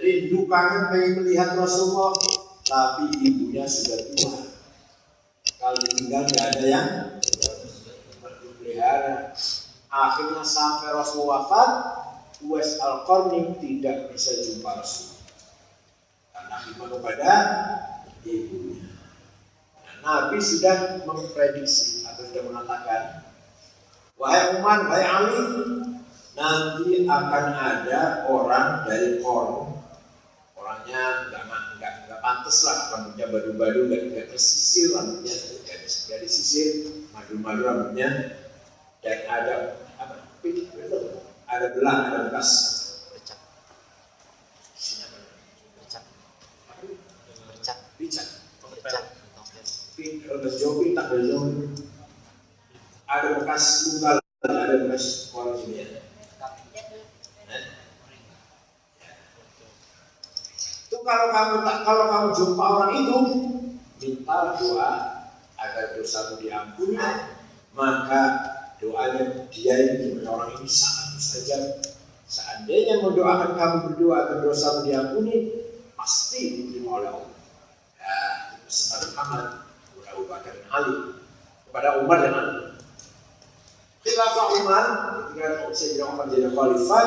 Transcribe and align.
rindu 0.00 0.48
kangen 0.48 0.88
pengen 0.88 1.12
melihat 1.20 1.54
Rasulullah, 1.54 2.16
tapi 2.64 3.12
ibunya 3.20 3.68
sudah 3.68 4.00
tua. 4.16 4.40
Kalau 5.60 5.76
tinggal 5.92 6.24
nggak 6.24 6.46
ada 6.56 6.64
yang 6.64 6.88
pelihara. 8.56 9.36
Akhirnya 9.90 10.40
sampai 10.40 10.96
Rasul 10.96 11.28
wafat, 11.28 11.70
Uwais 12.40 12.80
al 12.80 13.04
tidak 13.60 14.08
bisa 14.08 14.32
jumpa 14.40 14.80
Rasul. 14.80 15.20
Karena 16.32 16.56
khidmat 16.64 16.88
kepada 16.88 17.32
ibunya. 18.24 18.88
Nah, 20.00 20.32
Nabi 20.32 20.40
sudah 20.40 21.04
memprediksi 21.04 22.08
atau 22.08 22.24
sudah 22.24 22.42
mengatakan, 22.48 23.28
Wahai 24.16 24.56
Umar, 24.56 24.88
wahai 24.88 25.04
Ali, 25.04 25.40
nanti 26.32 27.04
akan 27.04 27.44
ada 27.52 28.24
orang 28.24 28.88
dari 28.88 29.20
Korn 29.20 29.79
orangnya 30.90 31.30
nggak 31.30 31.42
nggak 31.78 31.92
nggak 32.06 32.20
pantas 32.20 32.58
lah 32.66 32.76
rambutnya 32.90 33.26
badu-badu 33.30 33.80
nggak 33.86 34.02
nggak 34.10 34.26
tersisir 34.34 34.90
rambutnya 34.90 35.34
nggak 35.38 35.78
nggak 35.86 36.18
disisir 36.26 36.68
madu-madu 37.14 37.60
rambutnya. 37.62 38.08
Dan 39.00 39.18
ada 39.30 39.54
apa? 39.96 40.14
Ada 41.46 41.66
belang 41.72 41.98
ada 42.10 42.18
bekas. 42.28 42.50
Bercak. 43.14 43.38
Isinya 44.76 45.06
apa? 45.08 45.18
Bercak. 45.78 46.04
Bercak. 47.96 48.26
Bercak. 48.66 49.04
Bahasa 50.30 50.56
Jawa 50.56 50.74
pintak 50.80 51.04
bahasa 51.12 51.26
Jawa 51.28 51.44
ada 53.10 53.28
bekas 53.42 53.64
luka 53.90 54.10
ada 54.46 54.74
bekas 54.86 55.28
kolam 55.34 55.58
sini 55.58 55.82
ya 55.82 55.86
Eh? 57.50 57.62
itu 60.86 60.89
kalau 61.04 61.26
kamu 61.32 61.54
tak 61.66 61.78
kalau 61.84 62.04
kamu 62.08 62.28
jumpa 62.34 62.64
orang 62.64 62.92
itu 62.96 63.16
minta 64.00 64.38
doa 64.56 64.92
agar 65.60 65.84
dosamu 65.96 66.40
diampuni. 66.40 66.96
Maka 67.70 68.22
doanya 68.82 69.46
dia 69.52 69.74
ini 69.78 70.24
orang 70.26 70.58
ini 70.58 70.66
sangat 70.66 71.14
mustajab. 71.14 71.62
Seandainya 72.26 73.02
mendoakan 73.02 73.54
kamu 73.54 73.76
berdoa 73.90 74.16
agar 74.26 74.38
dosamu 74.42 74.86
diampuni 74.86 75.66
pasti 75.94 76.64
diterima 76.64 77.02
oleh 77.02 77.10
Allah. 77.12 77.32
Ya, 78.00 78.16
pesan 78.66 79.12
Muhammad 79.12 79.70
Abu 80.10 80.26
Bakar 80.26 80.52
dan 80.52 80.66
Ali 80.72 80.96
kepada 81.70 81.88
Umar 82.02 82.18
dan 82.20 82.32
Ali. 82.34 82.56
Khilafah 84.00 84.46
Umar 84.58 84.84
ketika 85.28 85.70
Sayyidina 85.70 86.04
Umar 86.10 86.26
jadi 86.32 86.48
khalifah 86.50 87.06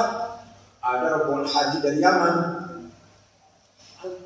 ada 0.83 1.05
rombongan 1.19 1.47
haji 1.49 1.77
dari 1.81 1.99
Yaman 1.99 2.35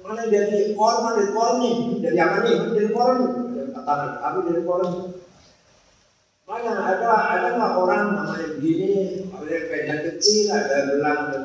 mana 0.07 0.23
dari 0.31 0.71
Korn, 0.71 0.97
mana 1.03 1.19
dari 1.19 1.31
nih? 1.35 1.75
Dari 1.99 2.15
Yaman 2.15 2.39
nih, 2.47 2.55
dari 2.71 2.89
Korn 2.95 3.17
dari 3.51 3.69
katakan 3.75 4.11
kami 4.23 4.39
dari 4.47 4.61
Korn 4.63 4.91
mana 6.47 6.71
ada 6.79 7.11
ada 7.27 7.47
nggak 7.59 7.73
orang 7.75 8.15
namanya 8.15 8.47
begini? 8.55 9.19
Ada 9.35 9.55
pendek 9.67 9.99
kecil 10.07 10.47
ada 10.47 10.75
belang 10.87 11.19
ada 11.27 11.39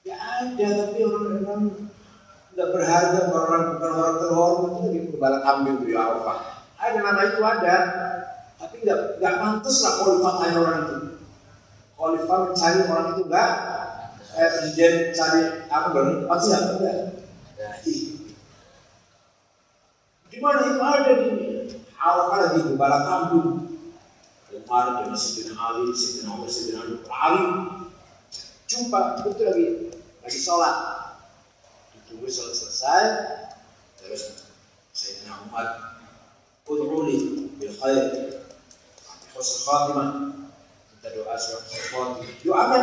ya 0.00 0.16
ada 0.16 0.68
tapi 0.80 0.98
orang-orang 1.04 1.62
nggak 2.56 2.68
berharga 2.72 3.20
orang 3.28 3.62
bukan 3.76 3.90
orang 4.00 4.16
terhormat. 4.16 4.72
Itu 4.80 4.88
di 4.88 5.00
kepala 5.12 5.38
kambing 5.44 5.84
di 5.84 5.92
Arafah 5.92 6.64
ada 6.80 6.98
nama 7.04 7.20
itu 7.28 7.40
ada 7.44 7.76
tapi 8.56 8.76
nggak 8.80 9.20
nggak 9.20 9.34
pantas 9.36 9.76
lah 9.84 9.92
hanya 10.40 10.56
orang 10.56 10.78
itu. 10.88 10.96
Khalifah 12.00 12.38
mencari 12.48 12.80
orang 12.88 13.06
itu 13.12 13.22
enggak 13.28 13.50
eh, 14.40 14.50
presiden 14.56 15.12
cari 15.12 15.40
apa 15.68 15.86
baru 15.92 16.24
pasti 16.24 16.48
enggak 16.56 16.96
nah, 17.60 17.76
di 20.30 20.38
mana 20.38 20.62
itu? 20.62 20.78
Ada 20.78 21.12
di 21.20 21.30
Arafah 21.98 22.38
lagi 22.38 22.60
gembala 22.64 22.98
kambing 23.04 23.76
Umar 24.50 25.02
dengan 25.02 25.18
Sayyidina 25.18 25.58
Ali, 25.58 25.90
Sayyidina 25.90 26.30
Umar, 26.38 26.46
Sayyidina 26.46 26.80
Ali, 26.86 26.94
Ali. 27.10 27.44
Jumpa 28.70 29.26
betul 29.26 29.50
lagi. 29.50 29.66
Lagi 30.22 30.38
sholat. 30.38 30.76
Ditunggu 31.98 32.30
sholat 32.30 32.54
selesai. 32.54 33.04
Terus 33.98 34.46
Sayyidina 34.94 35.50
Umar 35.50 35.98
Ud'uli 36.70 37.50
bil 37.58 37.74
khair. 37.74 38.38
Husnul 39.34 39.62
khatimah 39.66 40.08
kita 40.94 41.08
doa 41.18 41.34
surat 41.34 41.64
khatimah 41.66 42.08
doakan 42.46 42.82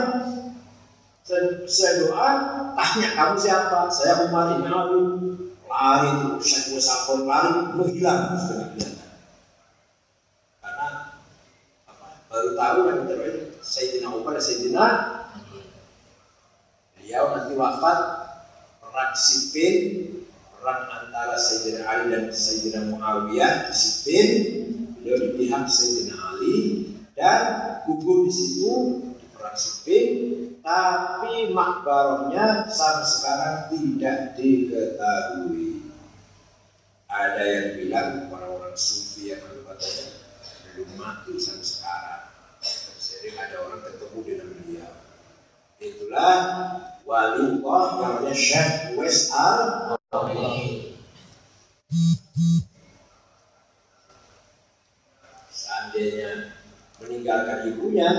saya 1.68 2.08
doa 2.08 2.30
tanya 2.72 3.10
kamu 3.20 3.36
siapa? 3.36 3.92
Saya 3.92 4.32
Umar 4.32 4.56
ini 4.56 4.72
Ali 4.72 5.02
lari 5.68 6.10
itu 6.24 6.40
Syekh 6.40 6.80
Sakon 6.80 7.28
lari 7.28 7.76
menghilang. 7.76 8.40
Karena 10.64 10.88
apa 11.84 12.08
baru 12.32 12.56
tahu 12.56 12.80
yang 12.88 13.00
terbaik 13.12 13.60
Sayyidina 13.60 14.08
Umar 14.16 14.40
dan 14.40 14.44
Sayyidina 14.48 14.86
beliau 16.96 17.26
nanti 17.36 17.54
wafat 17.60 18.00
perang 18.80 19.12
Siffin 19.12 19.76
perang 20.56 20.88
antara 20.88 21.36
Sayyidina 21.36 21.84
Ali 21.84 22.04
dan 22.16 22.24
Sayyidina 22.32 22.88
Muawiyah 22.88 23.68
di 23.68 23.74
Siffin. 23.76 24.30
Beliau 24.96 25.18
di 25.20 25.30
pihak 25.36 25.68
Sayyidina 25.68 26.16
Ali. 26.16 26.56
Dan 27.18 27.42
gugur 27.84 28.30
di 28.30 28.32
situ 28.32 28.74
di 29.48 29.56
perang 29.56 29.56
Siffin 29.56 30.10
tapi 30.60 31.56
makbarahnya 31.56 32.68
sampai 32.68 33.08
sekarang 33.08 33.56
tidak 33.72 34.18
diketahui. 34.36 35.88
Ada 37.08 37.44
yang 37.48 37.68
bilang 37.80 38.10
orang-orang 38.28 38.76
sufi 38.76 39.32
yang 39.32 39.40
katanya 39.40 40.06
belum 40.76 40.90
mati 41.00 41.40
sampai 41.40 41.64
sekarang. 41.64 42.24
Jadi 43.00 43.28
ada 43.40 43.56
orang 43.64 43.82
ketemu 43.88 44.20
dengan 44.28 44.48
beliau 44.52 44.92
itulah 45.78 46.38
wali 47.06 47.62
Allah 47.62 47.84
namanya 48.02 48.34
Syekh 48.34 48.98
Wes 48.98 49.30
Al 49.30 49.94
seandainya 55.54 56.58
meninggalkan 56.98 57.70
ibunya 57.74 58.10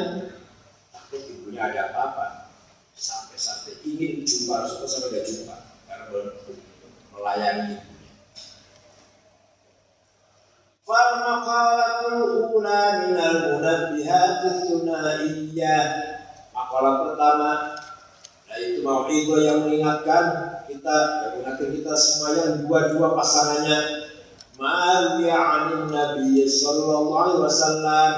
dua-dua 22.68 23.16
pasangannya. 23.16 24.12
Ma'awiya 24.60 25.38
'anil 25.38 25.88
Nabi 25.88 26.44
sallallahu 26.44 27.15
alaihi 27.16 27.42
wasallam 27.47 28.12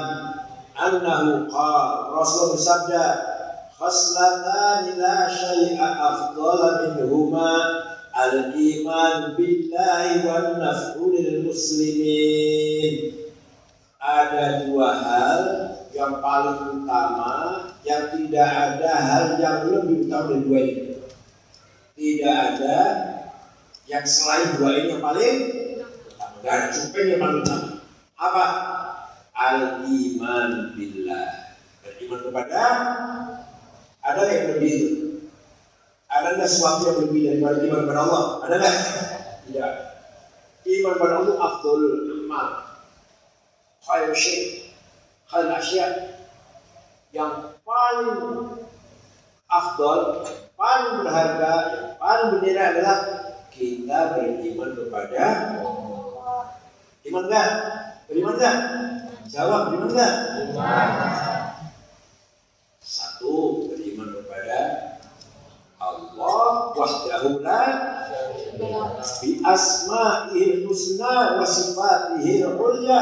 annahu 0.73 1.47
qala 1.47 2.11
Rasul 2.17 2.57
bersabda 2.57 3.05
khaslatan 3.77 4.97
la 4.99 5.29
syai'a 5.29 5.89
afdala 6.01 6.97
minhuma 6.97 7.53
al-iman 8.17 9.37
billahi 9.37 10.25
wan 10.25 10.59
naf'u 10.59 11.13
lil 11.13 11.47
muslimin. 11.47 13.21
Ada 14.01 14.65
dua 14.65 14.89
hal 14.97 15.41
yang 15.93 16.25
paling 16.25 16.81
utama 16.81 17.69
yang 17.85 18.17
tidak 18.17 18.49
ada 18.49 18.93
hal 18.97 19.25
yang 19.37 19.69
lebih 19.69 20.09
utama 20.09 20.33
dari 20.33 20.41
dua 20.49 20.61
ini. 20.65 20.85
Tidak 22.01 22.33
ada 22.33 22.79
yang 23.91 24.07
selain 24.07 24.55
dua 24.55 24.71
ini 24.79 24.95
yang 24.95 25.03
paling 25.03 25.37
ada 26.47 26.71
cukup 26.71 27.03
yang 27.03 27.19
paling 27.19 27.39
utama 27.43 27.69
apa 28.15 28.47
al 29.35 29.83
iman 29.83 30.51
billah 30.79 31.59
beriman 31.83 32.21
kepada 32.23 32.63
ada 34.01 34.23
yang 34.31 34.57
lebih 34.57 34.79
Ada 36.11 36.35
nggak 36.35 36.51
sesuatu 36.51 36.91
yang 36.91 36.99
lebih 37.07 37.23
daripada 37.23 37.63
iman 37.63 37.81
kepada 37.87 38.01
Allah? 38.03 38.25
Ada 38.43 38.55
nggak? 38.59 38.77
Tidak. 39.47 39.73
Iman 40.67 40.93
kepada 40.99 41.15
Allah 41.23 41.37
afdol 41.39 41.83
amal. 42.27 42.49
Khair 43.87 44.11
syai, 44.11 44.75
khair 45.31 45.47
asya. 45.55 45.87
Yang 47.15 47.55
paling 47.63 48.11
afdol, 49.47 50.27
paling 50.59 50.91
berharga, 51.07 51.53
yang 51.79 51.89
paling 51.95 52.27
bernilai 52.35 52.67
adalah 52.75 52.99
kita 53.61 54.17
beriman 54.17 54.73
kepada 54.73 55.25
Iman 57.01 57.25
enggak? 57.29 57.51
Beriman 58.09 58.37
enggak? 58.37 58.57
Jawab, 59.29 59.61
beriman 59.73 59.89
enggak? 59.93 60.15
Satu, 62.81 63.69
beriman 63.69 64.17
kepada 64.17 64.59
Allah 65.81 66.77
wahdahu 66.77 67.41
la 67.41 67.65
bi 69.25 69.41
asma'il 69.41 70.69
husna 70.69 71.41
wa 71.41 71.47
sifatihil 71.49 72.53
ulya 72.61 73.01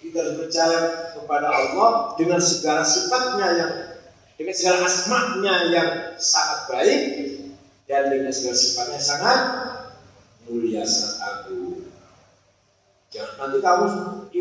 kita 0.00 0.16
harus 0.24 0.36
percaya 0.48 0.80
kepada 1.12 1.48
Allah 1.52 2.16
dengan 2.16 2.40
segala 2.40 2.80
sifatnya 2.80 3.48
yang 3.52 3.72
dengan 4.40 4.54
segala 4.56 4.88
asma'nya 4.88 5.54
yang 5.68 5.88
sangat 6.16 6.60
baik 6.72 7.02
dan 7.84 8.08
dengan 8.08 8.32
segala 8.32 8.56
sifatnya 8.56 9.00
sangat 9.00 9.40
mulia 10.48 10.84
sangat 10.84 11.18
agung. 11.24 11.84
Jangan 13.14 13.34
nanti 13.38 13.58
kamu 13.62 13.86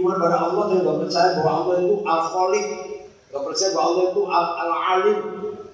iman 0.01 0.15
pada 0.17 0.37
Allah 0.49 0.63
dan 0.73 0.77
nggak 0.81 0.99
percaya 1.05 1.29
bahwa 1.37 1.51
Allah 1.61 1.75
itu 1.83 1.95
al-khaliq. 2.01 2.67
Nggak 3.29 3.43
percaya 3.45 3.69
bahwa 3.73 3.85
Allah 3.85 4.05
itu 4.09 4.21
al-alim. 4.29 5.19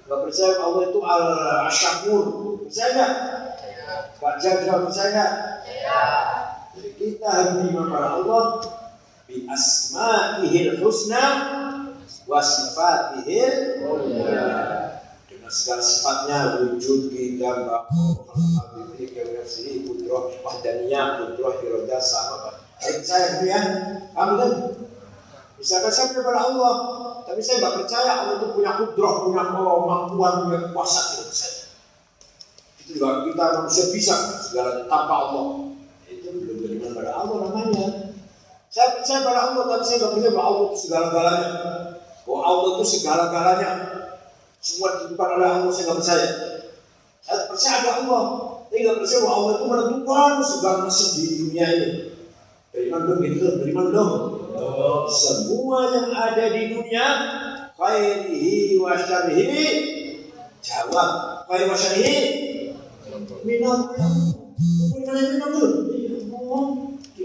Gak 0.10 0.26
percaya 0.26 0.52
Allah 0.58 0.84
itu 0.90 1.00
al-syakur. 1.06 2.26
Percaya 2.66 2.90
nggak? 2.98 3.14
Pak 4.18 4.36
Jaga 4.42 4.74
percaya 4.90 5.10
nggak? 5.14 5.32
Jadi 6.74 6.90
kita 6.98 7.28
harus 7.30 7.52
beriman 7.62 7.86
pada 7.94 8.08
Allah 8.18 8.44
bi 9.30 9.46
asma'ihil 9.46 10.82
husna 10.82 11.26
wa 12.26 12.42
sifatihil 12.42 13.86
dengan 13.86 14.79
segala 15.50 15.82
sifatnya 15.82 16.38
wujud 16.62 17.10
kita 17.10 17.66
bapak 17.66 17.90
habibri 18.30 19.10
kewirasi 19.10 19.84
putroh 19.84 20.32
wahdaniyah 20.46 21.26
putroh 21.26 21.58
iroda 21.66 21.98
sama 21.98 22.62
percaya 22.78 23.42
gitu 23.42 23.46
ya 23.50 23.62
kamu 24.14 24.34
kan 24.38 24.52
misalkan 25.58 25.92
saya 25.92 26.14
kepada 26.16 26.40
Allah 26.40 26.76
tapi 27.30 27.46
saya 27.46 27.62
nggak 27.62 27.86
percaya 27.86 28.12
Allah 28.26 28.42
itu 28.42 28.58
punya 28.58 28.74
kudroh, 28.74 29.30
punya 29.30 29.54
kemampuan, 29.54 30.50
punya 30.50 30.60
kuasa 30.74 31.14
tidak 31.14 31.30
percaya. 31.30 31.58
Itu 32.82 32.90
juga 32.98 33.10
kita 33.30 33.44
manusia 33.54 33.86
bisa 33.94 34.16
segala 34.42 34.90
tanpa 34.90 35.14
Allah. 35.30 35.46
Itu 36.10 36.26
belum 36.34 36.58
beriman 36.66 36.98
pada 36.98 37.22
Allah 37.22 37.38
namanya. 37.54 38.18
Saya 38.74 38.98
percaya 38.98 39.22
pada 39.22 39.40
Allah, 39.46 39.64
tapi 39.70 39.84
saya 39.86 39.98
nggak 40.02 40.12
percaya 40.18 40.34
bahwa 40.34 40.50
Allah 40.50 40.66
itu 40.66 40.78
segala-galanya. 40.82 41.50
Bahwa 42.26 42.40
Allah 42.42 42.70
itu 42.74 42.86
segala-galanya. 42.98 43.70
Semua 44.60 44.88
ditentukan 45.00 45.30
oleh 45.40 45.48
Allah, 45.48 45.72
saya 45.72 45.84
nggak 45.88 45.98
percaya. 46.04 46.30
Saya 47.24 47.38
percaya 47.48 47.76
ada 47.80 47.92
Allah, 48.04 48.24
nggak 48.68 48.98
percaya 49.00 49.20
bahwa 49.24 49.36
Allah 49.36 49.52
itu 49.56 49.66
menentukan 49.66 50.34
segala 50.44 50.78
nasib 50.84 51.10
di 51.16 51.24
dunia 51.48 51.66
ini. 51.72 51.90
Beriman 52.70 53.02
dong, 53.08 53.20
gitu, 53.24 53.48
beriman 53.64 53.88
dong. 53.90 54.14
Semua 55.10 55.80
yang 55.96 56.10
ada 56.12 56.46
di 56.52 56.62
dunia 56.76 57.06
khairihi 57.80 58.76
wa 58.78 58.94
syarihi 59.00 59.64
jawab 60.60 61.10
khair 61.48 61.64
wa 61.72 61.78
syarihi 61.80 62.20
minat 63.48 63.96
minat 63.96 65.16
minat 65.16 65.48
dulu 65.48 65.68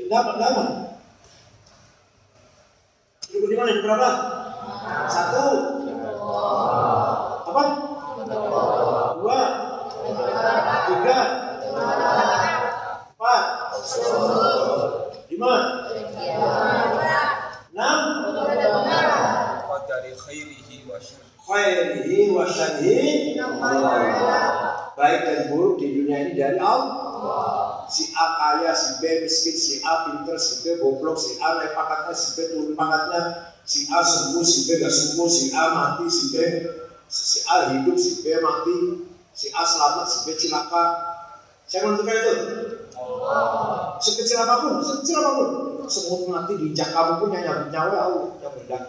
dapat 0.06 0.34
dapat 0.38 0.68
di 3.34 3.56
mana 3.58 3.82
berapa? 3.82 4.10
Satu. 5.10 5.46
Apa? 7.54 7.64
Dua. 9.22 9.40
Tiga. 10.90 11.18
Empat. 13.14 13.42
Lima. 15.30 15.54
Enam. 17.70 17.98
dari 19.84 20.16
khairihi 20.16 20.88
wa 20.88 20.96
syarrihi 20.98 21.38
Khairihi 21.44 22.18
wa 22.34 22.44
syarrihi 22.48 23.38
Baik 24.98 25.20
dan 25.22 25.40
buruk 25.54 25.78
di 25.78 25.94
dunia 25.94 26.26
ini 26.26 26.32
dari 26.34 26.58
Allah. 26.58 27.86
Si 27.86 28.10
A 28.18 28.26
kaya, 28.34 28.74
si 28.74 28.98
B 28.98 29.22
miskin, 29.22 29.54
si 29.54 29.74
A 29.86 30.10
pinter, 30.10 30.38
si 30.42 30.66
B 30.66 30.82
goblok, 30.82 31.18
si 31.18 31.38
A 31.38 31.62
naik 31.62 31.74
pangkatnya, 31.78 32.14
si 32.18 32.34
B 32.34 32.38
turun 32.50 32.74
pangkatnya, 32.74 33.54
si 33.62 33.86
A 33.94 34.02
sembuh, 34.02 34.42
si 34.42 34.66
B 34.66 34.82
gak 34.82 34.90
sembuh, 34.90 35.28
si 35.30 35.44
A 35.54 35.62
mati, 35.74 36.06
si 36.10 36.24
B 36.30 36.34
si 37.08 37.40
A 37.48 37.72
hidup, 37.72 37.96
si 37.96 38.22
B 38.24 38.26
mati, 38.42 38.78
si 39.34 39.46
A 39.54 39.62
selamat, 39.62 40.06
si 40.06 40.18
B 40.26 40.28
celaka. 40.36 40.84
Saya 41.64 41.88
menentukan 41.88 42.12
itu. 42.12 42.32
Sekecil 43.98 44.38
apa 44.44 44.54
pun, 44.62 44.84
sekecil 44.84 45.16
apa 45.20 45.32
pun. 45.40 45.50
Semut 45.84 46.32
mati 46.32 46.56
di 46.56 46.72
kamu 46.72 47.20
pun 47.20 47.28
yang 47.32 47.44
nyabut 47.44 47.68
nyawa 47.68 47.96
Allah 48.08 48.24
yang 48.40 48.52
berdak. 48.56 48.82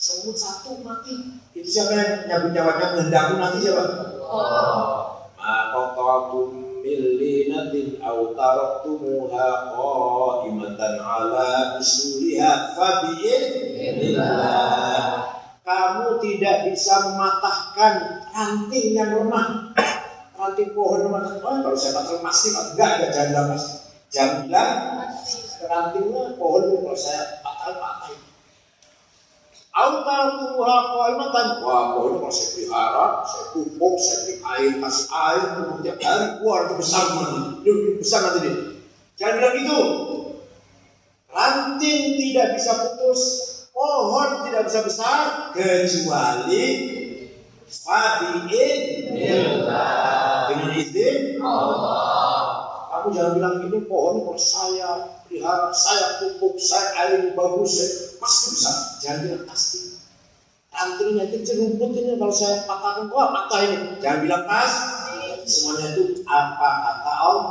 Semut 0.00 0.36
satu 0.36 0.80
mati. 0.80 1.12
Itu 1.52 1.68
siapa 1.68 1.92
yang 1.92 2.24
nyabut 2.28 2.52
nyawanya 2.56 2.86
menghendaki 2.96 3.34
mati 3.36 3.58
siapa? 3.64 3.84
Maqaqatum 5.40 6.48
millinatin 6.80 8.00
aw 8.00 8.32
taraktumuha 8.32 9.48
qa'imatan 9.76 10.94
ala 11.00 11.76
usuliha 11.76 12.76
fabi'idnillah 12.76 15.39
Kamu 15.70 16.18
tidak 16.18 16.66
bisa 16.66 16.98
mematahkan 17.06 18.26
ranting 18.34 18.90
yang 18.90 19.22
lemah 19.22 19.70
ranting 20.34 20.74
pohon 20.74 21.06
lemah 21.06 21.38
oh, 21.46 21.62
kalau 21.62 21.78
saya 21.78 21.94
patah 21.94 22.18
pasti 22.26 22.50
enggak 22.58 22.90
ada 22.98 23.06
janda 23.14 23.40
pasti 23.54 23.78
jam 24.10 24.50
bilang 24.50 25.06
rantingnya 25.62 26.34
pohon 26.34 26.74
kalau 26.74 26.98
saya 26.98 27.38
patah 27.38 27.78
patah 27.78 28.18
Autar 29.70 30.34
tumbuha 30.34 30.76
qaimatan. 30.90 31.62
Wah, 31.62 31.94
pohon 31.94 32.18
kalau 32.18 32.34
saya 32.34 32.48
pelihara, 32.58 33.06
saya 33.22 33.44
pupuk, 33.54 33.94
saya 34.02 34.18
beri 34.26 34.34
air, 34.42 34.72
kasih 34.82 35.06
air, 35.14 35.46
tiap 35.86 35.96
hari, 36.02 36.26
keluar 36.42 36.60
itu 36.66 36.74
besar. 36.74 37.04
Dia 37.62 37.74
besar 38.02 38.20
nanti 38.26 38.38
dia. 38.42 38.54
Jangan 39.14 39.34
bilang 39.38 39.54
gitu. 39.54 39.78
Ranting 41.30 42.02
tidak 42.18 42.58
bisa 42.58 42.72
putus, 42.82 43.49
pohon 43.80 44.44
tidak 44.44 44.68
bisa 44.68 44.84
besar 44.84 45.20
kecuali 45.56 46.64
fabiin 47.64 48.80
dengan 49.16 50.70
izin 50.76 51.40
Kamu 52.90 53.06
jangan 53.16 53.32
bilang 53.40 53.56
ini 53.64 53.80
pohon 53.88 54.28
kalau 54.28 54.36
saya 54.36 55.24
pelihara, 55.24 55.72
saya 55.72 56.20
pupuk, 56.20 56.60
saya 56.60 56.92
air 57.06 57.32
bagus, 57.32 57.80
saya 57.80 57.90
pasti 58.20 58.46
bisa. 58.52 58.72
Jangan 59.00 59.18
bilang 59.24 59.44
pasti. 59.48 59.78
Rantingnya 60.68 61.24
kecil 61.32 61.64
rumput 61.64 61.96
ini 61.96 62.20
kalau 62.20 62.34
saya 62.34 62.66
patahkan, 62.68 63.08
wah 63.08 63.32
patah 63.32 63.60
ini. 63.64 63.96
Jangan 64.04 64.20
bilang 64.26 64.44
pas. 64.44 64.72
Semuanya 65.48 65.96
itu 65.96 66.20
apa 66.28 66.68
kata 66.82 67.12
Allah. 67.24 67.48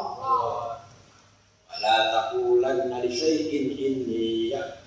Wala 1.71 1.95
taqulanna 2.13 2.97
li 3.01 3.09
syai'in 3.09 3.73
inni 3.73 4.53
yaqdur. 4.53 4.78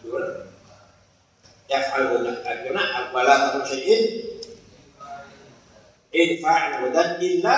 Wa 1.72 1.80
yaqduna 1.80 2.82
wala 3.16 3.34
taqul 3.48 3.64
syai'in 3.64 4.02
Infa'al 6.12 6.84
wadan 6.84 7.16
illa 7.24 7.56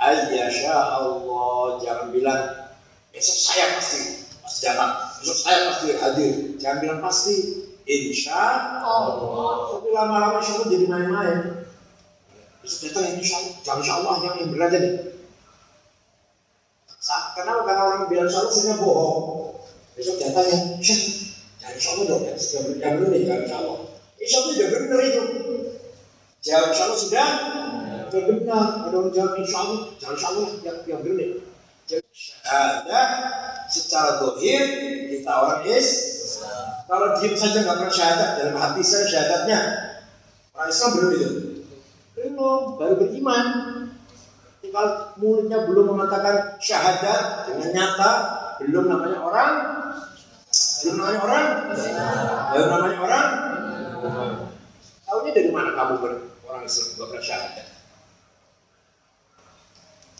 ayyasha 0.00 0.72
Allah 0.72 1.76
Jangan 1.76 2.08
bilang 2.08 2.72
Besok 3.12 3.36
saya 3.36 3.76
pasti 3.76 4.24
Pasti 4.40 4.64
datang 4.64 4.96
Besok 5.20 5.36
saya 5.36 5.58
pasti 5.68 5.92
hadir. 5.92 6.34
Jangan 6.56 6.78
bilang 6.80 7.00
pasti 7.04 7.36
Insya 7.84 8.80
Allah. 8.80 9.76
Tapi 9.76 9.92
lama-lama 9.92 10.40
insya 10.40 10.56
Allah 10.56 10.68
jadi 10.72 10.86
main-main. 10.88 11.68
Besok 12.64 12.88
datang 12.88 13.20
insya 13.20 13.36
Allah. 13.36 13.52
Jangan 13.60 13.80
insya 13.84 13.94
Allah 14.00 14.14
yang, 14.24 14.34
yang 14.40 14.50
benar 14.56 14.68
jadi 14.72 14.90
Kenapa? 17.36 17.60
Karena 17.68 17.82
orang 17.84 18.02
bilang 18.08 18.28
insya 18.32 18.72
bohong. 18.80 19.52
Besok 20.00 20.16
datang 20.16 20.48
yang 20.48 20.64
insya 20.80 20.96
Insya 21.72 21.88
Allah 21.96 22.04
dong 22.12 22.22
sudah 22.36 22.76
yang 22.76 23.00
benar 23.00 23.08
nih 23.08 23.20
insya 23.24 23.56
Allah 23.56 23.94
Insya 24.24 24.38
sudah 24.40 24.66
benar 24.72 25.00
itu. 25.04 25.22
Insya 26.40 26.54
Allah 26.64 26.96
sudah. 26.96 27.28
Sudah 28.08 28.22
benar. 28.24 28.66
Ada 28.88 28.96
orang 28.96 29.12
jawab 29.12 29.32
insya 29.42 29.58
Allah 29.60 29.78
Jangan 30.00 30.18
Allah 30.32 30.48
yang, 30.64 30.78
yang 30.88 31.00
benar 31.04 31.16
nih. 31.20 31.30
Jadi 31.84 32.08
syahadat 32.16 33.08
secara 33.68 34.10
dohir 34.24 34.62
kita 35.12 35.28
orang 35.28 35.62
is. 35.68 35.88
Kalau 36.88 37.16
diam 37.20 37.36
saja 37.36 37.64
nggak 37.64 37.76
pernah 37.80 37.92
syahadat 37.92 38.30
dalam 38.40 38.56
hati 38.56 38.80
saya 38.80 39.04
syahadatnya. 39.08 39.60
Orang 40.56 40.68
Islam 40.72 40.90
belum 40.96 41.10
itu. 41.12 41.28
Belum 42.16 42.60
baru 42.80 42.94
beriman. 42.96 43.46
Kalau 44.74 45.14
mulutnya 45.22 45.70
belum 45.70 45.86
mengatakan 45.94 46.58
syahadat 46.58 47.46
dengan 47.46 47.70
nyata, 47.70 48.12
belum 48.58 48.90
namanya 48.90 49.22
orang, 49.22 49.52
belum 50.84 51.00
namanya 51.00 51.20
orang, 51.24 51.46
belum 52.52 52.66
namanya 52.68 52.98
orang. 53.00 53.28
Tahunya 55.08 55.30
dari 55.32 55.50
mana 55.50 55.72
kamu 55.72 55.94
ber, 56.04 56.12
orang 56.44 56.62
Islam 56.68 56.86
gak 57.00 57.08
pernah 57.08 57.24
syahadat? 57.24 57.66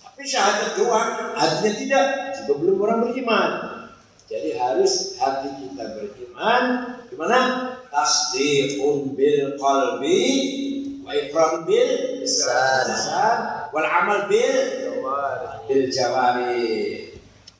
Tapi 0.01 0.23
syahadat 0.25 0.71
doang, 0.81 1.11
hatinya 1.37 1.73
tidak, 1.77 2.07
juga 2.41 2.53
belum 2.65 2.77
orang 2.81 2.99
beriman. 3.05 3.51
Jadi 4.25 4.57
harus 4.57 5.21
hati 5.21 5.53
kita 5.61 5.85
beriman. 6.01 6.63
Gimana? 7.13 7.41
Tasdiqun 7.93 9.13
bil 9.13 9.61
qalbi 9.61 10.25
wa 11.05 11.13
iqrar 11.13 11.69
bil 11.69 12.25
lisan 12.25 12.89
wal 13.69 13.85
amal 13.85 14.25
bil 14.25 14.57
bil 15.69 15.85
jawari. 15.93 17.13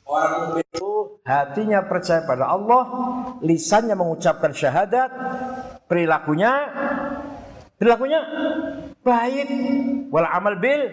Orang 0.05 0.49
mukmin 0.49 0.65
hatinya 1.25 1.81
percaya 1.89 2.21
pada 2.23 2.45
Allah, 2.53 2.83
lisannya 3.41 3.97
mengucapkan 3.97 4.53
syahadat, 4.53 5.09
perilakunya 5.89 6.53
perilakunya 7.81 8.21
baik, 9.01 9.49
wal 10.13 10.29
amal 10.29 10.53
bil. 10.61 10.85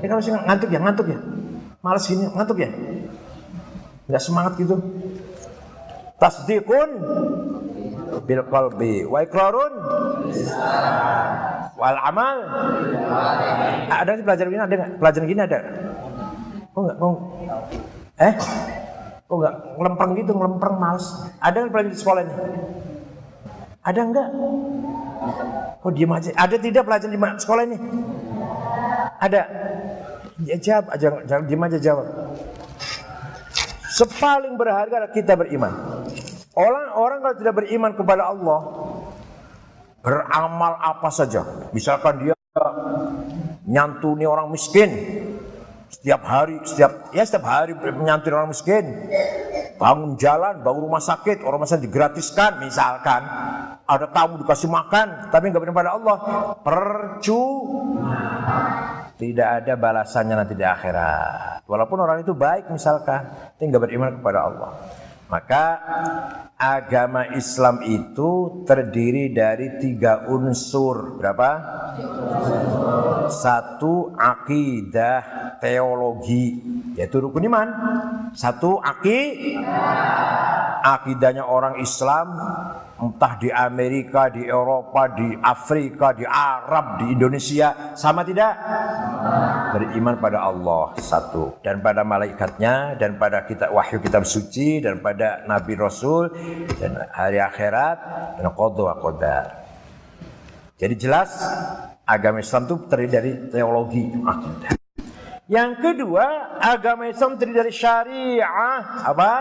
Ini 0.00 0.06
kalau 0.08 0.22
sih 0.24 0.32
ngantuk 0.32 0.72
ya, 0.72 0.80
ngantuk 0.80 1.06
ya, 1.12 1.18
malas 1.84 2.08
gini, 2.08 2.24
ngantuk 2.32 2.58
ya, 2.64 2.72
nggak 4.08 4.22
semangat 4.24 4.56
gitu. 4.56 4.80
Tasdikun 6.16 6.90
bil 8.24 8.42
qalbi 8.48 9.04
wa 9.04 9.20
iqrarun 9.20 9.72
wal 11.76 11.98
amal. 12.08 12.36
Ada 13.92 14.16
sih 14.16 14.24
pelajaran 14.24 14.48
gini 14.48 14.64
ada 14.64 14.74
nggak? 14.80 14.90
Pelajaran 14.96 15.26
gini 15.28 15.40
ada? 15.44 15.58
Oh 16.72 16.80
enggak, 16.84 16.96
oh, 17.04 17.16
Eh? 18.16 18.32
Kok 19.26 19.36
enggak 19.42 19.54
ngelempeng 19.74 20.10
gitu, 20.22 20.32
ngelempeng 20.38 20.74
males. 20.78 21.06
Ada 21.42 21.56
yang 21.66 21.70
pelajaran 21.74 21.92
di 21.92 21.98
sekolah 21.98 22.20
ini? 22.22 22.34
Ada 23.82 24.00
enggak? 24.02 24.28
Oh 25.82 25.90
diam 25.90 26.14
aja. 26.14 26.30
Ada 26.34 26.56
tidak 26.62 26.82
pelajaran 26.86 27.10
di 27.10 27.20
sekolah 27.42 27.62
ini? 27.66 27.76
Ada. 29.18 29.40
Ya, 30.46 30.56
jawab 30.60 30.92
aja, 30.92 31.06
jangan 31.26 31.44
diam 31.48 31.62
aja 31.64 31.78
jawab. 31.80 32.06
Sepaling 33.96 34.54
berharga 34.60 35.08
kita 35.10 35.32
beriman. 35.34 35.72
Orang-orang 36.52 37.18
kalau 37.24 37.36
tidak 37.40 37.54
beriman 37.64 37.92
kepada 37.96 38.28
Allah, 38.28 38.60
beramal 40.04 40.76
apa 40.78 41.08
saja. 41.08 41.42
Misalkan 41.72 42.20
dia 42.20 42.34
nyantuni 43.66 44.28
orang 44.28 44.52
miskin, 44.52 44.88
setiap 46.06 46.22
hari, 46.22 46.62
setiap 46.62 47.10
ya 47.10 47.26
setiap 47.26 47.50
hari 47.50 47.74
menyantuni 47.74 48.30
orang 48.30 48.54
miskin, 48.54 49.10
bangun 49.74 50.14
jalan, 50.14 50.62
bangun 50.62 50.86
rumah 50.86 51.02
sakit, 51.02 51.42
orang 51.42 51.66
miskin 51.66 51.82
digratiskan, 51.82 52.62
misalkan 52.62 53.26
ada 53.82 54.06
tamu 54.14 54.38
dikasih 54.38 54.70
makan, 54.70 55.34
tapi 55.34 55.50
nggak 55.50 55.66
beriman 55.66 55.82
pada 55.82 55.98
Allah, 55.98 56.16
percuma. 56.62 58.22
Tidak 59.18 59.48
ada 59.58 59.74
balasannya 59.74 60.46
nanti 60.46 60.54
di 60.54 60.62
akhirat. 60.62 61.66
Walaupun 61.66 61.98
orang 61.98 62.22
itu 62.22 62.38
baik 62.38 62.70
misalkan, 62.70 63.26
tapi 63.58 63.66
nggak 63.66 63.82
beriman 63.90 64.22
kepada 64.22 64.46
Allah. 64.46 64.78
Maka 65.26 65.64
agama 66.56 67.36
Islam 67.36 67.84
itu 67.84 68.64
terdiri 68.64 69.28
dari 69.32 69.76
tiga 69.76 70.24
unsur. 70.32 71.20
Berapa? 71.20 71.50
Satu 73.28 74.16
akidah 74.16 75.52
teologi, 75.60 76.60
yaitu 76.96 77.20
rukun 77.20 77.44
iman. 77.48 77.68
Satu 78.32 78.80
aki, 78.80 79.52
akidahnya 80.80 81.44
orang 81.44 81.80
Islam, 81.80 82.36
entah 82.96 83.36
di 83.36 83.52
Amerika, 83.52 84.32
di 84.32 84.44
Eropa, 84.48 85.12
di 85.12 85.36
Afrika, 85.36 86.16
di 86.16 86.24
Arab, 86.24 87.04
di 87.04 87.12
Indonesia, 87.12 87.92
sama 87.92 88.24
tidak? 88.24 88.56
Beriman 89.76 90.16
pada 90.16 90.48
Allah 90.48 90.96
satu 90.96 91.60
dan 91.60 91.82
pada 91.84 92.06
malaikatnya 92.06 92.96
dan 92.96 93.20
pada 93.20 93.44
kita 93.44 93.68
wahyu 93.68 94.00
kitab 94.00 94.24
suci 94.24 94.80
dan 94.80 95.02
pada 95.04 95.44
nabi 95.44 95.76
rasul 95.76 96.30
dan 96.78 96.92
hari 97.12 97.38
akhirat 97.40 97.98
dan 98.38 98.46
qadha 98.52 98.92
qadar. 99.00 99.46
Jadi 100.76 100.94
jelas 101.00 101.30
agama 102.04 102.44
Islam 102.44 102.68
itu 102.68 102.76
terdiri 102.86 103.10
dari 103.10 103.30
teologi 103.48 104.02
akidah. 104.12 104.72
Yang 105.46 105.72
kedua, 105.78 106.58
agama 106.58 107.06
Islam 107.06 107.38
terdiri 107.38 107.62
dari 107.62 107.72
syariah. 107.72 108.82
Apa? 109.06 109.32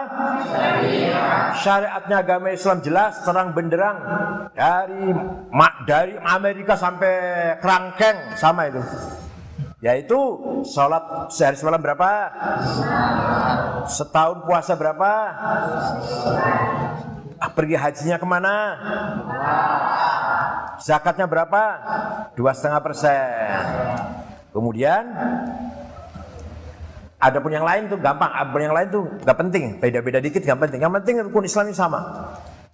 Syariah. 0.45 1.49
Syariatnya 1.57 2.15
agama 2.21 2.53
Islam 2.53 2.77
jelas, 2.85 3.25
terang 3.25 3.57
benderang. 3.57 3.97
Dari 4.53 5.09
dari 5.89 6.13
Amerika 6.21 6.77
sampai 6.77 7.57
kerangkeng 7.57 8.37
sama 8.37 8.69
itu. 8.69 8.85
Yaitu 9.83 10.19
sholat 10.63 11.31
sehari 11.31 11.59
semalam 11.59 11.83
berapa? 11.83 12.09
Setahun 13.91 14.47
puasa 14.47 14.73
berapa? 14.79 15.11
Pergi 17.55 17.75
hajinya 17.79 18.17
ke 18.19 18.27
mana? 18.27 18.55
Zakatnya 20.79 21.27
berapa? 21.27 21.63
Dua 22.35 22.51
setengah 22.51 22.81
persen. 22.83 23.55
Kemudian 24.51 25.03
ada 27.19 27.37
pun 27.39 27.51
yang 27.51 27.63
lain 27.63 27.87
tuh 27.87 27.99
gampang, 27.99 28.31
ada 28.31 28.49
pun 28.51 28.61
yang 28.63 28.75
lain 28.75 28.87
tuh 28.91 29.03
nggak 29.23 29.37
penting, 29.39 29.63
beda-beda 29.79 30.19
dikit 30.19 30.43
nggak 30.43 30.59
penting. 30.67 30.79
Yang 30.83 30.93
penting 31.01 31.15
rukun 31.27 31.47
Islam 31.47 31.65
ini 31.71 31.75
sama. 31.75 31.99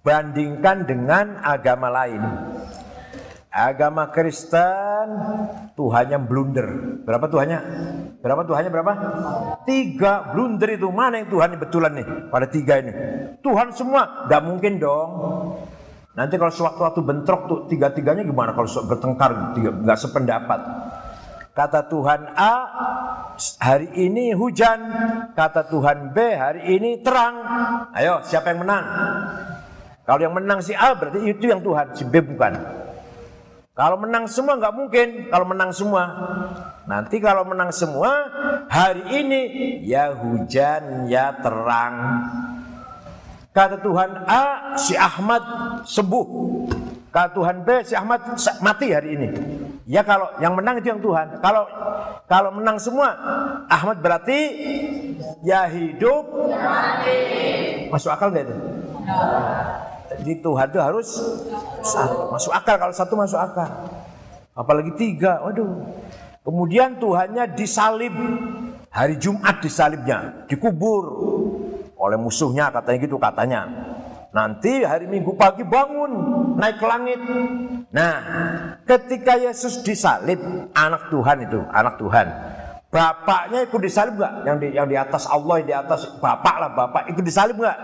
Bandingkan 0.02 0.82
dengan 0.82 1.38
agama 1.46 1.86
lain. 1.90 2.51
Agama 3.52 4.08
Kristen 4.08 5.08
Tuhannya 5.76 6.16
blunder. 6.24 6.68
Berapa 7.04 7.28
Tuhannya? 7.28 7.58
Berapa 8.24 8.48
Tuhannya 8.48 8.70
berapa? 8.72 8.92
Tiga 9.68 10.32
blunder 10.32 10.80
itu. 10.80 10.88
Mana 10.88 11.20
yang 11.20 11.28
Tuhan 11.28 11.60
betulan 11.60 11.92
nih? 12.00 12.06
Pada 12.32 12.48
tiga 12.48 12.80
ini. 12.80 12.92
Tuhan 13.44 13.76
semua. 13.76 14.24
Gak 14.32 14.40
mungkin 14.40 14.80
dong. 14.80 15.10
Nanti 16.16 16.36
kalau 16.36 16.52
sewaktu-waktu 16.52 17.00
bentrok 17.04 17.42
tuh 17.48 17.58
tiga-tiganya 17.72 18.24
gimana 18.24 18.52
kalau 18.52 18.68
bertengkar 18.88 19.56
tiga, 19.56 19.70
gak 19.80 19.98
sependapat. 20.00 20.60
Kata 21.52 21.88
Tuhan 21.88 22.32
A 22.32 22.54
hari 23.60 23.88
ini 23.96 24.32
hujan, 24.32 24.80
kata 25.36 25.68
Tuhan 25.68 26.12
B 26.16 26.16
hari 26.36 26.80
ini 26.80 27.04
terang. 27.04 27.36
Ayo 27.92 28.24
siapa 28.24 28.52
yang 28.52 28.64
menang? 28.64 28.84
Kalau 30.04 30.20
yang 30.20 30.32
menang 30.36 30.60
si 30.64 30.72
A 30.76 30.96
berarti 30.96 31.20
itu 31.24 31.44
yang 31.48 31.60
Tuhan, 31.60 31.92
si 31.96 32.04
B 32.08 32.20
bukan. 32.24 32.81
Kalau 33.72 33.96
menang 33.96 34.28
semua 34.28 34.60
nggak 34.60 34.76
mungkin. 34.76 35.08
Kalau 35.32 35.48
menang 35.48 35.72
semua, 35.72 36.02
nanti 36.84 37.16
kalau 37.24 37.48
menang 37.48 37.72
semua 37.72 38.28
hari 38.68 39.00
ini 39.24 39.40
ya 39.80 40.12
hujan 40.12 41.08
ya 41.08 41.32
terang. 41.40 41.96
Kata 43.52 43.80
Tuhan 43.80 44.28
A, 44.28 44.76
si 44.76 44.92
Ahmad 44.92 45.44
sembuh. 45.88 46.26
Kata 47.12 47.32
Tuhan 47.32 47.64
B, 47.64 47.68
si 47.84 47.96
Ahmad 47.96 48.36
mati 48.60 48.92
hari 48.92 49.16
ini. 49.16 49.28
Ya 49.88 50.04
kalau 50.04 50.28
yang 50.40 50.52
menang 50.52 50.80
itu 50.80 50.92
yang 50.92 51.00
Tuhan. 51.00 51.40
Kalau 51.40 51.64
kalau 52.28 52.52
menang 52.52 52.76
semua, 52.76 53.16
Ahmad 53.72 54.04
berarti 54.04 54.38
ya 55.44 55.64
hidup. 55.68 56.28
Masuk 57.88 58.12
akal 58.12 58.36
nggak 58.36 58.52
itu? 58.52 58.56
Jadi 60.20 60.42
Tuhan 60.44 60.66
itu 60.68 60.80
harus 60.82 61.08
masuk 62.32 62.52
akal. 62.52 62.76
Kalau 62.76 62.94
satu 62.94 63.14
masuk 63.16 63.40
akal. 63.40 63.68
Apalagi 64.52 64.92
tiga. 64.98 65.40
Waduh. 65.46 65.86
Kemudian 66.42 66.98
Tuhannya 66.98 67.56
disalib. 67.56 68.12
Hari 68.92 69.16
Jumat 69.16 69.64
disalibnya. 69.64 70.44
Dikubur. 70.50 71.04
Oleh 71.96 72.18
musuhnya 72.18 72.68
katanya 72.74 72.98
gitu 72.98 73.16
katanya. 73.16 73.60
Nanti 74.32 74.80
hari 74.80 75.04
Minggu 75.04 75.36
pagi 75.36 75.60
bangun, 75.60 76.12
naik 76.56 76.80
ke 76.80 76.86
langit. 76.88 77.20
Nah, 77.92 78.16
ketika 78.88 79.36
Yesus 79.36 79.84
disalib, 79.84 80.40
anak 80.72 81.12
Tuhan 81.12 81.44
itu, 81.44 81.60
anak 81.68 82.00
Tuhan. 82.00 82.26
Bapaknya 82.92 83.64
ikut 83.64 83.80
disalib 83.80 84.20
nggak? 84.20 84.44
Yang 84.44 84.56
di 84.60 84.68
yang 84.76 84.84
di 84.84 84.96
atas 85.00 85.24
Allah, 85.24 85.64
yang 85.64 85.68
di 85.72 85.76
atas 85.80 86.12
bapak 86.20 86.56
lah 86.60 86.70
bapak 86.76 87.08
ikut 87.08 87.24
disalib 87.24 87.56
nggak? 87.56 87.78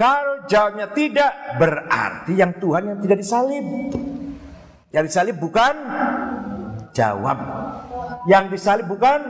Kalau 0.00 0.48
jawabnya 0.48 0.88
tidak, 0.96 1.60
berarti 1.60 2.40
yang 2.40 2.56
Tuhan 2.56 2.88
yang 2.88 2.98
tidak 3.04 3.20
disalib. 3.20 3.64
Yang 4.96 5.04
disalib 5.12 5.36
bukan 5.36 5.74
jawab. 6.96 7.38
Yang 8.24 8.44
disalib 8.56 8.88
bukan 8.88 9.20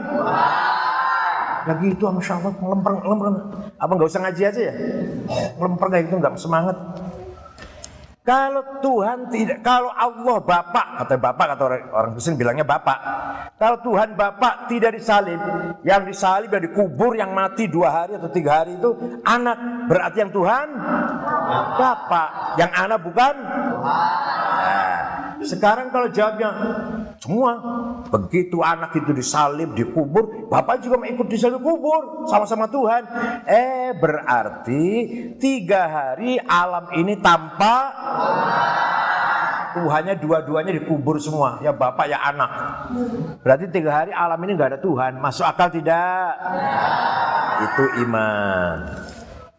lagi 1.61 1.93
itu 1.93 2.03
masya 2.09 2.41
Allah 2.41 2.53
ngelempeng 2.57 2.95
ngelempeng 3.05 3.35
apa 3.77 3.91
nggak 3.93 4.09
usah 4.09 4.21
ngaji 4.25 4.41
aja 4.49 4.61
ya 4.65 4.73
ngelempeng 5.61 5.89
kayak 5.93 6.03
gitu 6.09 6.15
nggak 6.17 6.33
semangat 6.41 6.77
Kalau 8.21 8.61
Tuhan 8.85 9.33
tidak, 9.33 9.65
kalau 9.65 9.89
Allah 9.89 10.37
Bapak, 10.45 11.01
kata 11.01 11.17
Bapak, 11.17 11.45
kata 11.57 11.63
orang, 11.65 11.83
orang 11.89 12.11
Kristen 12.13 12.37
bilangnya 12.37 12.61
Bapak. 12.61 12.99
Kalau 13.57 13.81
Tuhan 13.81 14.13
Bapak 14.13 14.69
tidak 14.69 14.93
disalib, 14.93 15.41
yang 15.81 16.05
disalib 16.05 16.53
yang 16.53 16.61
dikubur, 16.69 17.17
yang 17.17 17.33
mati 17.33 17.65
dua 17.65 17.89
hari 17.89 18.21
atau 18.21 18.29
tiga 18.29 18.61
hari 18.61 18.77
itu 18.77 18.93
anak. 19.25 19.57
Berarti 19.89 20.17
yang 20.21 20.29
Tuhan 20.29 20.67
Bapak, 21.81 22.29
yang 22.61 22.69
anak 22.69 23.01
bukan. 23.01 23.35
Nah, 23.81 24.97
sekarang 25.41 25.89
kalau 25.89 26.13
jawabnya 26.13 26.49
semua 27.21 27.53
begitu 28.09 28.65
anak 28.65 28.97
itu 28.97 29.13
disalib 29.13 29.77
dikubur, 29.77 30.49
bapak 30.49 30.81
juga 30.81 30.97
mau 30.97 31.05
ikut 31.05 31.29
disalib 31.29 31.61
kubur 31.61 32.25
sama-sama 32.25 32.65
Tuhan. 32.65 33.05
Eh 33.45 33.93
berarti 33.93 34.85
tiga 35.37 35.85
hari 35.85 36.41
alam 36.41 36.89
ini 36.97 37.21
tanpa 37.21 37.93
Tuhannya 39.77 40.17
dua-duanya 40.17 40.73
dikubur 40.73 41.21
semua 41.21 41.61
ya 41.61 41.69
bapak 41.69 42.09
ya 42.09 42.25
anak. 42.25 42.51
Berarti 43.45 43.69
tiga 43.69 44.01
hari 44.01 44.09
alam 44.17 44.41
ini 44.41 44.57
nggak 44.57 44.69
ada 44.73 44.79
Tuhan. 44.81 45.21
Masuk 45.21 45.45
akal 45.45 45.69
tidak? 45.69 46.25
Itu 47.69 48.01
iman. 48.01 48.77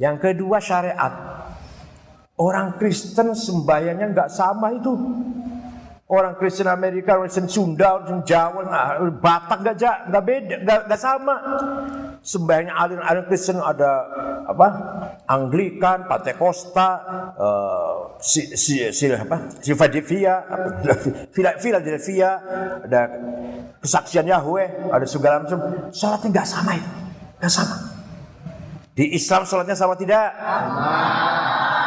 Yang 0.03 0.17
kedua 0.19 0.59
syariat. 0.59 1.31
Orang 2.43 2.75
Kristen 2.75 3.39
sembahyangnya 3.39 4.11
nggak 4.11 4.31
sama 4.35 4.75
itu 4.75 4.91
orang 6.13 6.37
Kristen 6.37 6.69
Amerika, 6.69 7.17
orang 7.17 7.33
Kristen 7.33 7.49
Sunda, 7.49 7.97
orang 7.97 8.21
Jawa, 8.29 8.61
nah, 8.69 9.01
Batak 9.17 9.65
nggak 9.65 9.77
nggak 10.13 10.25
beda, 10.29 10.57
nggak 10.85 11.01
sama. 11.01 11.35
Sembahyangnya 12.21 12.77
aliran-aliran 12.77 13.27
Kristen 13.33 13.57
ada 13.59 13.91
apa? 14.45 14.69
Anglikan, 15.25 16.05
Pantekosta, 16.05 16.89
uh, 17.35 17.93
si, 18.21 18.53
si, 18.53 18.93
si, 18.93 19.09
apa? 19.09 19.49
Ada 22.85 23.01
kesaksian 23.81 24.29
Yahweh, 24.29 24.93
ada 24.93 25.07
segala 25.09 25.41
macam. 25.41 25.59
Salatnya 25.97 26.29
nggak 26.29 26.47
sama 26.47 26.73
itu, 26.77 26.91
nggak 27.41 27.53
sama. 27.53 27.77
Di 28.93 29.17
Islam 29.17 29.49
sholatnya 29.49 29.73
sama 29.73 29.97
tidak? 29.97 30.29
Sama. 30.37 31.82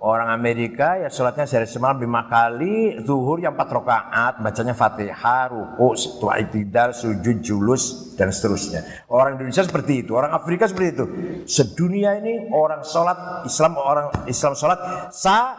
Orang 0.00 0.32
Amerika 0.32 0.96
ya 0.96 1.12
sholatnya 1.12 1.44
sehari 1.44 1.68
semalam 1.68 2.00
lima 2.00 2.24
kali, 2.24 3.04
zuhur 3.04 3.36
yang 3.36 3.52
empat 3.52 3.68
rakaat, 3.68 4.34
bacanya 4.40 4.72
fatihah, 4.72 5.52
ruku, 5.52 5.92
itidal, 6.40 6.96
sujud, 6.96 7.44
julus, 7.44 8.16
dan 8.16 8.32
seterusnya. 8.32 8.80
Orang 9.12 9.36
Indonesia 9.36 9.60
seperti 9.60 10.00
itu, 10.00 10.16
orang 10.16 10.32
Afrika 10.32 10.64
seperti 10.64 10.88
itu. 10.96 11.04
Sedunia 11.44 12.16
ini 12.16 12.48
orang 12.48 12.80
sholat 12.80 13.44
Islam, 13.44 13.76
orang 13.76 14.08
Islam 14.24 14.56
sholat 14.56 14.80
sah, 15.12 15.52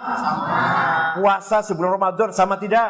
puasa 1.22 1.62
sebelum 1.62 2.02
Ramadan 2.02 2.34
sama 2.34 2.58
tidak? 2.58 2.90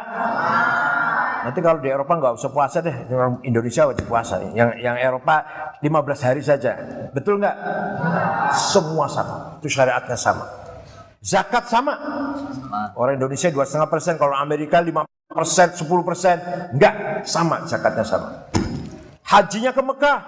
Nanti 1.44 1.60
kalau 1.60 1.84
di 1.84 1.92
Eropa 1.92 2.16
nggak 2.16 2.32
usah 2.32 2.48
puasa 2.48 2.80
deh, 2.80 2.96
orang 3.12 3.44
Indonesia 3.44 3.92
wajib 3.92 4.08
puasa. 4.08 4.40
Yang 4.56 4.80
yang 4.80 4.96
Eropa 4.96 5.44
15 5.84 6.16
hari 6.32 6.40
saja, 6.40 6.80
betul 7.12 7.36
nggak? 7.36 7.56
Semua 8.56 9.04
sama, 9.04 9.60
itu 9.60 9.68
syariatnya 9.68 10.16
sama. 10.16 10.62
Zakat 11.22 11.70
sama. 11.70 11.94
Orang 12.98 13.14
Indonesia 13.14 13.46
dua 13.54 13.62
setengah 13.62 13.86
persen, 13.86 14.18
kalau 14.18 14.34
Amerika 14.34 14.82
lima 14.82 15.06
persen, 15.30 15.70
sepuluh 15.70 16.02
persen, 16.02 16.34
enggak 16.74 17.22
sama 17.22 17.62
zakatnya 17.70 18.02
sama. 18.02 18.50
Hajinya 19.22 19.70
ke 19.70 19.80
Mekah, 19.80 20.18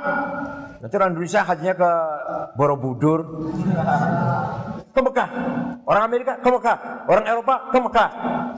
nanti 0.79 0.95
orang 0.95 1.13
Indonesia 1.19 1.43
hajinya 1.43 1.75
ke 1.75 1.91
Borobudur, 2.55 3.21
ke 4.95 5.01
Mekah. 5.03 5.29
Orang 5.85 6.03
Amerika 6.07 6.39
ke 6.39 6.49
Mekah, 6.49 6.79
orang 7.11 7.25
Eropa 7.27 7.55
ke 7.69 7.79
Mekah. 7.83 8.11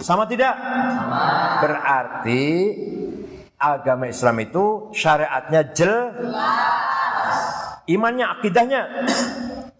Sama 0.04 0.28
tidak? 0.28 0.54
Sama. 0.92 1.24
Berarti 1.64 2.44
agama 3.56 4.12
Islam 4.12 4.36
itu 4.44 4.92
syariatnya 4.92 5.72
jelas. 5.72 6.14
Imannya, 7.88 8.28
akidahnya 8.28 9.08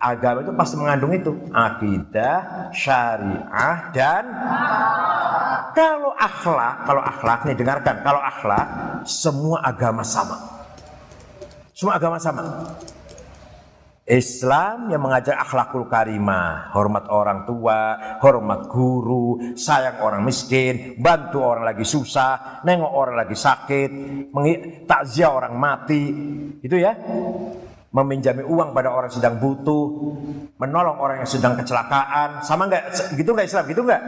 Agama 0.00 0.40
itu 0.44 0.52
pasti 0.56 0.74
mengandung 0.80 1.12
itu 1.12 1.32
akidah, 1.52 2.68
syariah 2.72 3.92
dan 3.92 4.24
kalau 5.76 6.12
akhlak, 6.16 6.88
kalau 6.88 7.02
akhlak 7.04 7.40
nih 7.44 7.56
dengarkan, 7.56 8.00
kalau 8.00 8.20
akhlak 8.20 8.66
semua 9.04 9.60
agama 9.60 10.00
sama. 10.00 10.36
Semua 11.76 11.96
agama 11.96 12.16
sama. 12.20 12.44
Islam 14.10 14.90
yang 14.90 15.06
mengajar 15.06 15.38
akhlakul 15.38 15.86
karimah, 15.86 16.74
hormat 16.74 17.06
orang 17.06 17.46
tua, 17.46 17.94
hormat 18.18 18.66
guru, 18.66 19.54
sayang 19.54 20.02
orang 20.02 20.26
miskin, 20.26 20.98
bantu 20.98 21.38
orang 21.38 21.70
lagi 21.70 21.86
susah, 21.86 22.58
nengok 22.66 22.90
orang 22.90 23.22
lagi 23.22 23.38
sakit, 23.38 23.90
takziah 24.90 25.30
orang 25.30 25.54
mati, 25.54 26.10
itu 26.58 26.74
ya. 26.74 26.90
Meminjami 27.90 28.42
uang 28.46 28.74
pada 28.74 28.90
orang 28.90 29.14
sedang 29.14 29.38
butuh, 29.38 30.14
menolong 30.58 30.98
orang 30.98 31.22
yang 31.22 31.30
sedang 31.30 31.54
kecelakaan, 31.54 32.42
sama 32.42 32.66
nggak? 32.66 33.14
Gitu 33.14 33.30
nggak 33.30 33.46
Islam? 33.46 33.64
Gitu 33.70 33.82
nggak? 33.86 34.02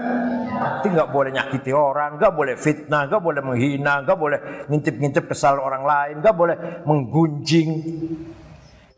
Nanti 0.50 0.86
nggak 0.90 1.10
boleh 1.14 1.30
nyakiti 1.30 1.70
orang, 1.70 2.18
nggak 2.18 2.34
boleh 2.34 2.54
fitnah, 2.58 3.06
nggak 3.06 3.22
boleh 3.22 3.42
menghina, 3.42 4.02
nggak 4.02 4.18
boleh 4.18 4.38
ngintip-ngintip 4.66 5.30
kesalahan 5.30 5.62
orang 5.62 5.82
lain, 5.86 6.14
nggak 6.18 6.34
boleh 6.34 6.56
menggunjing. 6.86 7.70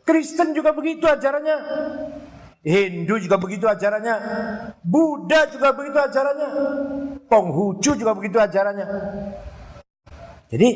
Kristen 0.05 0.53
juga 0.53 0.71
begitu 0.71 1.09
ajarannya. 1.09 1.57
Hindu 2.65 3.21
juga 3.21 3.37
begitu 3.41 3.65
ajarannya. 3.65 4.15
Buddha 4.81 5.49
juga 5.49 5.73
begitu 5.73 5.97
ajarannya. 5.97 6.49
Konghucu 7.25 7.97
juga 7.97 8.13
begitu 8.13 8.37
ajarannya. 8.37 8.85
Jadi 10.49 10.69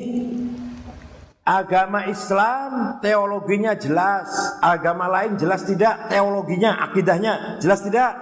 agama 1.45 2.05
Islam 2.09 3.01
teologinya 3.01 3.73
jelas, 3.73 4.29
agama 4.61 5.09
lain 5.09 5.37
jelas 5.37 5.65
tidak 5.65 6.09
teologinya, 6.09 6.77
akidahnya 6.89 7.57
jelas 7.57 7.81
tidak? 7.85 8.17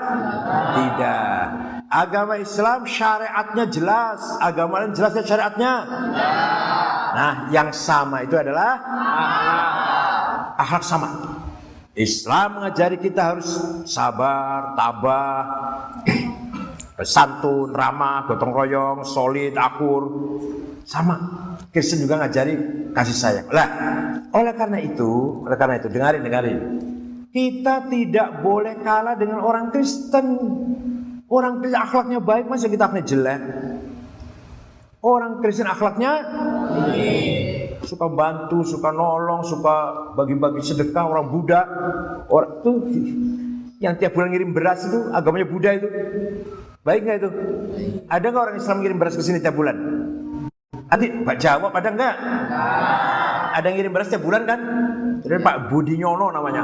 Tidak. 0.76 1.44
Agama 1.88 2.36
Islam 2.36 2.84
syariatnya 2.84 3.66
jelas, 3.72 4.20
agama 4.44 4.84
lain 4.84 4.92
jelas 4.92 5.16
syariatnya. 5.24 5.74
Nah, 7.16 7.34
yang 7.52 7.72
sama 7.72 8.28
itu 8.28 8.36
adalah 8.36 8.76
akhlak 10.58 10.84
sama. 10.84 11.10
Islam 11.98 12.62
mengajari 12.62 13.02
kita 13.02 13.34
harus 13.34 13.50
sabar, 13.90 14.78
tabah, 14.78 15.42
santun, 17.02 17.74
ramah, 17.74 18.30
gotong 18.30 18.54
royong, 18.54 19.00
solid, 19.02 19.54
akur. 19.58 20.04
Sama. 20.86 21.18
Kristen 21.74 22.06
juga 22.06 22.22
ngajari 22.22 22.54
kasih 22.94 23.18
sayang. 23.18 23.48
Lah, 23.50 23.70
oleh 24.30 24.54
karena 24.54 24.78
itu, 24.82 25.42
oleh 25.46 25.58
karena 25.58 25.76
itu, 25.82 25.88
dengarin, 25.90 26.22
dengarin. 26.22 26.60
Kita 27.34 27.86
tidak 27.90 28.30
boleh 28.46 28.82
kalah 28.82 29.18
dengan 29.18 29.42
orang 29.42 29.74
Kristen. 29.74 30.26
Orang 31.28 31.60
Kristen 31.60 31.82
akhlaknya 31.82 32.20
baik, 32.24 32.46
masa 32.46 32.72
kita 32.72 32.88
akhlaknya 32.88 33.10
jelek? 33.10 33.42
Orang 35.04 35.44
Kristen 35.44 35.70
akhlaknya 35.70 36.12
suka 37.88 38.12
bantu, 38.12 38.68
suka 38.68 38.92
nolong, 38.92 39.48
suka 39.48 40.12
bagi-bagi 40.20 40.60
sedekah 40.60 41.08
orang 41.08 41.32
Buddha. 41.32 41.62
Orang 42.28 42.60
tuh 42.60 42.84
yang 43.80 43.96
tiap 43.96 44.12
bulan 44.12 44.36
ngirim 44.36 44.52
beras 44.52 44.84
itu 44.84 45.08
agamanya 45.16 45.48
Buddha 45.48 45.72
itu. 45.72 45.88
Baik 46.84 47.00
nggak 47.08 47.18
itu? 47.24 47.30
Ada 48.12 48.26
nggak 48.28 48.44
orang 48.52 48.58
Islam 48.60 48.78
ngirim 48.84 48.98
beras 49.00 49.16
ke 49.16 49.24
sini 49.24 49.40
tiap 49.40 49.56
bulan? 49.56 49.76
Nanti 50.88 51.08
Pak 51.24 51.36
jawab 51.40 51.72
ada 51.72 51.90
nggak? 51.92 52.16
Ada 53.56 53.66
yang 53.72 53.76
ngirim 53.80 53.92
beras 53.96 54.12
tiap 54.12 54.24
bulan 54.24 54.44
kan? 54.44 54.60
Jadi 55.24 55.42
Pak 55.42 55.72
Budi 55.72 55.98
Nyono 55.98 56.30
namanya, 56.30 56.64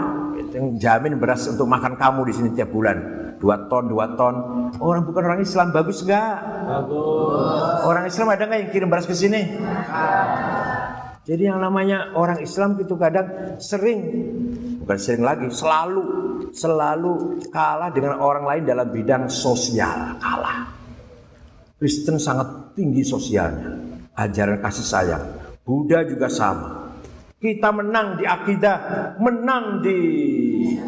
yang 0.54 0.78
jamin 0.78 1.18
beras 1.18 1.48
untuk 1.50 1.66
makan 1.66 1.98
kamu 1.98 2.22
di 2.30 2.34
sini 2.36 2.50
tiap 2.54 2.70
bulan 2.70 3.24
dua 3.44 3.68
ton, 3.68 3.92
dua 3.92 4.16
ton. 4.16 4.36
Orang 4.80 5.04
bukan 5.04 5.28
orang 5.28 5.42
Islam 5.44 5.76
bagus 5.76 6.00
nggak? 6.08 6.36
Bagus. 6.64 7.84
Orang 7.84 8.08
Islam 8.08 8.32
ada 8.32 8.48
nggak 8.48 8.60
yang 8.64 8.72
kirim 8.72 8.88
beras 8.88 9.04
ke 9.04 9.12
sini? 9.12 9.60
Jadi 11.24 11.48
yang 11.48 11.64
namanya 11.64 12.12
orang 12.20 12.44
Islam 12.44 12.76
itu 12.76 13.00
kadang 13.00 13.56
sering, 13.56 14.00
bukan 14.84 15.00
sering 15.00 15.24
lagi, 15.24 15.48
selalu, 15.48 16.04
selalu 16.52 17.40
kalah 17.48 17.88
dengan 17.96 18.20
orang 18.20 18.44
lain 18.44 18.64
dalam 18.68 18.92
bidang 18.92 19.32
sosial, 19.32 20.20
kalah. 20.20 20.68
Kristen 21.80 22.20
sangat 22.20 22.76
tinggi 22.76 23.08
sosialnya, 23.08 23.72
ajaran 24.20 24.60
kasih 24.60 24.84
sayang. 24.84 25.24
Buddha 25.64 26.04
juga 26.04 26.28
sama. 26.28 26.92
Kita 27.40 27.72
menang 27.72 28.20
di 28.20 28.24
akidah, 28.28 28.78
menang 29.20 29.80
di 29.84 30.00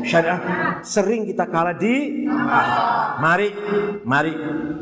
syariat. 0.04 0.40
Sering 0.84 1.28
kita 1.28 1.48
kalah 1.48 1.76
di 1.76 2.28
Mari, 3.16 3.50
mari 4.04 4.34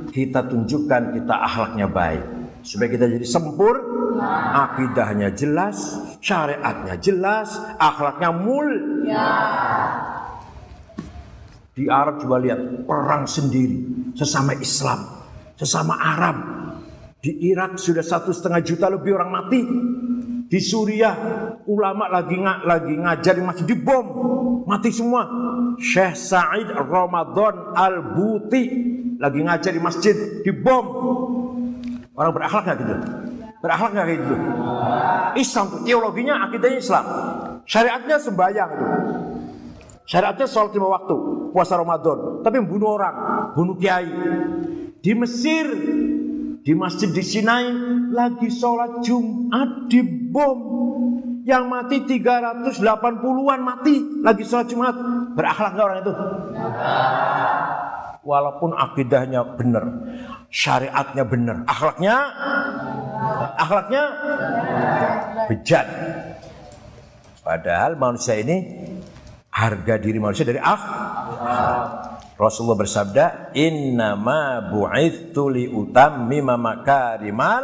kita 0.10 0.50
tunjukkan 0.50 1.14
kita 1.14 1.36
akhlaknya 1.46 1.86
baik. 1.86 2.43
Supaya 2.64 2.90
kita 2.96 3.12
jadi 3.12 3.28
sempur, 3.28 3.76
akidahnya 4.56 5.36
jelas, 5.36 6.00
syariatnya 6.24 6.96
jelas, 7.04 7.60
akhlaknya 7.76 8.32
mulia. 8.32 9.30
Di 11.74 11.90
Arab 11.90 12.22
coba 12.22 12.38
lihat 12.38 12.86
perang 12.86 13.26
sendiri 13.26 14.10
sesama 14.14 14.54
Islam, 14.56 15.10
sesama 15.58 15.98
Arab. 15.98 16.38
Di 17.20 17.34
Irak 17.50 17.80
sudah 17.80 18.04
satu 18.04 18.32
setengah 18.32 18.62
juta 18.62 18.88
lebih 18.88 19.18
orang 19.18 19.32
mati. 19.32 19.62
Di 20.48 20.60
Suriah 20.62 21.18
ulama 21.66 22.06
lagi 22.14 22.38
ng 22.38 22.68
lagi 22.70 22.94
ngajar 22.94 23.34
di 23.34 23.44
masjid 23.44 23.66
dibom, 23.66 24.06
mati 24.70 24.94
semua. 24.94 25.26
Syekh 25.82 26.14
Said 26.14 26.70
Ramadan 26.70 27.74
Al 27.74 28.14
Buti 28.14 28.64
lagi 29.18 29.42
ngajar 29.42 29.74
di 29.74 29.82
masjid 29.82 30.16
dibom. 30.46 30.86
Orang 32.14 32.32
berakhlak 32.38 32.64
nggak 32.70 32.78
gitu? 32.78 32.96
Berakhlak 33.58 33.92
nggak 33.98 34.08
gitu? 34.14 34.36
Islam 35.34 35.66
teologinya 35.82 36.46
akidahnya 36.46 36.78
Islam, 36.78 37.06
syariatnya 37.66 38.18
sembahyang 38.22 38.70
itu. 38.70 38.86
Syariatnya 40.04 40.46
sholat 40.52 40.76
lima 40.76 40.88
waktu, 40.94 41.16
puasa 41.56 41.80
Ramadan, 41.80 42.44
tapi 42.44 42.60
membunuh 42.60 43.00
orang, 43.00 43.16
bunuh 43.56 43.80
kiai. 43.80 44.12
Di 45.00 45.16
Mesir, 45.16 45.66
di 46.60 46.74
masjid 46.76 47.08
di 47.08 47.24
Sinai, 47.24 47.72
lagi 48.12 48.52
sholat 48.52 49.02
Jumat 49.02 49.90
di 49.90 50.04
bom. 50.30 50.60
Yang 51.44 51.64
mati 51.68 51.98
380-an 52.08 53.60
mati, 53.64 53.96
lagi 54.24 54.44
sholat 54.48 54.68
Jumat. 54.70 54.96
Berakhlak 55.34 55.72
nggak 55.76 55.88
orang 55.88 56.00
itu? 56.04 56.14
Walaupun 58.24 58.72
akidahnya 58.72 59.44
benar, 59.60 59.84
syariatnya 60.54 61.26
benar, 61.26 61.66
akhlaknya, 61.66 62.16
akhlaknya 63.58 64.04
bejat. 65.50 65.88
Padahal 67.42 67.98
manusia 67.98 68.38
ini 68.38 68.62
harga 69.50 69.98
diri 69.98 70.22
manusia 70.22 70.46
dari 70.46 70.62
akh. 70.62 70.86
Rasulullah 72.34 72.80
bersabda, 72.80 73.54
"Inna 73.58 74.14
ma 74.18 74.62
bu'ithu 74.62 75.44
li 75.54 75.66
utammima 75.70 76.56
makarimal." 76.56 77.64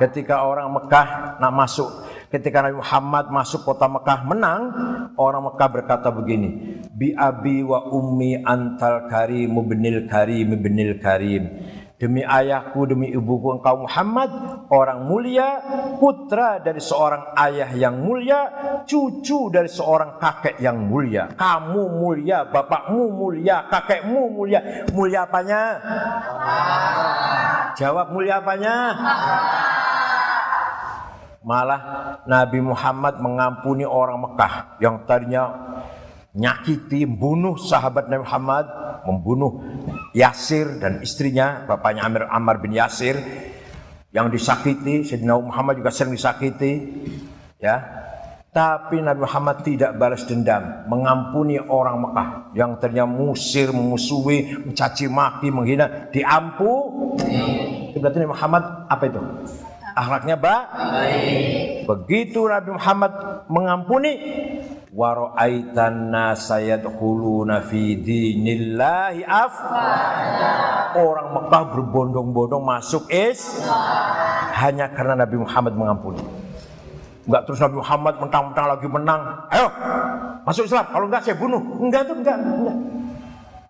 Ketika 0.00 0.44
orang 0.44 0.68
Mekah 0.72 1.38
nak 1.40 1.52
masuk, 1.52 1.90
ketika 2.34 2.66
Nabi 2.66 2.82
Muhammad 2.82 3.30
masuk 3.30 3.62
kota 3.62 3.86
Mekah 3.86 4.26
menang, 4.26 4.62
orang 5.14 5.54
Mekah 5.54 5.68
berkata 5.70 6.10
begini, 6.10 6.82
"Bi 6.90 7.14
abi 7.14 7.62
wa 7.62 7.86
ummi 7.94 8.42
antal 8.42 9.06
karim 9.06 9.54
ibnil 9.54 10.10
karim 10.10 10.58
ibnil 10.58 10.98
karim." 10.98 11.46
Demi 11.94 12.26
ayahku, 12.26 12.90
demi 12.90 13.14
ibuku 13.14 13.54
engkau 13.54 13.86
Muhammad, 13.86 14.26
orang 14.66 15.06
mulia, 15.06 15.62
putra 16.02 16.58
dari 16.58 16.82
seorang 16.82 17.38
ayah 17.38 17.70
yang 17.70 18.02
mulia, 18.02 18.50
cucu 18.82 19.46
dari 19.48 19.70
seorang 19.70 20.18
kakek 20.18 20.58
yang 20.58 20.74
mulia. 20.90 21.30
Kamu 21.38 22.02
mulia, 22.02 22.50
bapakmu 22.50 23.14
mulia, 23.14 23.70
kakekmu 23.70 24.26
mulia. 24.26 24.90
Mulia 24.90 25.22
apanya? 25.22 25.62
Jawab 27.78 28.10
mulia 28.10 28.42
apanya? 28.42 28.76
Malah 31.44 31.80
Nabi 32.24 32.64
Muhammad 32.64 33.20
mengampuni 33.20 33.84
orang 33.84 34.16
Mekah 34.16 34.80
yang 34.80 35.04
tadinya 35.04 35.76
nyakiti, 36.32 37.04
membunuh 37.04 37.60
sahabat 37.60 38.08
Nabi 38.08 38.24
Muhammad, 38.24 38.66
membunuh 39.04 39.60
Yasir 40.16 40.80
dan 40.80 41.04
istrinya, 41.04 41.68
bapaknya 41.68 42.08
Amir 42.08 42.24
Ammar 42.32 42.64
bin 42.64 42.72
Yasir 42.72 43.20
yang 44.10 44.32
disakiti, 44.32 45.04
Sayyidina 45.04 45.36
Muhammad 45.36 45.78
juga 45.78 45.92
sering 45.92 46.16
disakiti, 46.16 46.72
ya. 47.60 47.76
Tapi 48.54 49.02
Nabi 49.02 49.26
Muhammad 49.26 49.66
tidak 49.66 49.98
balas 49.98 50.22
dendam, 50.24 50.86
mengampuni 50.86 51.58
orang 51.58 51.98
Mekah 51.98 52.28
yang 52.54 52.78
ternyata 52.78 53.10
musir, 53.10 53.74
memusuhi, 53.74 54.62
mencaci 54.62 55.10
maki, 55.10 55.50
menghina, 55.50 56.08
diampuni. 56.14 57.90
Itu 57.90 57.98
berarti 57.98 58.22
Nabi 58.22 58.30
Muhammad 58.30 58.62
apa 58.86 59.04
itu? 59.10 59.20
Akhlaknya 59.94 60.34
baik. 60.34 61.86
Begitu 61.86 62.50
Nabi 62.50 62.74
Muhammad 62.74 63.12
mengampuni, 63.46 64.12
wa 64.90 65.10
ra'aitan 65.14 66.10
nasa 66.10 66.58
yadkhuluna 66.58 67.62
fi 67.66 67.94
dinillahi 67.98 69.22
afwaja. 69.22 70.52
Orang 70.98 71.28
Mekah 71.34 71.62
berbondong-bondong 71.74 72.62
masuk 72.62 73.06
is 73.10 73.62
hanya 74.58 74.90
karena 74.90 75.22
Nabi 75.22 75.38
Muhammad 75.38 75.74
mengampuni. 75.78 76.22
Enggak 77.26 77.42
terus 77.46 77.58
Nabi 77.62 77.76
Muhammad 77.78 78.14
mentang-mentang 78.18 78.66
lagi 78.66 78.86
menang. 78.90 79.20
Ayo 79.50 79.66
masuk 80.42 80.66
Islam. 80.66 80.86
Kalau 80.90 81.06
enggak 81.06 81.22
saya 81.22 81.36
bunuh. 81.38 81.62
Enggak 81.82 82.02
tuh 82.06 82.16
enggak, 82.18 82.36
enggak. 82.38 82.76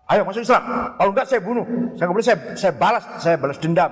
Ayo 0.05 0.21
masuk 0.25 0.41
Islam. 0.41 0.63
Kalau 0.97 1.11
enggak 1.13 1.27
saya 1.29 1.41
bunuh. 1.41 1.65
Saya 1.97 2.03
enggak 2.05 2.15
boleh 2.17 2.27
saya, 2.27 2.37
saya 2.53 2.73
balas, 2.73 3.03
saya 3.21 3.35
balas 3.37 3.57
dendam. 3.57 3.91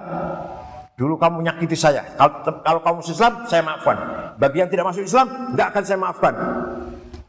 Dulu 0.93 1.17
kamu 1.17 1.41
nyakiti 1.41 1.73
saya. 1.73 2.05
Kalau, 2.13 2.61
kalau 2.61 2.79
kamu 2.85 2.97
Islam, 3.01 3.33
saya 3.49 3.65
maafkan. 3.65 3.97
Bagi 4.37 4.61
yang 4.61 4.69
tidak 4.69 4.93
masuk 4.93 5.09
Islam, 5.09 5.53
enggak 5.53 5.73
akan 5.73 5.83
saya 5.83 5.97
maafkan. 5.97 6.33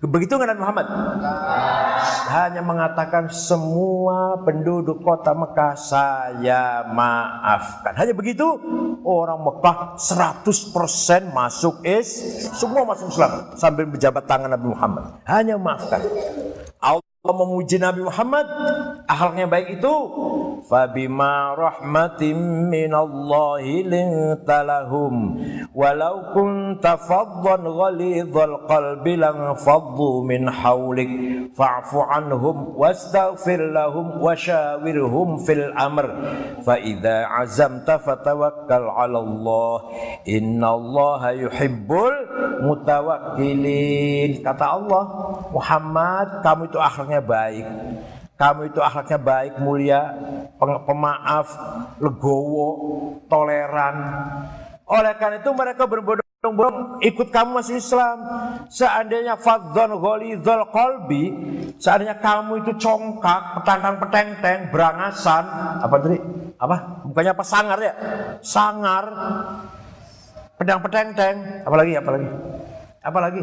Begitu 0.05 0.37
nggak 0.37 0.61
Muhammad? 0.61 0.85
Hanya 2.29 2.61
mengatakan 2.61 3.33
semua 3.33 4.37
penduduk 4.45 5.01
kota 5.01 5.33
Mekah 5.33 5.73
saya 5.81 6.85
maafkan. 6.93 7.97
Hanya 7.97 8.13
begitu 8.13 8.45
orang 9.01 9.41
Mekah 9.41 9.97
100% 9.97 11.33
masuk 11.33 11.81
is, 11.89 12.09
semua 12.53 12.85
masuk 12.85 13.09
Islam 13.17 13.57
sambil 13.57 13.89
berjabat 13.89 14.29
tangan 14.29 14.53
Nabi 14.53 14.77
Muhammad. 14.77 15.25
Hanya 15.25 15.57
maafkan. 15.57 16.05
Allah 17.25 17.41
memuji 17.41 17.81
Nabi 17.81 18.05
Muhammad, 18.05 18.45
akhlaknya 19.09 19.49
baik 19.49 19.81
itu 19.81 19.95
fabima 20.69 21.57
rahmatin 21.57 22.69
minallahi 22.69 23.81
lintalahum 23.81 25.41
walau 25.73 26.37
kunta 26.37 27.01
faddan 27.01 27.65
ghalidhal 27.65 28.69
qalbi 28.69 29.17
lang 29.17 29.57
faddu 29.57 30.21
min 30.21 30.53
hawlik 30.53 31.09
fa'fu 31.57 32.05
anhum 32.13 32.77
wastaghfir 32.77 33.73
lahum 33.73 34.21
washawirhum 34.21 35.41
fil 35.49 35.73
amr 35.81 36.05
fa 36.61 36.77
idza 36.77 37.25
azamta 37.41 38.05
fatawakkal 38.05 38.85
'ala 38.85 39.25
Allah 39.25 39.77
innallaha 40.29 41.33
yuhibbul 41.41 42.13
mutawakkilin. 42.69 44.45
Kata 44.45 44.77
Allah 44.77 45.05
Muhammad 45.49 46.45
kamu 46.45 46.69
itu 46.69 46.77
akhlaknya 46.77 47.14
baik 47.23 47.67
kamu 48.35 48.75
itu 48.75 48.83
akhlaknya 48.83 49.19
baik, 49.23 49.55
mulia, 49.63 50.11
pemaaf, 50.59 51.49
legowo, 52.03 52.71
toleran. 53.31 53.97
Oleh 54.91 55.15
karena 55.23 55.39
itu 55.39 55.55
mereka 55.55 55.87
berbondong-bondong 55.87 56.99
ikut 57.07 57.31
kamu 57.31 57.63
masuk 57.63 57.79
Islam. 57.79 58.19
Seandainya 58.67 59.39
fadzon 59.39 60.03
ghalidhal 60.03 60.67
qalbi, 60.75 61.31
seandainya 61.79 62.19
kamu 62.19 62.67
itu 62.67 62.75
congkak, 62.75 63.63
petantang 63.63 64.03
petenteng, 64.03 64.67
berangasan, 64.75 65.45
apa 65.79 65.95
tadi? 66.03 66.19
Apa? 66.59 67.07
Bukannya 67.07 67.33
apa 67.39 67.45
sangar 67.47 67.79
ya? 67.79 67.95
Sangar, 68.43 69.05
pedang 70.59 70.83
petenteng, 70.83 71.63
apalagi 71.63 72.03
apalagi? 72.03 72.29
Apalagi? 72.99 73.43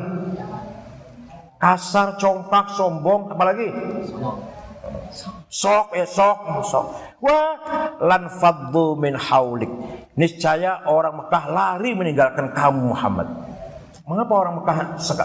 Kasar, 1.62 2.18
congkak, 2.18 2.74
sombong, 2.74 3.30
apalagi? 3.30 3.70
sok 5.52 5.92
eh 6.00 6.08
sok 6.08 6.40
wah 7.20 7.52
lan 8.00 8.32
faddu 8.32 8.96
min 8.96 9.14
haulik. 9.20 9.70
Niscaya 10.16 10.88
orang 10.88 11.20
Mekah 11.24 11.44
lari 11.52 11.92
meninggalkan 11.92 12.56
kamu 12.56 12.96
Muhammad. 12.96 13.28
Mengapa 14.08 14.34
orang 14.34 14.54
Mekah 14.60 14.78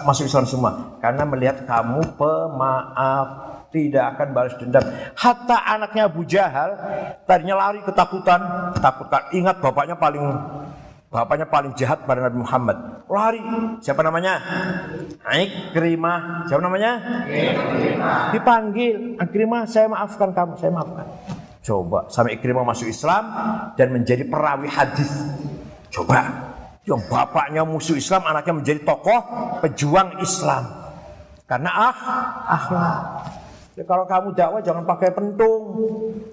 masuk 0.05 0.27
Islam 0.27 0.45
semua? 0.47 0.71
Karena 1.03 1.23
melihat 1.27 1.63
kamu 1.65 2.03
pemaaf 2.15 3.27
tidak 3.71 4.15
akan 4.15 4.27
balas 4.31 4.55
dendam. 4.55 4.85
Hatta 5.17 5.57
anaknya 5.67 6.07
Abu 6.07 6.23
Jahal 6.23 6.77
tadinya 7.27 7.67
lari 7.67 7.83
ketakutan. 7.83 8.39
Ketakutan 8.77 9.23
ingat 9.35 9.59
bapaknya 9.59 9.95
paling 9.99 10.23
Bapaknya 11.07 11.47
paling 11.47 11.71
jahat 11.79 12.03
pada 12.03 12.19
Nabi 12.27 12.43
Muhammad. 12.43 13.07
Lari. 13.07 13.39
Siapa 13.79 14.03
namanya? 14.03 14.43
Ikrimah. 15.23 16.43
Siapa 16.51 16.59
namanya? 16.59 16.91
Ikrimah. 17.23 18.35
Dipanggil. 18.35 19.15
Ikrimah, 19.15 19.63
saya 19.71 19.87
maafkan 19.87 20.35
kamu. 20.35 20.59
Saya 20.59 20.71
maafkan. 20.75 21.07
Coba 21.63 22.11
sampai 22.11 22.35
Ikrimah 22.35 22.67
masuk 22.67 22.91
Islam 22.91 23.23
dan 23.79 23.95
menjadi 23.95 24.27
perawi 24.27 24.67
hadis. 24.67 25.11
Coba. 25.87 26.27
Yang 26.87 27.03
bapaknya 27.11 27.67
musuh 27.67 27.99
Islam, 27.99 28.23
anaknya 28.23 28.63
menjadi 28.63 28.79
tokoh 28.87 29.19
pejuang 29.59 30.23
Islam. 30.23 30.71
Karena 31.43 31.71
ah, 31.71 31.97
akhlak. 32.47 33.03
Ya, 33.75 33.83
kalau 33.83 34.07
kamu 34.07 34.33
dakwah 34.33 34.63
jangan 34.63 34.83
pakai 34.87 35.11
pentung, 35.11 35.63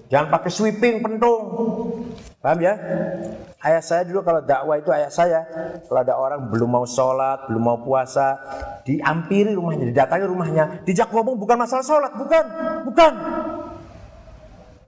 jangan 0.07 0.31
pakai 0.31 0.49
sweeping 0.49 1.03
pentung. 1.03 1.43
Paham 2.45 2.61
ya? 2.61 2.77
Ayah 3.57 3.81
saya 3.81 4.05
dulu 4.05 4.21
kalau 4.21 4.37
dakwah 4.45 4.77
itu 4.77 4.93
ayah 4.93 5.09
saya 5.09 5.41
kalau 5.89 6.05
ada 6.05 6.13
orang 6.13 6.45
belum 6.53 6.69
mau 6.69 6.85
sholat, 6.85 7.49
belum 7.49 7.57
mau 7.57 7.81
puasa, 7.81 8.37
diampiri 8.85 9.57
rumahnya, 9.57 9.89
didatangi 9.89 10.29
rumahnya, 10.29 10.63
dijak 10.85 11.09
ngomong 11.09 11.41
bukan 11.41 11.57
masalah 11.57 11.81
sholat, 11.81 12.13
bukan, 12.13 12.45
bukan. 12.85 13.13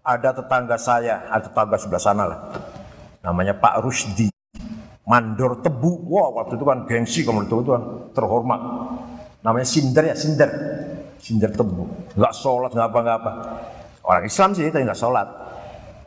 Ada 0.06 0.38
tetangga 0.38 0.78
saya, 0.78 1.26
ada 1.34 1.50
tetangga 1.50 1.82
sebelah 1.82 2.04
sana 2.06 2.24
lah, 2.30 2.40
namanya 3.26 3.58
Pak 3.58 3.82
Rusdi, 3.82 4.30
mandor 5.10 5.58
tebu, 5.58 6.06
wah 6.14 6.30
waktu 6.38 6.62
itu 6.62 6.66
kan 6.70 6.86
gengsi 6.86 7.26
kalau 7.26 7.42
itu, 7.42 7.58
itu 7.66 7.74
kan 7.74 7.84
terhormat. 8.14 8.62
Namanya 9.42 9.66
Sinder 9.66 10.06
ya, 10.06 10.14
Sinder, 10.14 10.50
Sinder 11.18 11.50
tebu, 11.50 12.14
nggak 12.14 12.34
sholat, 12.38 12.70
nggak 12.70 12.86
apa 12.94 13.00
nggak 13.02 13.18
apa. 13.18 13.32
Orang 14.06 14.24
Islam 14.30 14.54
sih, 14.54 14.70
tapi 14.70 14.86
nggak 14.86 15.02
sholat. 15.02 15.48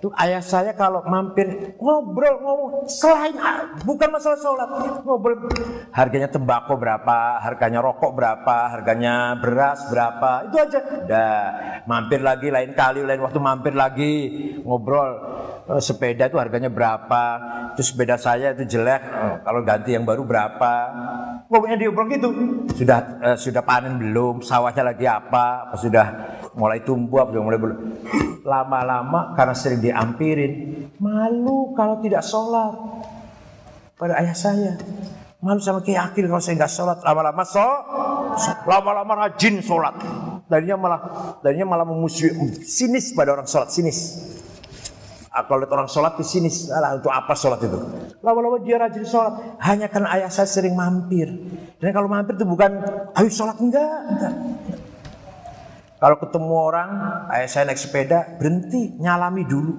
Itu 0.01 0.09
ayah 0.17 0.41
saya 0.41 0.73
kalau 0.73 1.05
mampir 1.05 1.77
ngobrol 1.77 2.41
ngomong 2.41 2.89
selain 2.89 3.37
bukan 3.85 4.09
masalah 4.09 4.41
sholat 4.41 4.69
ngobrol 5.05 5.45
harganya 5.93 6.25
tembakau 6.25 6.81
berapa, 6.81 7.37
harganya 7.45 7.85
rokok 7.85 8.17
berapa, 8.17 8.57
harganya 8.73 9.37
beras 9.37 9.85
berapa 9.93 10.49
itu 10.49 10.57
aja. 10.57 10.81
Dah 11.05 11.45
mampir 11.85 12.25
lagi 12.25 12.49
lain 12.49 12.73
kali 12.73 13.05
lain 13.05 13.21
waktu 13.21 13.45
mampir 13.45 13.77
lagi 13.77 14.13
ngobrol 14.65 15.21
eh, 15.77 15.83
sepeda 15.83 16.27
itu 16.27 16.37
harganya 16.37 16.69
berapa, 16.69 17.23
itu 17.75 17.83
sepeda 17.87 18.19
saya 18.19 18.53
itu 18.53 18.67
jelek 18.67 19.03
eh, 19.03 19.35
kalau 19.47 19.61
ganti 19.63 19.95
yang 19.95 20.03
baru 20.03 20.27
berapa. 20.27 20.73
Pokoknya 21.51 21.77
diobrol 21.79 22.07
gitu. 22.11 22.29
Sudah 22.75 22.99
eh, 23.23 23.37
sudah 23.39 23.63
panen 23.63 23.99
belum, 23.99 24.43
sawahnya 24.43 24.95
lagi 24.95 25.07
apa, 25.07 25.71
apa 25.71 25.77
sudah 25.79 26.07
mulai 26.59 26.83
tumbuh 26.83 27.23
apa 27.23 27.31
sudah 27.35 27.45
mulai 27.45 27.59
belum. 27.59 27.79
Lama-lama 28.43 29.35
karena 29.39 29.55
sering 29.55 29.81
diampirin, 29.81 30.53
malu 30.99 31.73
kalau 31.79 32.03
tidak 32.03 32.27
sholat 32.27 32.75
pada 33.95 34.19
ayah 34.19 34.35
saya. 34.35 34.75
Malu 35.41 35.57
sama 35.57 35.81
Kiai 35.81 35.97
Akil 35.97 36.29
kalau 36.29 36.43
saya 36.43 36.61
nggak 36.61 36.73
sholat. 36.73 36.99
Lama-lama 37.01 37.43
so- 37.49 37.85
lama-lama 38.69 39.27
rajin 39.27 39.65
sholat. 39.65 39.97
Darinya 40.51 40.75
malah, 40.75 41.01
darinya 41.47 41.63
malah 41.63 41.87
memusuhi, 41.87 42.35
sinis 42.67 43.15
pada 43.15 43.39
orang 43.39 43.47
sholat, 43.47 43.71
sinis. 43.71 44.19
Kalau 45.47 45.63
lihat 45.63 45.73
orang 45.73 45.89
sholat 45.89 46.17
di 46.19 46.25
sini, 46.27 46.49
salah 46.51 46.97
untuk 46.97 47.13
apa 47.13 47.33
sholat 47.37 47.61
itu? 47.63 47.79
Lama-lama 48.25 48.59
dia 48.61 48.81
rajin 48.81 49.05
sholat, 49.07 49.61
hanya 49.63 49.87
karena 49.87 50.13
ayah 50.19 50.31
saya 50.33 50.49
sering 50.49 50.75
mampir. 50.75 51.29
Dan 51.77 51.91
kalau 51.93 52.09
mampir 52.09 52.35
itu 52.37 52.45
bukan, 52.49 52.81
ayo 53.17 53.29
sholat 53.31 53.57
enggak, 53.61 54.01
enggak. 54.11 54.35
Kalau 56.01 56.17
ketemu 56.17 56.55
orang, 56.57 56.91
ayah 57.29 57.49
saya 57.49 57.65
naik 57.69 57.77
sepeda, 57.77 58.41
berhenti, 58.41 58.97
nyalami 58.97 59.45
dulu. 59.45 59.73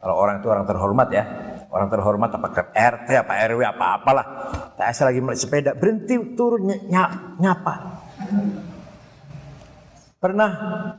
Kalau 0.00 0.14
orang 0.16 0.44
itu 0.44 0.48
orang 0.48 0.64
terhormat 0.68 1.08
ya, 1.12 1.24
orang 1.72 1.88
terhormat 1.88 2.30
apa 2.32 2.48
RT, 2.72 3.08
apa 3.16 3.32
RW, 3.48 3.60
apa 3.64 3.84
apalah. 4.00 4.26
Saya 4.76 5.12
lagi 5.12 5.24
naik 5.24 5.40
sepeda, 5.40 5.72
berhenti 5.72 6.16
turun 6.36 6.68
ny- 6.68 6.84
nyapa. 7.40 7.74
Pernah 10.20 10.50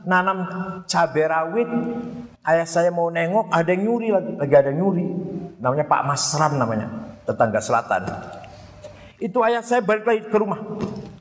nanam 0.02 0.38
cabai 0.82 1.24
rawit, 1.30 1.70
ayah 2.42 2.66
saya 2.66 2.90
mau 2.90 3.08
nengok, 3.08 3.50
ada 3.50 3.70
yang 3.70 3.82
nyuri 3.86 4.08
lagi, 4.10 4.32
lagi 4.38 4.54
ada 4.54 4.68
yang 4.74 4.78
nyuri. 4.82 5.06
Namanya 5.62 5.86
Pak 5.86 6.02
Masram 6.06 6.52
namanya, 6.58 6.86
tetangga 7.22 7.60
selatan. 7.62 8.02
Itu 9.22 9.38
ayah 9.46 9.62
saya 9.62 9.78
balik 9.78 10.02
lagi 10.02 10.26
ke 10.26 10.36
rumah. 10.36 10.58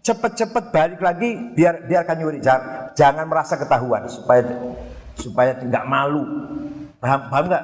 Cepet-cepet 0.01 0.73
balik 0.73 1.01
lagi, 1.01 1.53
biar 1.53 1.85
biarkan 1.85 2.15
nyuri. 2.17 2.37
Jangan, 2.41 2.97
jangan 2.97 3.25
merasa 3.29 3.53
ketahuan 3.53 4.09
supaya 4.09 4.41
supaya 5.13 5.53
nggak 5.61 5.85
malu. 5.85 6.25
Paham, 6.97 7.29
paham 7.29 7.45
nggak? 7.49 7.63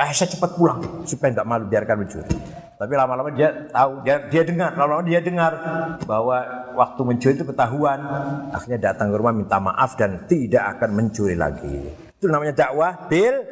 Ayah 0.00 0.14
saya 0.16 0.28
cepat 0.32 0.56
pulang 0.56 1.04
supaya 1.04 1.36
nggak 1.36 1.48
malu, 1.48 1.64
biarkan 1.68 1.96
mencuri. 2.00 2.32
Tapi 2.78 2.92
lama-lama 2.94 3.28
dia 3.34 3.68
tahu, 3.68 4.06
dia, 4.06 4.22
dia 4.30 4.42
dengar, 4.46 4.70
lama-lama 4.72 5.04
dia 5.04 5.20
dengar 5.20 5.52
bahwa 6.06 6.38
waktu 6.78 7.00
mencuri 7.04 7.34
itu 7.36 7.44
ketahuan. 7.44 8.00
Akhirnya 8.54 8.94
datang 8.94 9.12
ke 9.12 9.16
rumah 9.20 9.34
minta 9.36 9.60
maaf 9.60 10.00
dan 10.00 10.24
tidak 10.24 10.78
akan 10.78 10.90
mencuri 10.96 11.36
lagi. 11.36 12.07
Itu 12.18 12.26
namanya 12.26 12.50
dakwah 12.50 13.06
bil. 13.06 13.46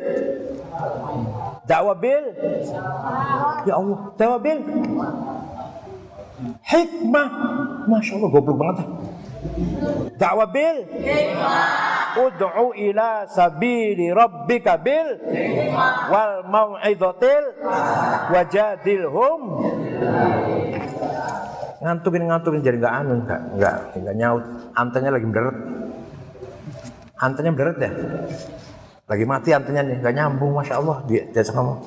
Dakwah 1.71 1.95
bil. 1.95 2.25
Ya 3.63 3.79
Allah 3.79 3.99
dakwah 4.19 4.41
bil. 4.43 4.59
Hikmah. 6.67 7.29
Masya 7.87 8.19
Allah 8.19 8.31
goblok 8.35 8.59
banget 8.59 8.77
ah. 8.83 8.89
dakwah 10.19 10.51
bil. 10.51 10.83
Ud'u 12.27 12.75
ila 12.75 13.31
sabili 13.31 14.11
rabbika 14.11 14.83
bil. 14.83 15.15
Wal 16.11 16.51
mau'izatil 16.51 17.45
wajadilhum. 18.35 19.41
Ngantukin 21.87 22.27
ngantukin 22.27 22.67
jadi 22.67 22.83
nggak 22.83 22.95
anu 22.99 23.15
nggak 23.23 23.41
nggak 23.63 23.77
nggak 23.95 24.15
nyaut. 24.19 24.43
Antennya 24.75 25.15
lagi 25.15 25.23
menderet 25.31 25.86
antennya 27.21 27.51
menderet 27.53 27.77
ya? 27.81 27.91
Lagi 29.07 29.25
mati 29.25 29.51
antennya 29.55 29.83
nih 29.87 29.97
nggak 30.03 30.15
nyambung 30.15 30.53
masya 30.57 30.83
Allah. 30.83 31.03
Dia 31.07 31.23
dia 31.31 31.43
ngomong 31.53 31.79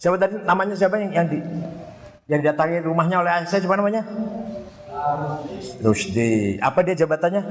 siapa 0.00 0.16
tadi? 0.16 0.34
Namanya 0.42 0.74
siapa 0.78 0.96
yang 0.96 1.12
yang 1.12 1.26
di 1.28 1.38
yang 2.30 2.38
didatangi 2.40 2.80
rumahnya 2.86 3.20
oleh 3.20 3.32
saya 3.44 3.60
siapa 3.60 3.74
namanya? 3.74 4.06
Rusdi. 5.82 6.60
Apa 6.62 6.84
dia 6.86 6.94
jabatannya? 6.94 7.42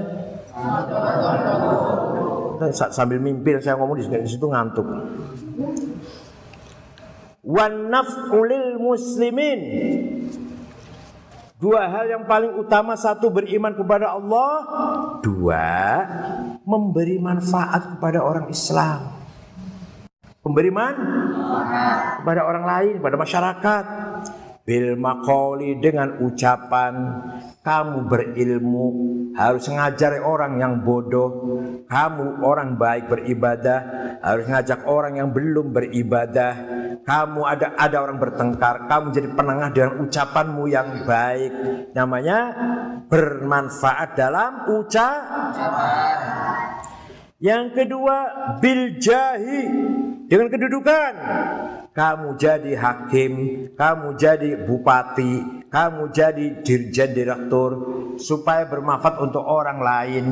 Sa- 2.75 2.91
sambil 2.91 3.19
mimpi 3.19 3.55
saya 3.59 3.79
ngomong 3.79 3.99
di 3.99 4.05
situ 4.27 4.45
ngantuk. 4.47 4.87
Wan 7.43 7.87
naf'ulil 7.89 8.77
muslimin. 8.77 9.59
Dua 11.59 11.91
hal 11.91 12.07
yang 12.07 12.23
paling 12.23 12.55
utama. 12.55 12.95
Satu 12.95 13.27
beriman 13.27 13.75
kepada 13.75 14.15
Allah, 14.15 14.51
dua 15.19 15.67
memberi 16.69 17.17
manfaat 17.17 17.97
kepada 17.97 18.21
orang 18.21 18.45
Islam. 18.53 19.17
Memberi 20.45 20.69
manfaat 20.69 22.21
kepada 22.21 22.41
orang 22.45 22.65
lain, 22.69 22.93
kepada 23.01 23.17
masyarakat. 23.17 23.83
Bil 24.69 24.93
maqali 25.01 25.81
dengan 25.81 26.21
ucapan 26.21 26.93
kamu 27.65 28.05
berilmu 28.05 28.87
harus 29.33 29.65
ngajari 29.65 30.21
orang 30.21 30.61
yang 30.61 30.85
bodoh. 30.85 31.57
Kamu 31.89 32.45
orang 32.45 32.77
baik 32.77 33.09
beribadah 33.09 33.79
harus 34.21 34.45
ngajak 34.45 34.85
orang 34.85 35.17
yang 35.17 35.33
belum 35.33 35.73
beribadah. 35.73 36.53
Kamu 37.01 37.49
ada 37.49 37.73
ada 37.81 37.97
orang 37.97 38.21
bertengkar 38.21 38.85
kamu 38.85 39.09
jadi 39.09 39.33
penengah 39.33 39.69
dengan 39.73 40.05
ucapanmu 40.05 40.63
yang 40.69 41.01
baik. 41.01 41.51
Namanya 41.97 42.53
bermanfaat 43.09 44.13
dalam 44.13 44.69
ucapan. 44.69 46.17
Yang 47.41 47.65
kedua 47.73 48.17
bil 48.61 49.01
jahi 49.01 49.65
dengan 50.29 50.47
kedudukan 50.53 51.13
kamu 51.99 52.39
jadi 52.39 52.79
hakim, 52.79 53.33
kamu 53.75 54.15
jadi 54.15 54.63
bupati, 54.63 55.67
kamu 55.67 56.15
jadi 56.15 56.63
dirjen 56.63 57.11
direktur 57.11 57.71
supaya 58.15 58.63
bermanfaat 58.71 59.19
untuk 59.19 59.43
orang 59.43 59.83
lain. 59.83 60.25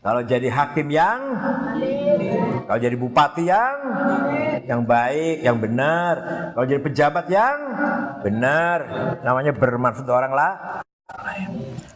Kalau 0.00 0.24
jadi 0.24 0.48
hakim 0.48 0.88
yang 0.88 1.20
kalau 2.64 2.80
jadi 2.80 2.96
bupati 2.96 3.44
yang 3.44 3.76
yang 4.64 4.88
baik, 4.88 5.44
yang 5.44 5.60
benar. 5.60 6.14
Kalau 6.56 6.64
jadi 6.64 6.80
pejabat 6.80 7.28
yang 7.28 7.58
benar, 8.24 8.78
namanya 9.20 9.52
bermanfaat 9.52 10.08
untuk 10.08 10.16
orang 10.16 10.32
lain. 10.32 10.56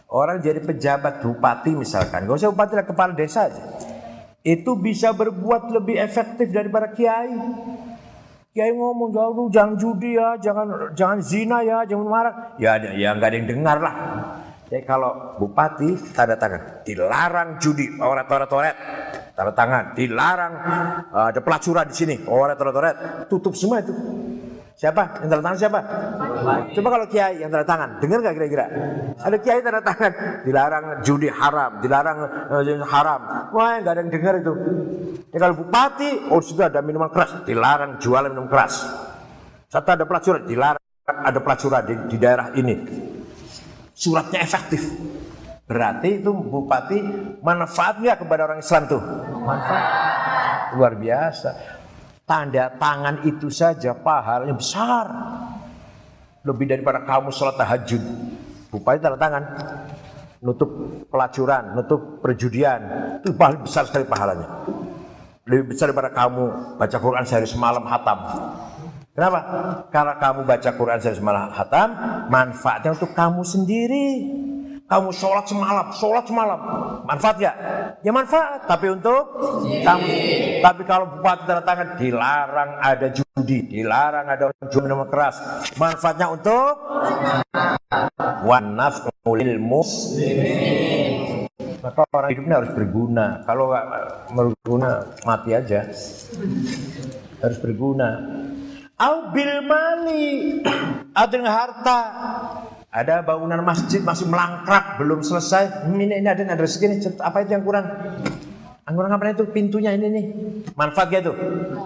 Orang 0.05 0.37
jadi 0.37 0.61
pejabat 0.61 1.25
bupati 1.25 1.73
misalkan, 1.73 2.29
gak 2.29 2.45
usah 2.45 2.53
bupati 2.53 2.77
lah 2.77 2.85
kepala 2.85 3.17
desa 3.17 3.49
aja. 3.49 3.73
Itu 4.45 4.77
bisa 4.77 5.17
berbuat 5.17 5.73
lebih 5.73 5.97
efektif 5.97 6.53
daripada 6.53 6.93
kiai. 6.93 7.33
Kiai 8.55 8.71
ngomong 8.71 9.11
jangan 9.11 9.51
jangan 9.51 9.73
judi 9.75 10.15
ya, 10.15 10.39
jangan 10.39 10.95
jangan 10.95 11.19
zina 11.19 11.59
ya, 11.59 11.83
jangan 11.83 12.07
marah. 12.07 12.55
Ya 12.55 12.79
ya 12.79 13.11
nggak 13.11 13.27
ada 13.27 13.35
yang 13.35 13.47
dengar 13.51 13.77
lah. 13.83 13.95
Jadi 14.71 14.87
kalau 14.87 15.35
bupati 15.35 16.15
tanda 16.15 16.39
tangan 16.39 16.87
dilarang 16.87 17.59
judi, 17.59 17.99
oret 17.99 18.23
oret 18.31 18.51
oret, 18.55 18.75
tanda 19.35 19.51
tangan 19.51 19.91
dilarang 19.91 20.53
ada 21.11 21.39
pelacuran 21.43 21.83
di 21.91 21.95
sini, 21.99 22.15
oret 22.23 22.55
oret 22.55 22.75
oret, 22.79 22.95
tutup 23.27 23.51
semua 23.59 23.83
itu. 23.83 23.91
Siapa 24.75 25.23
yang 25.23 25.31
tanda 25.31 25.39
tangan 25.39 25.59
siapa? 25.59 25.79
Coba 26.75 26.87
kalau 26.91 27.07
kiai 27.07 27.39
yang 27.39 27.47
tanda 27.47 27.63
tangan, 27.63 27.89
dengar 28.03 28.19
nggak 28.19 28.35
kira-kira? 28.35 28.65
Ada 29.23 29.37
kiai 29.39 29.63
tanda 29.63 29.79
tangan, 29.79 30.11
dilarang 30.43 30.85
judi 30.99 31.31
haram, 31.31 31.79
dilarang 31.79 32.17
eh, 32.59 32.83
haram. 32.83 33.21
Wah 33.55 33.79
nggak 33.79 33.93
ada 33.95 34.01
yang 34.03 34.11
dengar 34.11 34.33
itu. 34.35 34.53
Ya, 35.31 35.37
kalau 35.39 35.55
bupati, 35.63 36.27
oh 36.27 36.43
sudah 36.43 36.67
ada 36.67 36.83
minuman 36.83 37.07
keras, 37.07 37.47
dilarang 37.47 38.03
jualan 38.03 38.35
minum 38.35 38.51
keras. 38.51 38.83
Satu 39.71 39.95
ada 39.95 40.03
pelacuran, 40.03 40.43
dilarang 40.43 40.83
ada 41.07 41.39
pelacuran 41.39 41.81
di, 41.87 41.93
di 42.11 42.17
daerah 42.19 42.51
ini. 42.59 42.75
Suratnya 43.95 44.43
efektif. 44.43 44.91
Berarti 45.65 46.19
itu 46.19 46.35
bupati 46.35 46.99
manfaatnya 47.39 48.19
kepada 48.19 48.43
orang 48.43 48.59
Islam 48.59 48.91
tuh. 48.91 49.01
Manfaat 49.39 50.75
luar 50.75 50.99
biasa. 50.99 51.49
Tanda 52.25 52.73
tangan 52.81 53.21
itu 53.21 53.53
saja 53.53 53.93
pahalanya 53.93 54.57
besar. 54.57 55.05
Lebih 56.41 56.65
daripada 56.65 57.05
kamu 57.05 57.29
sholat 57.29 57.53
tahajud. 57.53 58.01
Bupati 58.73 58.97
tanda 58.97 59.17
tangan. 59.17 59.43
Nutup 60.41 60.69
pelacuran, 61.09 61.77
nutup 61.77 62.25
perjudian. 62.25 62.81
Itu 63.21 63.37
paling 63.37 63.61
besar 63.61 63.85
sekali 63.85 64.09
pahalanya. 64.09 64.65
Lebih 65.45 65.77
besar 65.77 65.93
daripada 65.93 66.09
kamu 66.09 66.43
baca 66.81 66.97
Quran 66.97 67.23
sehari 67.29 67.45
semalam 67.45 67.85
hatam. 67.85 68.19
Kenapa? 69.13 69.39
Karena 69.93 70.13
kamu 70.17 70.39
baca 70.49 70.69
Quran 70.73 70.97
sehari 70.97 71.17
semalam 71.21 71.53
hatam, 71.53 71.89
manfaatnya 72.33 72.97
untuk 72.97 73.13
kamu 73.13 73.45
sendiri. 73.45 74.05
Kamu 74.85 75.09
sholat 75.09 75.49
semalam, 75.49 75.89
sholat 75.97 76.29
semalam, 76.29 76.59
manfaat 77.09 77.41
gak? 77.41 77.55
Ya 78.05 78.13
manfaat, 78.13 78.69
tapi 78.69 78.93
untuk 78.93 79.33
kamu. 79.81 80.07
Tapi 80.61 80.81
kalau 80.85 81.09
bupati 81.09 81.49
tanda 81.49 81.65
tangan 81.65 81.97
dilarang 81.97 82.77
ada 82.77 83.09
judi, 83.09 83.65
dilarang 83.65 84.29
ada 84.29 84.53
orang 84.53 84.65
jual 84.69 84.85
minuman 84.85 85.09
keras. 85.09 85.41
Manfaatnya 85.81 86.29
untuk 86.29 86.77
wanaf 88.45 89.09
ilmu. 89.25 89.81
Maka 91.81 92.01
orang 92.13 92.29
hidupnya 92.37 92.55
harus 92.61 92.71
berguna. 92.77 93.25
Kalau 93.41 93.73
nggak 93.73 93.85
berguna, 94.37 94.89
mati 95.25 95.49
aja. 95.57 95.81
Harus 97.41 97.57
berguna. 97.57 98.21
Au 99.01 99.33
bil 99.33 99.65
mali 99.65 100.61
dengan 101.33 101.51
harta. 101.57 101.99
Ada 102.95 103.19
bangunan 103.27 103.59
masjid 103.59 103.99
masih 103.99 104.31
melangkrak, 104.31 104.95
belum 104.95 105.19
selesai. 105.19 105.91
Ini, 105.91 106.23
ini 106.23 106.27
ada 106.31 106.47
ada 106.47 106.63
segini. 106.63 107.03
Apa 107.19 107.43
itu 107.43 107.51
yang 107.51 107.67
kurang? 107.67 107.91
Yang 108.87 108.93
kurang 108.95 109.11
apa 109.11 109.35
itu? 109.35 109.43
Pintunya 109.51 109.91
ini 109.99 110.07
nih. 110.07 110.25
Manfaat 110.79 111.11
gak 111.11 111.27
itu? 111.27 111.33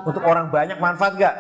Untuk 0.06 0.22
orang 0.22 0.54
banyak 0.54 0.78
manfaat 0.78 1.18
gak? 1.18 1.36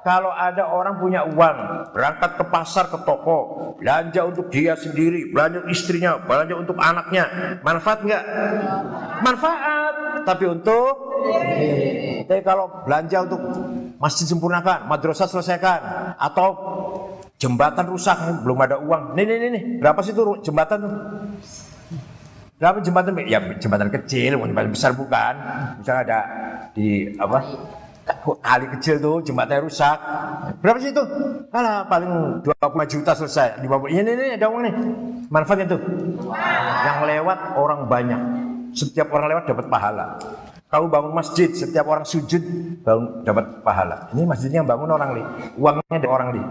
Kalau 0.00 0.32
ada 0.32 0.72
orang 0.72 0.96
punya 1.02 1.26
uang, 1.28 1.90
berangkat 1.92 2.38
ke 2.38 2.44
pasar, 2.46 2.86
ke 2.88 2.98
toko, 3.02 3.74
belanja 3.76 4.22
untuk 4.22 4.46
dia 4.54 4.78
sendiri, 4.78 5.34
belanja 5.34 5.66
untuk 5.66 5.74
istrinya, 5.74 6.14
belanja 6.22 6.54
untuk 6.54 6.78
anaknya, 6.78 7.24
manfaat 7.66 8.06
nggak? 8.06 8.24
Manfaat, 9.26 9.94
tapi 10.22 10.46
untuk 10.46 10.94
tapi 12.26 12.42
kalau 12.46 12.86
belanja 12.86 13.26
untuk 13.26 13.42
masjid 13.98 14.30
sempurnakan, 14.30 14.86
madrasah 14.86 15.26
selesaikan, 15.26 15.80
atau 16.22 16.48
jembatan 17.36 17.84
rusak, 17.88 18.16
belum 18.42 18.58
ada 18.64 18.76
uang. 18.80 19.12
Nih, 19.16 19.24
nih, 19.28 19.36
nih, 19.36 19.48
nih. 19.52 19.62
berapa 19.80 20.00
sih 20.00 20.12
tuh 20.16 20.40
jembatan? 20.40 20.80
Berapa 22.56 22.80
jembatan? 22.80 23.12
Ya 23.28 23.40
jembatan 23.60 23.88
kecil, 23.92 24.40
jembatan 24.40 24.72
besar 24.72 24.96
bukan. 24.96 25.34
Misalnya 25.80 26.02
ada 26.08 26.20
di 26.72 27.12
apa? 27.20 27.38
Kali 28.22 28.66
kecil 28.78 29.02
tuh 29.02 29.18
jembatannya 29.20 29.66
rusak. 29.66 29.98
Berapa 30.62 30.78
sih 30.78 30.94
itu? 30.94 31.02
Kalah 31.50 31.84
paling 31.90 32.40
25 32.46 32.92
juta 32.96 33.12
selesai. 33.18 33.60
Di 33.60 33.66
bawah 33.66 33.90
ini 33.90 34.06
nih 34.06 34.38
ada 34.38 34.46
uang 34.46 34.62
nih. 34.62 34.74
Manfaatnya 35.26 35.74
tuh. 35.74 35.80
Yang 36.86 36.98
lewat 37.02 37.38
orang 37.58 37.80
banyak. 37.90 38.20
Setiap 38.72 39.10
orang 39.10 39.36
lewat 39.36 39.44
dapat 39.50 39.66
pahala. 39.66 40.06
Kamu 40.66 40.90
bangun 40.90 41.14
masjid, 41.14 41.46
setiap 41.54 41.86
orang 41.86 42.02
sujud 42.02 42.42
bangun 42.82 43.22
dapat 43.22 43.62
pahala. 43.62 44.10
Ini 44.10 44.26
masjidnya 44.26 44.66
yang 44.66 44.68
bangun 44.68 44.90
orang 44.90 45.14
nih. 45.14 45.26
Uangnya 45.54 45.98
dari 46.02 46.10
orang 46.10 46.28
nih. 46.34 46.44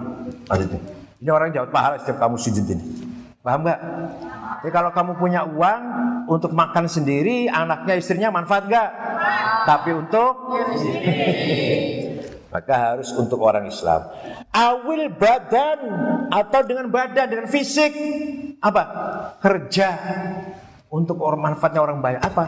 Masjidnya. 0.48 0.82
Ini 1.20 1.30
orang 1.36 1.52
dapat 1.52 1.72
pahala 1.76 1.96
setiap 2.00 2.24
kamu 2.24 2.36
sujud 2.40 2.64
ini. 2.64 2.84
Paham 3.44 3.68
nggak? 3.68 3.80
Jadi 4.64 4.72
kalau 4.72 4.90
kamu 4.96 5.12
punya 5.20 5.44
uang 5.46 5.82
untuk 6.32 6.56
makan 6.56 6.88
sendiri, 6.88 7.52
anaknya, 7.52 8.00
istrinya 8.00 8.32
manfaat 8.32 8.72
nggak? 8.72 8.90
Tapi 9.68 9.90
untuk 9.94 10.34
maka 12.56 12.96
harus 12.96 13.12
untuk 13.20 13.44
orang 13.44 13.68
Islam. 13.68 14.00
Awil 14.56 15.12
badan 15.12 15.80
atau 16.32 16.62
dengan 16.64 16.88
badan, 16.88 17.28
dengan 17.28 17.48
fisik 17.52 17.92
apa? 18.64 18.84
Kerja 19.44 19.92
untuk 20.88 21.20
orang 21.20 21.52
manfaatnya 21.52 21.84
orang 21.84 22.00
banyak 22.00 22.24
apa? 22.24 22.44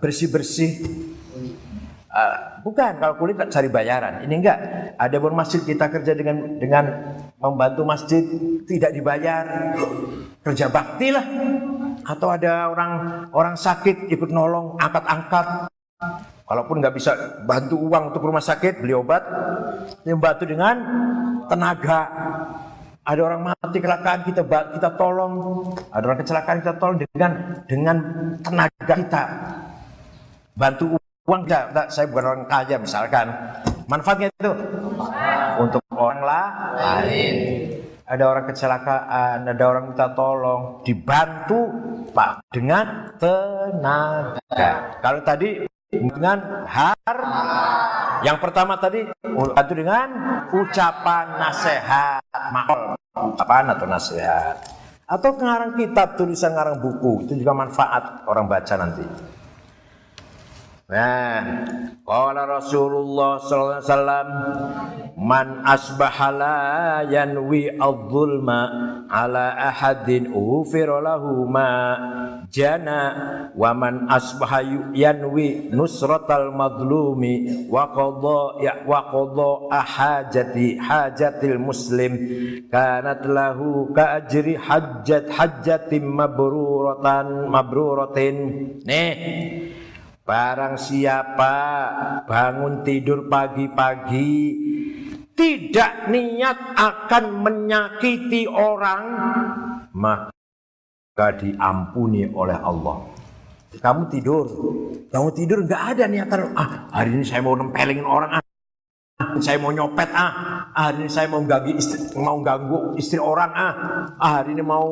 Bersih 0.00 0.28
bersih. 0.30 0.70
Uh, 2.12 2.60
bukan 2.60 3.00
kalau 3.00 3.16
kulit 3.16 3.40
cari 3.48 3.72
bayaran. 3.72 4.20
Ini 4.24 4.34
enggak. 4.36 4.58
Ada 5.00 5.16
pun 5.16 5.32
masjid 5.32 5.64
kita 5.64 5.88
kerja 5.88 6.12
dengan 6.12 6.60
dengan 6.60 6.84
membantu 7.40 7.82
masjid 7.88 8.20
tidak 8.68 8.92
dibayar. 8.92 9.44
Kerja 10.44 10.68
bakti 10.68 11.08
lah. 11.08 11.24
Atau 12.04 12.28
ada 12.34 12.68
orang 12.68 12.92
orang 13.32 13.54
sakit 13.56 14.12
ikut 14.12 14.28
nolong 14.28 14.76
angkat-angkat. 14.76 15.72
Walaupun 16.42 16.84
nggak 16.84 16.94
bisa 17.00 17.16
bantu 17.48 17.80
uang 17.80 18.12
untuk 18.12 18.28
rumah 18.28 18.44
sakit 18.44 18.84
beli 18.84 18.92
obat, 18.92 19.24
yang 20.04 20.20
bantu 20.20 20.44
dengan 20.44 20.76
tenaga. 21.48 22.00
Ada 23.02 23.20
orang 23.24 23.40
mati 23.50 23.80
kecelakaan 23.80 24.20
kita 24.28 24.42
kita 24.46 24.88
tolong. 25.00 25.32
Ada 25.88 26.04
orang 26.04 26.20
kecelakaan 26.20 26.56
kita 26.60 26.74
tolong 26.76 26.96
dengan 27.00 27.32
dengan 27.64 27.96
tenaga 28.44 28.94
kita. 29.00 29.22
Bantu 30.52 31.00
uang 31.24 31.48
enggak, 31.48 31.72
enggak, 31.72 31.86
saya 31.88 32.06
bukan 32.12 32.24
orang 32.28 32.44
kaya 32.44 32.76
misalkan. 32.76 33.26
Manfaatnya 33.88 34.28
itu? 34.28 34.52
Untuk 35.60 35.80
orang 35.96 36.20
lain. 36.20 37.36
Ada 38.04 38.24
orang 38.28 38.44
kecelakaan, 38.52 39.48
ada 39.48 39.64
orang 39.64 39.84
minta 39.88 40.12
tolong, 40.12 40.84
dibantu 40.84 41.72
Pak 42.12 42.44
dengan 42.52 43.08
tenaga. 43.16 45.00
Kalau 45.00 45.20
tadi 45.24 45.64
dengan 45.88 46.68
har 46.68 47.18
yang 48.20 48.36
pertama 48.36 48.76
tadi 48.76 49.08
bantu 49.24 49.72
dengan 49.72 50.08
ucapan 50.52 51.40
nasihat. 51.40 52.20
Makol 52.52 52.92
ucapan 53.16 53.72
atau 53.72 53.86
nasihat. 53.88 54.56
Atau 55.08 55.32
ngarang 55.40 55.72
kitab 55.80 56.20
tulisan 56.20 56.52
ngarang 56.52 56.84
buku. 56.84 57.24
Itu 57.24 57.40
juga 57.40 57.56
manfaat 57.56 58.28
orang 58.28 58.44
baca 58.44 58.74
nanti 58.76 59.31
Nah, 60.90 61.62
qala 62.02 62.42
Rasulullah 62.44 63.38
sallallahu 63.38 63.80
alaihi 63.80 63.88
wasallam 63.88 64.28
man 65.14 65.46
asbaha 65.62 66.28
la 66.34 66.60
yanwi 67.06 67.70
adh-dhulma 67.78 68.60
ala 69.06 69.56
ahadin 69.72 70.34
ufira 70.34 70.98
lahu 70.98 71.46
ma 71.46 71.96
jana 72.50 73.00
wa 73.54 73.70
man 73.72 74.10
asbaha 74.10 74.60
yanwi 74.92 75.70
nusratal 75.70 76.50
madlumi 76.50 77.70
wa 77.70 77.88
qada 77.94 78.42
ya 78.60 78.82
wa 78.82 79.06
qada 79.06 79.50
ahajati 79.72 80.82
hajatil 80.82 81.62
muslim 81.62 82.12
kanat 82.68 83.22
lahu 83.24 83.88
ka 83.94 84.18
ajri 84.18 84.58
hajjat 84.58 85.30
hajjatin 85.30 86.04
mabruratan 86.04 87.48
mabruratin. 87.48 88.36
Nih 88.82 89.14
Barang 90.22 90.78
siapa 90.78 91.54
bangun 92.30 92.86
tidur 92.86 93.26
pagi-pagi 93.26 94.54
tidak 95.34 96.06
niat 96.14 96.78
akan 96.78 97.42
menyakiti 97.42 98.46
orang 98.46 99.04
maka 99.90 101.26
diampuni 101.42 102.30
oleh 102.30 102.54
Allah. 102.54 103.02
Kamu 103.72 104.02
tidur, 104.14 104.46
kamu 105.10 105.28
tidur 105.34 105.58
nggak 105.66 105.82
ada 105.96 106.04
niatan 106.06 106.54
ah 106.54 106.86
hari 106.94 107.18
ini 107.18 107.24
saya 107.26 107.42
mau 107.42 107.58
nempelin 107.58 108.06
orang 108.06 108.38
ah 108.38 108.41
saya 109.40 109.56
mau 109.56 109.72
nyopet 109.72 110.10
ah, 110.12 110.32
ah 110.74 110.82
hari 110.92 111.06
ini 111.06 111.10
saya 111.12 111.30
mau 111.30 111.40
ganggu 111.46 111.72
istri, 111.78 112.00
mau 112.18 112.36
ganggu 112.44 112.98
istri 113.00 113.16
orang 113.22 113.52
ah, 113.54 113.72
ah 114.18 114.30
hari 114.42 114.52
ini 114.58 114.64
mau 114.66 114.86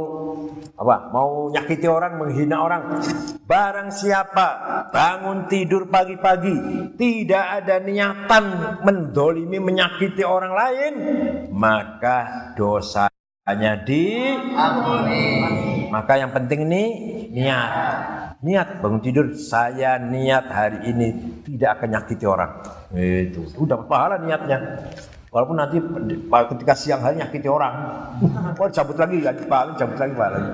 apa? 0.80 1.12
Mau 1.12 1.52
nyakiti 1.52 1.84
orang, 1.84 2.16
menghina 2.16 2.64
orang. 2.64 3.04
Barang 3.44 3.92
siapa 3.92 4.48
bangun 4.88 5.44
tidur 5.50 5.90
pagi-pagi 5.92 6.56
tidak 6.96 7.44
ada 7.60 7.76
niatan 7.82 8.44
mendolimi 8.80 9.60
menyakiti 9.60 10.24
orang 10.24 10.52
lain, 10.56 10.94
maka 11.52 12.52
dosanya 12.56 13.76
diampuni. 13.84 15.26
Maka 15.90 16.12
yang 16.16 16.32
penting 16.32 16.64
ini 16.70 16.84
niat. 17.34 17.70
Niat 18.40 18.80
bangun 18.80 19.04
tidur 19.04 19.36
saya 19.36 20.00
niat 20.00 20.48
hari 20.48 20.88
ini 20.88 21.08
tidak 21.44 21.76
akan 21.76 21.88
nyakiti 21.92 22.24
orang. 22.24 22.79
Itu 22.96 23.46
udah 23.54 23.86
pahala 23.86 24.18
niatnya. 24.18 24.86
Walaupun 25.30 25.62
nanti 25.62 25.78
ketika 26.26 26.74
siang 26.74 27.06
hari 27.06 27.22
nyakiti 27.22 27.46
orang, 27.46 27.74
oh 28.58 28.66
cabut 28.66 28.98
lagi 28.98 29.22
lagi 29.22 29.46
paling 29.46 29.78
cabut 29.78 29.94
lagi 29.94 30.14
paling. 30.18 30.46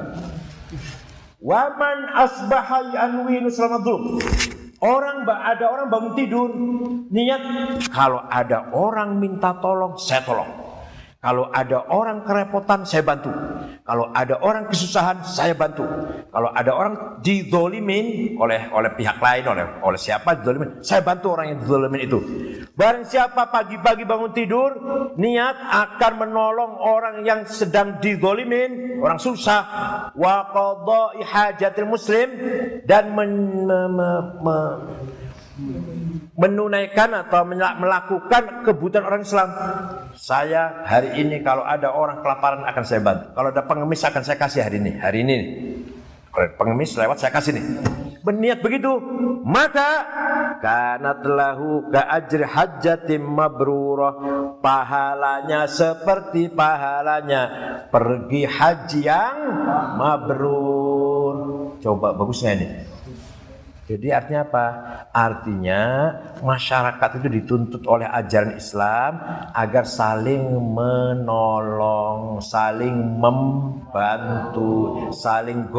Waman 1.40 1.98
asbaha 2.12 2.92
yanwi 2.92 3.40
nusramadul. 3.40 4.20
Orang 4.76 5.24
ada 5.24 5.72
orang 5.72 5.88
bangun 5.88 6.12
tidur 6.12 6.52
niat 7.08 7.40
kalau 7.88 8.20
ada 8.28 8.68
orang 8.76 9.16
minta 9.16 9.56
tolong 9.56 9.96
saya 9.96 10.20
tolong. 10.20 10.65
Kalau 11.26 11.50
ada 11.50 11.90
orang 11.90 12.22
kerepotan, 12.22 12.86
saya 12.86 13.02
bantu. 13.02 13.34
Kalau 13.82 14.14
ada 14.14 14.38
orang 14.46 14.70
kesusahan, 14.70 15.26
saya 15.26 15.58
bantu. 15.58 15.82
Kalau 16.30 16.54
ada 16.54 16.70
orang 16.70 17.18
dizolimin 17.18 18.38
oleh 18.38 18.70
oleh 18.70 18.94
pihak 18.94 19.18
lain, 19.18 19.42
oleh 19.50 19.66
oleh 19.82 19.98
siapa 19.98 20.38
dizolimin, 20.38 20.86
saya 20.86 21.02
bantu 21.02 21.34
orang 21.34 21.50
yang 21.50 21.58
dizolimin 21.66 22.00
itu. 22.06 22.18
Barang 22.78 23.02
siapa 23.10 23.50
pagi-pagi 23.50 24.06
bangun 24.06 24.30
tidur, 24.38 24.70
niat 25.18 25.66
akan 25.66 26.12
menolong 26.14 26.78
orang 26.78 27.26
yang 27.26 27.42
sedang 27.42 27.98
dizolimin, 27.98 29.02
orang 29.02 29.18
susah, 29.18 29.62
wa 30.14 30.46
hajatil 31.26 31.90
muslim 31.90 32.38
dan 32.86 33.10
men, 33.18 33.66
me, 33.66 33.80
me, 33.90 34.10
me, 34.46 34.58
menunaikan 36.36 37.16
atau 37.16 37.48
melakukan 37.48 38.62
kebutuhan 38.62 39.08
orang 39.08 39.24
Islam. 39.24 39.48
Saya 40.12 40.84
hari 40.84 41.16
ini 41.24 41.40
kalau 41.40 41.64
ada 41.64 41.96
orang 41.96 42.20
kelaparan 42.20 42.62
akan 42.68 42.84
saya 42.84 43.00
bantu. 43.00 43.32
Kalau 43.32 43.48
ada 43.48 43.62
pengemis 43.64 44.04
akan 44.04 44.22
saya 44.22 44.36
kasih 44.36 44.60
hari 44.64 44.76
ini. 44.78 44.92
Hari 45.00 45.18
ini. 45.24 45.36
Kalau 46.28 46.48
pengemis 46.60 46.92
lewat 47.00 47.16
saya 47.16 47.32
kasih 47.32 47.56
nih. 47.56 47.64
Berniat 48.20 48.60
begitu, 48.60 48.90
maka 49.46 50.04
karena 50.58 51.14
telahu 51.22 51.88
ka 51.94 52.10
ajri 52.10 52.42
hajjatim 52.42 53.22
mabrurah 53.22 54.18
pahalanya 54.58 55.70
seperti 55.70 56.50
pahalanya 56.50 57.42
pergi 57.88 58.42
haji 58.44 59.00
yang 59.00 59.38
mabrur. 59.94 61.36
Coba 61.78 62.12
bagusnya 62.18 62.58
ini. 62.58 62.95
Jadi 63.86 64.10
artinya 64.10 64.42
apa? 64.42 64.66
Artinya 65.14 66.10
masyarakat 66.42 67.22
itu 67.22 67.28
dituntut 67.38 67.86
oleh 67.86 68.10
ajaran 68.10 68.58
Islam 68.58 69.22
agar 69.54 69.86
saling 69.86 70.42
menolong, 70.74 72.42
saling 72.42 72.98
membantu, 73.22 75.06
saling 75.14 75.70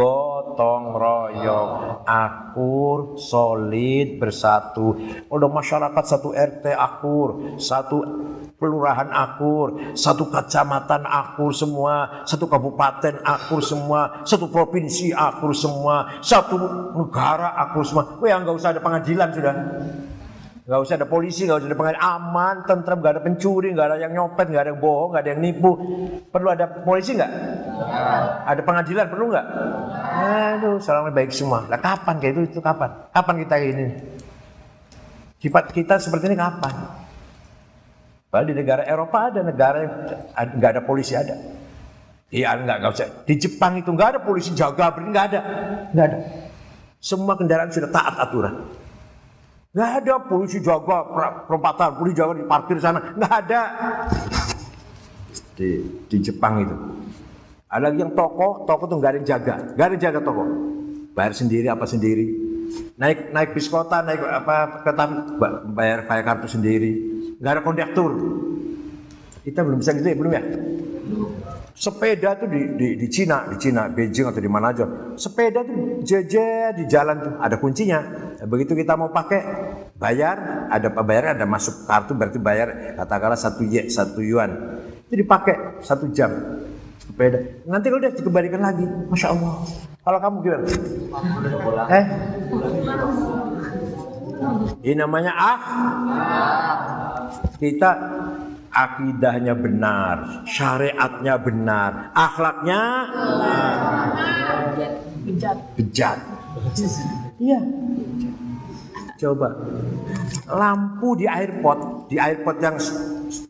gotong 0.57 0.97
royong, 0.97 2.01
akur, 2.01 3.13
solid, 3.21 4.17
bersatu. 4.17 4.97
Udah 5.29 5.49
masyarakat 5.53 6.01
satu 6.01 6.33
RT 6.33 6.73
akur, 6.73 7.61
satu 7.61 8.01
kelurahan 8.57 9.05
akur, 9.13 9.93
satu 9.93 10.33
kecamatan 10.33 11.05
akur 11.05 11.53
semua, 11.53 12.25
satu 12.25 12.49
kabupaten 12.49 13.21
akur 13.21 13.61
semua, 13.61 14.25
satu 14.25 14.49
provinsi 14.49 15.13
akur 15.13 15.53
semua, 15.53 16.17
satu 16.25 16.57
negara 16.97 17.53
akur 17.61 17.85
semua. 17.85 18.17
Wah, 18.17 18.37
nggak 18.41 18.57
usah 18.57 18.73
ada 18.73 18.81
pengadilan 18.81 19.29
sudah. 19.29 19.55
Nggak 20.67 20.79
usah 20.83 20.95
ada 20.99 21.07
polisi, 21.07 21.47
nggak 21.47 21.63
usah 21.63 21.67
ada 21.71 21.77
pengadilan. 21.79 22.03
Aman, 22.03 22.55
tentrem, 22.67 22.99
nggak 22.99 23.13
ada 23.15 23.21
pencuri, 23.23 23.71
nggak 23.71 23.87
ada 23.87 23.95
yang 24.03 24.11
nyopet, 24.11 24.51
nggak 24.51 24.63
ada 24.67 24.71
yang 24.75 24.81
bohong, 24.83 25.09
nggak 25.15 25.23
ada 25.23 25.31
yang 25.31 25.39
nipu. 25.39 25.71
Perlu 26.27 26.47
ada 26.51 26.65
polisi 26.83 27.15
nggak? 27.15 27.31
Ada 28.43 28.61
pengadilan 28.67 29.07
perlu 29.07 29.25
nggak? 29.31 29.45
Aduh, 30.59 30.75
salamnya 30.83 31.15
baik 31.15 31.31
semua. 31.31 31.63
Lah 31.71 31.79
kapan 31.79 32.19
kayak 32.19 32.33
itu? 32.35 32.41
Itu 32.51 32.59
kapan? 32.59 33.07
Kapan 33.15 33.35
kita 33.47 33.55
ini? 33.63 33.85
Sifat 35.39 35.71
kita 35.71 36.03
seperti 36.03 36.27
ini 36.27 36.35
kapan? 36.35 36.75
Padahal 38.27 38.51
di 38.51 38.55
negara 38.59 38.83
Eropa 38.83 39.31
ada 39.31 39.39
negara 39.47 39.77
yang 39.87 39.93
nggak 40.35 40.71
ada 40.75 40.81
polisi 40.83 41.15
ada. 41.15 41.31
Iya 42.27 42.59
nggak 42.59 42.77
nggak 42.83 42.91
usah. 42.91 43.07
Di 43.23 43.39
Jepang 43.39 43.79
itu 43.79 43.87
nggak 43.87 44.09
ada 44.11 44.19
polisi 44.19 44.51
jaga 44.51 44.91
nggak 44.91 45.25
ada, 45.31 45.39
nggak 45.95 46.05
ada. 46.11 46.17
Semua 46.99 47.39
kendaraan 47.39 47.71
sudah 47.71 47.87
taat 47.87 48.19
aturan. 48.19 48.67
Nggak 49.77 49.91
ada 50.01 50.13
polisi 50.25 50.57
jaga 50.57 51.05
perempatan, 51.45 52.01
polisi 52.01 52.17
jaga 52.17 52.33
di 52.33 52.49
parkir 52.49 52.81
sana, 52.81 52.97
nggak 53.13 53.33
ada. 53.45 53.61
Di, 55.53 55.85
di 56.09 56.17
Jepang 56.17 56.65
itu. 56.65 56.75
Ada 57.69 57.93
lagi 57.93 58.01
yang 58.01 58.17
toko, 58.17 58.65
toko 58.65 58.89
tuh 58.89 58.97
nggak 58.97 59.11
ada 59.13 59.17
yang 59.21 59.29
jaga, 59.29 59.53
nggak 59.77 59.85
ada 59.85 59.93
yang 59.93 60.03
jaga 60.09 60.19
toko. 60.25 60.43
Bayar 61.13 61.37
sendiri 61.37 61.69
apa 61.69 61.85
sendiri. 61.85 62.25
Naik 62.97 63.29
naik 63.29 63.53
bis 63.53 63.69
kota, 63.69 64.01
naik 64.01 64.17
apa 64.17 64.81
kereta 64.81 65.05
bayar 65.69 66.09
bayar 66.09 66.23
kartu 66.25 66.49
sendiri 66.49 66.91
nggak 67.37 67.53
ada 67.53 67.61
kondektur. 67.61 68.11
Kita 69.45 69.61
belum 69.61 69.77
bisa 69.77 69.93
gitu 69.93 70.07
ya, 70.09 70.17
belum 70.17 70.33
ya? 70.33 70.43
Sepeda 71.77 72.33
tuh 72.33 72.49
di, 72.49 72.73
di, 72.73 72.87
di 72.97 73.05
Cina, 73.05 73.45
di 73.45 73.53
Cina, 73.61 73.85
Beijing 73.85 74.25
atau 74.33 74.41
di 74.41 74.49
mana 74.49 74.73
aja. 74.73 75.13
Sepeda 75.13 75.61
tuh 75.61 76.01
jeje 76.01 76.73
di 76.73 76.89
jalan 76.89 77.21
tuh, 77.21 77.33
ada 77.37 77.53
kuncinya. 77.61 78.01
Begitu 78.49 78.73
kita 78.73 78.97
mau 78.97 79.13
pakai, 79.13 79.45
bayar, 79.93 80.65
ada 80.73 80.89
bayar, 80.89 81.37
ada 81.37 81.45
masuk 81.45 81.85
kartu 81.85 82.17
berarti 82.17 82.41
bayar 82.41 82.97
katakanlah 82.97 83.37
satu 83.37 83.61
ye, 83.61 83.93
satu 83.93 84.25
yuan. 84.25 84.81
Itu 85.05 85.21
dipakai 85.21 85.77
satu 85.85 86.09
jam 86.09 86.33
sepeda. 86.97 87.45
Nanti 87.69 87.93
kalau 87.93 88.01
udah 88.01 88.09
dikembalikan 88.09 88.61
lagi, 88.65 88.85
masya 89.13 89.37
Allah. 89.37 89.61
Kalau 90.01 90.17
kamu 90.17 90.35
gimana? 90.41 90.65
Eh? 91.93 92.05
Ini 94.81 94.95
namanya 94.97 95.31
ah. 95.37 95.59
Kita 97.61 97.89
akidahnya 98.77 99.57
benar, 99.57 100.45
syariatnya 100.45 101.33
benar, 101.41 102.13
akhlaknya 102.13 102.81
bejat. 105.25 105.57
Bejat. 105.73 106.17
Iya. 107.41 107.59
Coba. 109.17 109.49
Lampu 110.45 111.17
di 111.17 111.25
airport, 111.25 112.05
di 112.05 112.21
airport 112.21 112.57
yang 112.61 112.77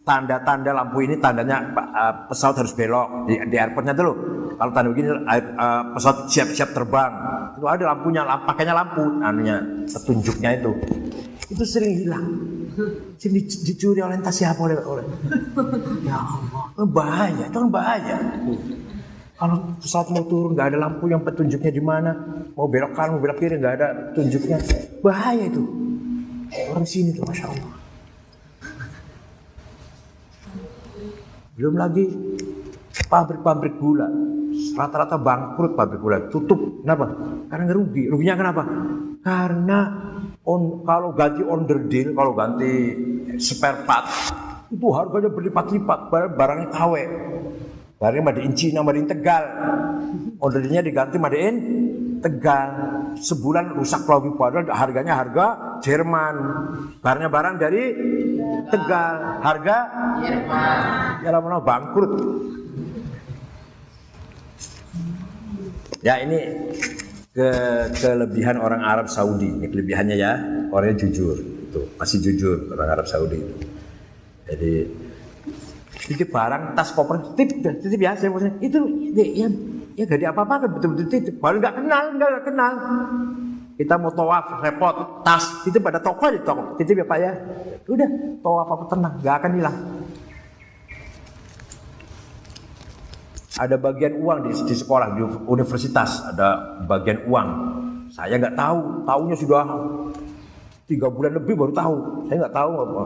tanda-tanda 0.07 0.71
lampu 0.71 1.03
ini 1.03 1.19
tandanya 1.19 1.59
uh, 1.75 2.13
pesawat 2.31 2.63
harus 2.63 2.73
belok 2.73 3.27
di, 3.27 3.35
di 3.51 3.57
airportnya 3.59 3.91
dulu. 3.91 4.13
Kalau 4.55 4.71
tanda 4.71 4.89
begini 4.95 5.11
uh, 5.11 5.83
pesawat 5.91 6.31
siap-siap 6.31 6.71
terbang. 6.71 7.11
Itu 7.57 7.65
ada 7.67 7.83
lampunya, 7.89 8.21
lamp, 8.23 8.47
pakainya 8.47 8.73
lampu, 8.73 9.03
anunya 9.19 9.59
petunjuknya 9.91 10.49
itu. 10.61 10.71
Itu 11.51 11.63
sering 11.67 11.93
hilang. 12.05 12.56
Sering 13.17 13.49
dicuri 13.49 14.05
oleh 14.05 14.21
entah 14.21 14.29
siapa 14.29 14.61
oleh 14.61 14.77
oleh. 14.77 15.05
Ya 16.05 16.21
Allah, 16.21 16.85
bahaya, 16.85 17.43
itu 17.49 17.57
kan 17.57 17.69
bahaya. 17.73 18.17
Kalau 19.37 19.77
pesawat 19.81 20.13
mau 20.13 20.25
turun 20.29 20.53
nggak 20.53 20.73
ada 20.73 20.77
lampu 20.77 21.09
yang 21.09 21.25
petunjuknya 21.25 21.73
di 21.73 21.81
mana, 21.81 22.13
mau 22.53 22.69
belok 22.69 22.93
kanan 22.93 23.17
mau 23.17 23.21
belok 23.21 23.37
kiri 23.41 23.57
nggak 23.57 23.75
ada 23.81 23.87
tunjuknya, 24.13 24.57
bahaya 25.01 25.49
itu. 25.49 25.61
Orang 26.69 26.85
sini 26.85 27.17
tuh, 27.17 27.25
masya 27.25 27.49
Allah. 27.49 27.73
Belum 31.57 31.73
lagi 31.73 32.05
pabrik-pabrik 33.07 33.79
gula, 33.79 34.07
rata-rata 34.75 35.15
bangkrut 35.17 35.73
pabrik 35.73 35.99
gula, 35.99 36.27
tutup. 36.27 36.83
Kenapa? 36.83 37.05
Karena 37.47 37.63
ngerugi. 37.67 38.03
Ruginya 38.11 38.35
kenapa? 38.35 38.63
Karena 39.23 39.79
on, 40.43 40.83
kalau 40.83 41.11
ganti 41.15 41.43
under 41.43 41.87
deal, 41.87 42.15
kalau 42.15 42.31
ganti 42.35 42.95
spare 43.39 43.83
part, 43.83 44.07
itu 44.67 44.87
harganya 44.91 45.31
berlipat-lipat, 45.31 45.99
barangnya 46.35 46.67
KW. 46.71 46.93
Barangnya 47.97 48.23
Made 48.29 48.53
Cina, 48.53 48.85
Made 48.85 49.09
Tegal. 49.09 49.43
Ordernya 50.37 50.85
diganti 50.85 51.17
Made 51.17 51.41
Tegal. 52.21 52.69
Sebulan 53.17 53.73
rusak 53.73 54.05
lagi 54.05 54.29
padahal 54.37 54.69
harganya 54.69 55.17
harga 55.17 55.79
Jerman. 55.81 56.35
Barangnya 57.01 57.29
barang 57.33 57.55
dari 57.57 57.83
Tegal. 58.69 59.41
Harga 59.41 59.77
Jerman. 60.21 60.79
Ya 61.25 61.29
lama 61.33 61.57
bangkrut. 61.57 62.13
Ya 66.07 66.23
ini 66.23 66.39
ke 67.35 67.49
kelebihan 67.99 68.63
orang 68.63 68.79
Arab 68.79 69.11
Saudi. 69.11 69.59
Ini 69.59 69.67
kelebihannya 69.67 70.15
ya, 70.15 70.39
orangnya 70.71 71.03
jujur. 71.03 71.35
Itu 71.67 71.83
masih 71.99 72.23
jujur 72.23 72.71
orang 72.71 72.95
Arab 72.95 73.11
Saudi 73.11 73.43
itu. 73.43 73.55
Jadi 74.47 74.73
titip 76.07 76.31
barang 76.31 76.79
tas 76.79 76.95
koper 76.95 77.35
titip 77.35 77.59
titip 77.59 77.99
biasa 77.99 78.31
maksudnya 78.31 78.55
itu 78.63 78.79
ya 79.11 79.51
ya 79.99 80.03
gak 80.07 80.23
ada 80.23 80.31
apa-apa 80.31 80.53
kan 80.63 80.69
betul-betul 80.79 81.07
titip 81.11 81.35
baru 81.43 81.59
nggak 81.59 81.75
kenal 81.83 82.03
nggak 82.15 82.43
kenal 82.47 82.73
kita 83.75 83.93
mau 83.99 84.13
tawaf 84.15 84.63
repot 84.63 85.25
tas 85.27 85.67
titip 85.67 85.83
pada 85.83 85.99
toko 85.99 86.31
aja 86.31 86.39
toko 86.47 86.79
titip 86.79 87.03
ya 87.03 87.03
pak 87.03 87.17
ya 87.19 87.31
udah 87.91 88.39
tawaf 88.39 88.67
apa 88.71 88.83
tenang 88.87 89.13
nggak 89.19 89.35
akan 89.35 89.51
hilang 89.59 89.77
ada 93.57 93.75
bagian 93.75 94.21
uang 94.21 94.45
di, 94.45 94.51
di 94.53 94.75
sekolah 94.77 95.17
di 95.17 95.21
universitas 95.49 96.23
ada 96.29 96.79
bagian 96.85 97.25
uang 97.25 97.49
saya 98.13 98.39
nggak 98.39 98.55
tahu 98.55 99.03
tahunya 99.03 99.35
sudah 99.35 99.65
tiga 100.87 101.11
bulan 101.11 101.35
lebih 101.35 101.53
baru 101.59 101.75
tahu. 101.75 101.95
Saya 102.31 102.47
nggak 102.47 102.55
tahu 102.55 102.71
apa. 102.79 103.01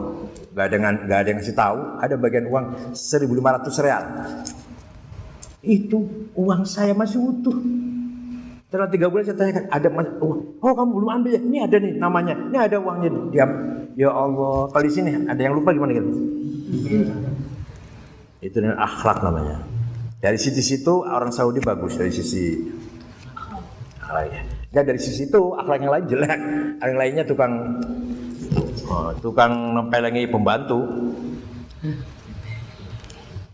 Nggak 0.54 0.64
ada 0.70 0.76
nggak 0.78 1.18
ada 1.18 1.28
yang 1.28 1.38
ngasih 1.42 1.56
tahu. 1.58 1.78
Ada 1.98 2.14
bagian 2.14 2.44
uang 2.46 2.64
1.500 2.94 3.84
real. 3.84 4.04
Itu 5.62 5.98
uang 6.38 6.62
saya 6.62 6.94
masih 6.94 7.18
utuh. 7.18 7.58
Setelah 8.70 8.88
tiga 8.88 9.12
bulan 9.12 9.28
saya 9.28 9.36
tanyakan, 9.36 9.64
ada 9.68 9.88
uang. 10.22 10.40
Oh 10.62 10.72
kamu 10.72 10.90
belum 10.96 11.10
ambil 11.20 11.30
ya? 11.36 11.40
Ini 11.42 11.58
ada 11.66 11.76
nih 11.76 11.92
namanya. 11.98 12.34
Ini 12.38 12.56
ada 12.56 12.76
uangnya. 12.78 13.10
Diam. 13.34 13.50
Ya 13.98 14.08
Allah. 14.08 14.70
Kalau 14.72 14.84
di 14.86 14.92
sini 14.94 15.10
ada 15.26 15.40
yang 15.42 15.52
lupa 15.52 15.74
gimana 15.74 15.92
gitu? 15.92 16.08
Itu 18.40 18.56
dengan 18.62 18.78
akhlak 18.80 19.20
namanya. 19.20 19.71
Dari 20.22 20.38
sisi-situ 20.38 21.02
orang 21.02 21.34
Saudi 21.34 21.58
bagus 21.58 21.98
dari 21.98 22.14
sisi 22.14 22.54
akhlaknya. 23.98 24.42
Ya 24.70 24.86
dari 24.86 25.02
sisi 25.02 25.26
itu 25.26 25.58
akhlak 25.58 25.82
yang 25.82 25.90
lain 25.90 26.06
jelek. 26.06 26.40
Yang 26.78 26.94
lainnya 26.94 27.24
tukang 27.26 27.52
oh, 28.86 29.10
tukang 29.18 29.74
nempelengi 29.74 30.30
pembantu. 30.30 30.78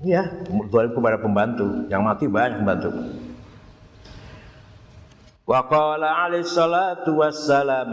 Iya, 0.05 0.29
zalim 0.69 0.93
kepada 0.93 1.17
pembantu. 1.17 1.89
Yang 1.89 2.03
mati 2.05 2.25
banyak 2.29 2.61
pembantu. 2.61 2.91
Wa 5.49 5.65
qala 5.65 6.29
alaihi 6.29 6.45
salatu 6.45 7.25
wassalam 7.25 7.89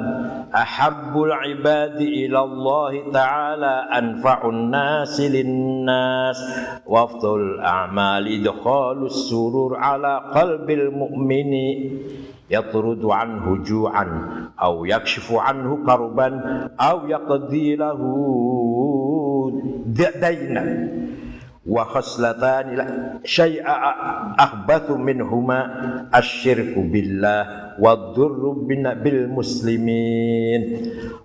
ahabbul 0.52 1.32
ibadi 1.32 2.28
ila 2.28 2.44
Allah 2.44 2.92
ta'ala 3.16 3.76
anfa'un 3.96 4.68
nasi 4.68 5.32
linnas 5.32 6.36
wa 6.84 7.08
afdal 7.08 7.64
a'mali 7.64 8.44
idkhalus 8.44 9.32
surur 9.32 9.80
ala 9.80 10.36
qalbil 10.36 10.92
mu'mini 11.00 11.96
yatrudu 12.52 13.08
anhu 13.16 13.64
ju'an 13.64 14.52
aw 14.60 14.84
yakshifu 14.84 15.40
anhu 15.40 15.80
karban 15.88 16.36
aw 16.76 17.08
yaqdi 17.08 17.80
lahu 17.80 18.12
dayna 19.96 20.64
wa 21.66 21.82
khaslatan 21.90 22.78
la 22.78 22.86
syai'a 23.26 23.76
akhbathu 24.38 25.02
minhuma 25.02 25.60
asyirku 26.14 26.86
billah 26.86 27.74
wa 27.82 28.14
dhurru 28.14 28.70
bil 29.02 29.26
muslimin 29.34 30.62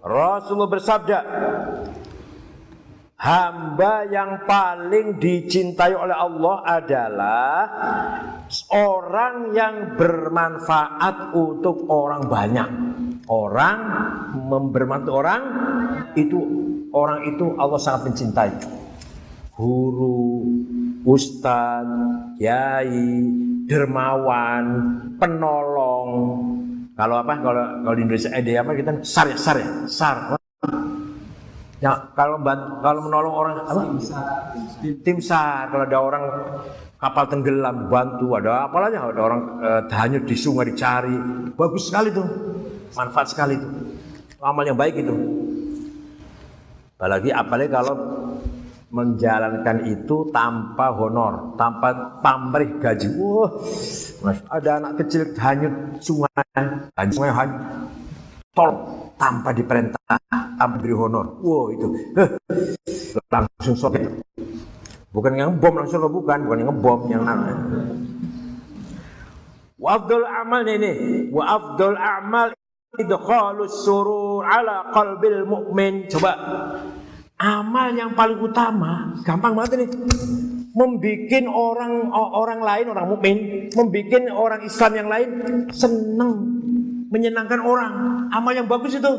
Rasulullah 0.00 0.72
bersabda 0.72 1.18
Hamba 3.20 4.08
yang 4.08 4.48
paling 4.48 5.20
dicintai 5.20 5.92
oleh 5.92 6.16
Allah 6.16 6.56
adalah 6.64 7.52
orang 8.72 9.52
yang 9.52 9.92
bermanfaat 9.92 11.36
untuk 11.36 11.84
orang 11.92 12.32
banyak. 12.32 12.68
Orang 13.28 13.78
membermanfaat 14.48 15.12
orang 15.12 15.42
itu 16.16 16.40
orang 16.96 17.28
itu 17.28 17.60
Allah 17.60 17.76
sangat 17.76 18.08
mencintai 18.08 18.50
guru, 19.60 20.40
ustadz, 21.04 22.36
kiai, 22.40 23.04
dermawan, 23.68 24.64
penolong. 25.20 26.08
Kalau 26.96 27.16
apa? 27.20 27.34
Kalau 27.40 27.62
kalau 27.84 27.96
di 27.96 28.02
Indonesia 28.04 28.32
ide 28.32 28.56
apa 28.56 28.72
kita 28.72 29.04
sar 29.04 29.28
ya, 29.28 29.36
sar 29.36 29.56
ya, 29.60 29.68
sar. 29.84 30.16
Ya, 31.80 31.96
kalau 32.12 32.44
kalau 32.84 33.00
menolong 33.08 33.34
orang 33.36 33.54
apa? 33.64 33.82
Tim 35.04 35.20
sar. 35.20 35.72
Kalau 35.72 35.84
ada 35.88 35.98
orang 36.00 36.24
kapal 37.00 37.24
tenggelam 37.32 37.88
bantu, 37.88 38.36
ada 38.36 38.68
apa 38.68 38.76
lagi? 38.84 38.96
Ada 39.00 39.20
orang 39.20 39.40
eh, 39.64 39.82
hanyut 39.96 40.24
di 40.28 40.36
sungai 40.36 40.68
dicari, 40.68 41.16
bagus 41.56 41.88
sekali 41.88 42.12
tuh, 42.12 42.28
manfaat 42.92 43.32
sekali 43.32 43.56
tuh, 43.56 43.72
amal 44.44 44.64
yang 44.64 44.76
baik 44.76 45.00
itu. 45.00 45.16
Apalagi 47.00 47.32
apalagi 47.32 47.72
kalau 47.72 47.96
menjalankan 48.90 49.86
itu 49.86 50.26
tanpa 50.34 50.90
honor, 50.90 51.54
tanpa 51.54 52.18
pamrih 52.18 52.78
gaji. 52.82 53.06
Wah, 53.14 53.50
ada 54.50 54.70
anak 54.82 54.92
kecil 55.02 55.30
hanyut 55.38 55.74
sungai, 56.02 56.30
hanyut 56.98 57.14
sungai 57.14 57.30
hanyut, 57.30 57.62
tol 58.50 58.70
tanpa 59.14 59.54
diperintah, 59.54 60.18
tanpa 60.58 60.74
diberi 60.78 60.94
honor. 60.94 61.38
Wah 61.38 61.66
itu, 61.70 61.86
langsung 63.30 63.94
itu. 63.94 64.10
Bukan 65.10 65.34
yang 65.34 65.58
bom 65.58 65.74
langsung 65.74 66.06
bukan, 66.06 66.46
bukan 66.46 66.58
yang 66.62 66.70
ngebom 66.70 67.00
yang 67.10 67.22
namanya. 67.26 67.56
Wa 69.80 69.96
afdal 69.98 70.26
amal 70.28 70.62
ini, 70.66 70.92
wa 71.34 71.44
afdal 71.46 71.98
amal 71.98 72.54
idkhalus 72.94 73.86
surur 73.86 74.46
ala 74.46 74.90
qalbil 74.94 75.46
mu'min. 75.46 76.06
Coba 76.06 76.32
amal 77.40 77.88
yang 77.96 78.12
paling 78.12 78.36
utama 78.36 79.16
gampang 79.24 79.56
banget 79.56 79.80
ini. 79.80 79.86
Membikin 80.70 81.50
orang 81.50 82.14
orang 82.14 82.62
lain 82.62 82.86
orang 82.94 83.06
mukmin 83.10 83.66
membikin 83.74 84.30
orang 84.30 84.62
Islam 84.62 84.92
yang 84.94 85.08
lain 85.10 85.28
senang 85.74 86.32
menyenangkan 87.10 87.58
orang. 87.58 87.92
Amal 88.30 88.54
yang 88.54 88.70
bagus 88.70 88.94
itu. 88.94 89.12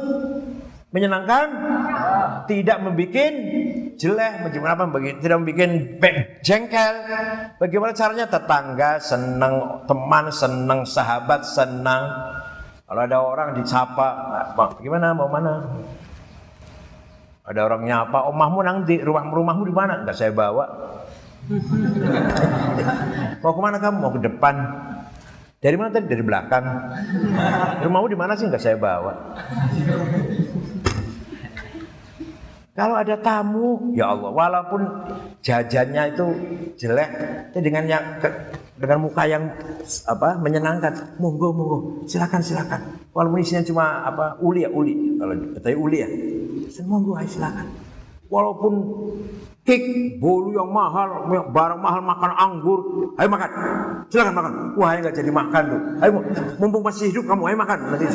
Menyenangkan? 0.95 1.47
Tidak 2.47 2.77
membikin 2.79 3.33
jelek. 3.99 4.47
Bagaimana 4.47 4.79
apa 4.79 4.85
tidak 5.19 5.37
membikin 5.43 5.99
jengkel. 6.39 6.93
Bagaimana 7.59 7.91
caranya? 7.91 8.25
Tetangga 8.31 9.03
senang 9.03 9.83
teman 9.91 10.31
senang 10.31 10.87
sahabat 10.87 11.43
senang 11.43 12.03
kalau 12.91 13.07
ada 13.07 13.23
orang 13.23 13.55
dicapa 13.55 14.07
bagaimana? 14.51 15.15
Mau 15.15 15.31
mana 15.31 15.63
ada 17.41 17.65
orang 17.65 17.89
nyapa, 17.89 18.29
omahmu 18.29 18.61
nanti 18.61 19.01
rumah 19.01 19.25
rumahmu 19.25 19.65
di 19.65 19.73
mana? 19.73 20.05
Enggak 20.05 20.17
saya 20.17 20.29
bawa. 20.29 20.65
mau 23.41 23.53
ke 23.57 23.61
mana 23.61 23.81
kamu? 23.81 23.97
Mau 23.97 24.13
ke 24.13 24.21
depan. 24.21 24.55
Dari 25.61 25.75
mana 25.77 25.89
tadi? 25.89 26.05
Dari 26.05 26.21
belakang. 26.21 26.63
Rumahmu 27.81 28.07
di 28.13 28.17
mana 28.17 28.37
sih? 28.37 28.45
Enggak 28.45 28.61
saya 28.61 28.77
bawa. 28.77 29.13
Kalau 32.71 32.95
ada 32.95 33.19
tamu, 33.19 33.91
ya 33.91 34.15
Allah, 34.15 34.31
walaupun 34.31 34.81
jajannya 35.43 36.15
itu 36.15 36.25
jelek, 36.79 37.09
tapi 37.51 37.67
dengan 37.67 37.83
yang 37.83 38.03
dengan 38.79 39.05
muka 39.05 39.27
yang 39.27 39.43
apa 40.07 40.39
menyenangkan, 40.39 41.19
monggo 41.19 41.51
monggo, 41.51 41.77
silakan 42.07 42.39
silakan. 42.39 42.95
Walaupun 43.11 43.43
isinya 43.43 43.67
cuma 43.67 44.07
apa 44.07 44.39
uli 44.39 44.63
ya 44.63 44.71
uli, 44.71 45.19
kalau 45.19 45.35
katanya 45.59 45.77
uli 45.83 45.97
ya, 45.99 46.09
monggo 46.87 47.19
ayo 47.19 47.27
silakan. 47.27 47.67
Walaupun 48.31 48.73
kek 49.67 49.83
bolu 50.23 50.55
yang 50.55 50.71
mahal, 50.71 51.27
barang 51.27 51.79
mahal 51.83 51.99
makan 51.99 52.31
anggur, 52.39 52.79
ayo 53.19 53.27
makan, 53.27 53.49
silakan 54.07 54.33
makan. 54.39 54.53
Wah 54.79 54.95
nggak 54.95 55.15
jadi 55.19 55.31
makan 55.35 55.63
tuh, 55.67 55.81
ayo 55.99 56.11
mumpung 56.55 56.79
masih 56.79 57.11
hidup 57.11 57.27
kamu, 57.27 57.51
ayo 57.51 57.57
makan 57.59 57.77
nanti 57.91 58.07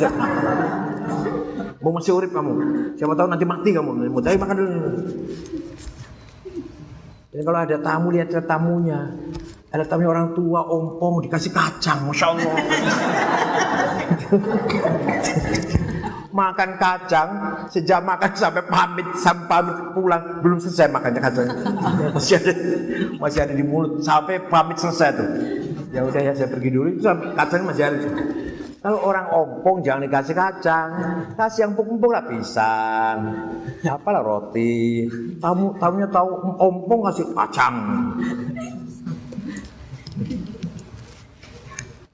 Mau 1.77 1.93
masih 1.93 2.17
urip 2.17 2.33
kamu. 2.33 2.51
Siapa 2.97 3.13
tahu 3.13 3.27
nanti 3.29 3.45
mati 3.45 3.69
kamu. 3.69 4.09
Mau 4.09 4.19
makan 4.19 4.55
dulu. 4.57 4.75
Dan 7.29 7.41
kalau 7.45 7.59
ada 7.61 7.77
tamu 7.77 8.09
lihat 8.09 8.33
tamunya. 8.49 9.13
Ada 9.69 9.85
tamunya 9.85 10.09
orang 10.09 10.33
tua, 10.33 10.65
ompong, 10.65 11.21
dikasih 11.27 11.53
kacang. 11.53 12.09
Masya 12.09 12.25
Allah. 12.33 12.55
Makan 16.37 16.77
kacang 16.77 17.29
sejak 17.73 17.97
makan 18.05 18.29
sampai 18.41 18.61
pamit 18.69 19.07
sampai 19.17 19.45
pamit 19.49 19.75
pulang 19.97 20.23
belum 20.45 20.61
selesai 20.61 20.93
makannya 20.93 21.21
kacang 21.25 21.47
masih 22.15 22.37
ada 22.37 22.53
masih 23.17 23.39
ada 23.41 23.53
di 23.57 23.65
mulut 23.65 24.05
sampai 24.05 24.37
pamit 24.45 24.77
selesai 24.77 25.09
tuh 25.17 25.29
ya 25.89 26.05
udah 26.05 26.21
ya 26.21 26.31
saya 26.37 26.53
pergi 26.53 26.69
dulu 26.69 26.87
itu 26.93 27.01
kacang 27.33 27.65
masih 27.65 27.83
ada 27.89 27.97
kalau 28.77 29.03
orang 29.03 29.27
ompong 29.33 29.83
jangan 29.83 30.05
dikasih 30.05 30.37
kacang, 30.37 30.89
kasih 31.35 31.65
yang 31.65 31.75
empuk-empuk 31.75 32.07
lah 32.07 32.23
pisang, 32.23 33.19
ya 33.83 33.99
apalah 33.99 34.23
roti. 34.23 35.03
Tamu 35.43 35.75
tamunya 35.75 36.07
tahu 36.07 36.55
ompong 36.55 36.99
kasih 37.09 37.25
kacang. 37.35 37.75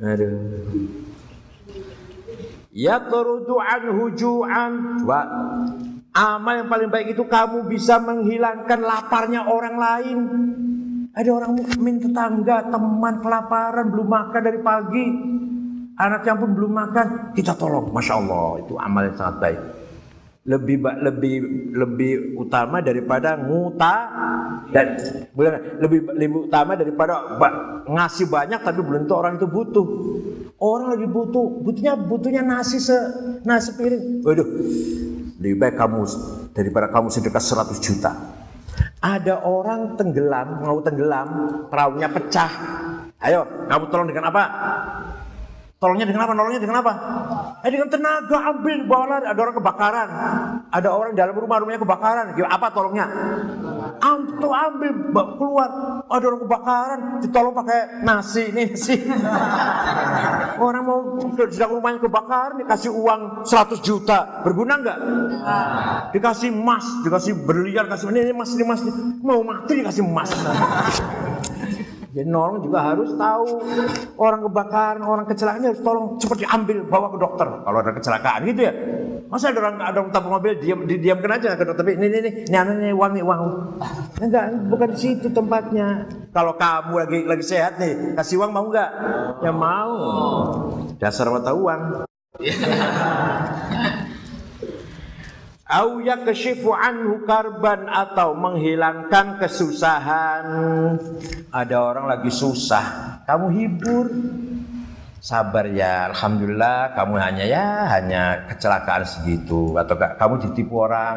Aduh. 0.01 1.02
Ya 2.73 2.97
turudu 3.05 3.61
an 3.61 3.83
hujuan. 3.85 4.71
Coba 5.05 5.21
amal 6.13 6.65
yang 6.65 6.69
paling 6.69 6.89
baik 6.89 7.13
itu 7.13 7.23
kamu 7.29 7.69
bisa 7.69 8.01
menghilangkan 8.01 8.81
laparnya 8.81 9.45
orang 9.45 9.75
lain. 9.77 10.19
Ada 11.13 11.29
orang 11.29 11.53
mukmin 11.53 12.01
tetangga, 12.01 12.73
teman 12.73 13.21
kelaparan 13.21 13.93
belum 13.93 14.09
makan 14.09 14.41
dari 14.41 14.59
pagi 14.65 15.05
Anaknya 15.93 16.33
pun 16.33 16.57
belum 16.57 16.73
makan, 16.73 17.07
kita 17.37 17.53
tolong. 17.53 17.93
Masya 17.93 18.17
Allah, 18.17 18.65
itu 18.65 18.73
amal 18.81 19.05
yang 19.05 19.13
sangat 19.13 19.35
baik. 19.37 19.61
Lebih 20.43 20.83
lebih 20.83 21.35
lebih 21.71 22.11
utama 22.35 22.83
daripada 22.83 23.39
nguta 23.39 23.95
dan 24.75 24.99
lebih 25.79 26.03
lebih 26.19 26.51
utama 26.51 26.75
daripada 26.75 27.39
ngasih 27.87 28.27
banyak 28.27 28.59
tapi 28.59 28.79
belum 28.83 29.07
tentu 29.07 29.15
orang 29.15 29.39
itu 29.39 29.47
butuh. 29.47 29.87
Orang 30.59 30.95
lagi 30.95 31.07
butuh, 31.07 31.59
butuhnya 31.63 31.95
butuhnya 31.95 32.43
nasi 32.43 32.79
se 32.79 32.95
nasi 33.43 33.75
piring. 33.75 34.23
Waduh, 34.23 34.47
lebih 35.39 35.59
baik 35.59 35.75
kamu 35.75 36.07
daripada 36.55 36.87
kamu 36.87 37.07
sedekah 37.11 37.43
100 37.43 37.83
juta. 37.83 38.11
Ada 39.03 39.43
orang 39.43 39.99
tenggelam, 39.99 40.63
mau 40.63 40.79
tenggelam, 40.79 41.27
perahunya 41.67 42.07
pecah. 42.07 42.51
Ayo, 43.19 43.67
kamu 43.67 43.83
tolong 43.91 44.07
dengan 44.07 44.31
apa? 44.31 44.43
Tolongnya 45.83 46.07
dengan 46.07 46.23
apa? 46.23 46.31
Nolongnya 46.31 46.63
dengan 46.63 46.79
apa? 46.79 46.93
Eh 47.59 47.67
dengan 47.67 47.91
tenaga 47.91 48.55
ambil 48.55 48.87
bawa 48.87 49.05
lari. 49.11 49.25
Ada 49.27 49.39
orang 49.43 49.55
kebakaran. 49.59 50.09
Ada 50.71 50.89
orang 50.95 51.11
dalam 51.11 51.35
rumah 51.35 51.59
rumahnya 51.59 51.83
kebakaran. 51.83 52.25
Gimana? 52.39 52.55
Apa 52.55 52.71
tolongnya? 52.71 53.11
Ambil 53.99 54.47
ambil 54.47 54.91
keluar. 55.35 55.69
Ada 56.07 56.23
orang 56.23 56.41
kebakaran. 56.47 56.99
Ditolong 57.27 57.51
pakai 57.51 57.79
nasi 57.99 58.47
ini 58.47 58.71
nasi. 58.71 58.95
orang 60.63 60.83
mau 60.87 60.99
sedang 61.51 61.75
rumahnya 61.75 61.99
kebakaran 61.99 62.63
dikasih 62.63 62.87
uang 62.87 63.43
100 63.43 63.83
juta. 63.83 64.39
Berguna 64.47 64.79
nggak? 64.79 64.97
Dikasih 66.15 66.47
emas, 66.47 66.87
dikasih 67.03 67.43
berlian, 67.43 67.91
kasih 67.91 68.07
ini, 68.07 68.23
ini 68.23 68.31
emas, 68.31 68.55
ini 68.55 68.63
emas. 68.63 68.79
Mau 69.19 69.43
mati 69.43 69.83
dikasih 69.83 69.99
emas. 69.99 70.31
Jadi 72.13 72.29
nolong 72.29 72.61
juga 72.61 72.93
harus 72.93 73.09
tahu 73.17 73.45
orang 74.21 74.45
kebakaran, 74.45 75.01
orang 75.01 75.25
kecelakaan 75.25 75.65
harus 75.65 75.81
tolong 75.81 76.21
cepat 76.21 76.45
diambil 76.45 76.85
bawa 76.85 77.09
ke 77.09 77.17
dokter. 77.17 77.47
Kalau 77.49 77.77
ada 77.81 77.91
kecelakaan 77.97 78.39
gitu 78.53 78.61
ya. 78.69 78.73
Masa 79.33 79.49
ada 79.49 79.65
orang 79.65 79.81
ada 79.81 79.97
orang 79.97 80.13
tabung 80.13 80.37
mobil 80.37 80.61
diam 80.61 80.85
didiamkan 80.85 81.41
aja 81.41 81.57
ke 81.57 81.65
dokter. 81.65 81.97
Ini 81.97 82.05
ini 82.05 82.17
ini 82.21 82.29
ini 82.45 82.73
ini 82.85 82.93
uang 82.93 83.11
nih 83.17 83.23
uang. 83.25 83.41
Enggak, 84.21 84.45
bukan 84.69 84.89
di 84.93 84.97
situ 85.01 85.27
tempatnya. 85.33 86.05
Kalau 86.29 86.53
kamu 86.53 86.93
lagi 87.01 87.19
lagi 87.25 87.45
sehat 87.49 87.81
nih, 87.81 88.13
kasih 88.13 88.45
uang 88.45 88.53
mau 88.53 88.69
enggak? 88.69 88.93
Ya 89.41 89.49
mau. 89.49 89.97
Dasar 91.01 91.33
mata 91.33 91.57
uang. 91.57 92.05
Au 95.73 95.97
yakshifu 95.97 96.69
anhu 96.69 97.25
karban 97.25 97.89
atau 97.89 98.37
menghilangkan 98.37 99.41
kesusahan. 99.41 100.45
Ada 101.49 101.77
orang 101.81 102.05
lagi 102.05 102.29
susah, 102.29 103.17
kamu 103.25 103.47
hibur. 103.57 104.07
Sabar 105.23 105.71
ya, 105.71 106.11
alhamdulillah 106.11 106.93
kamu 106.99 107.15
hanya 107.15 107.45
ya 107.47 107.65
hanya 107.89 108.43
kecelakaan 108.51 109.07
segitu 109.07 109.71
atau 109.79 109.95
ka- 109.95 110.19
kamu 110.19 110.35
ditipu 110.45 110.83
orang 110.83 111.15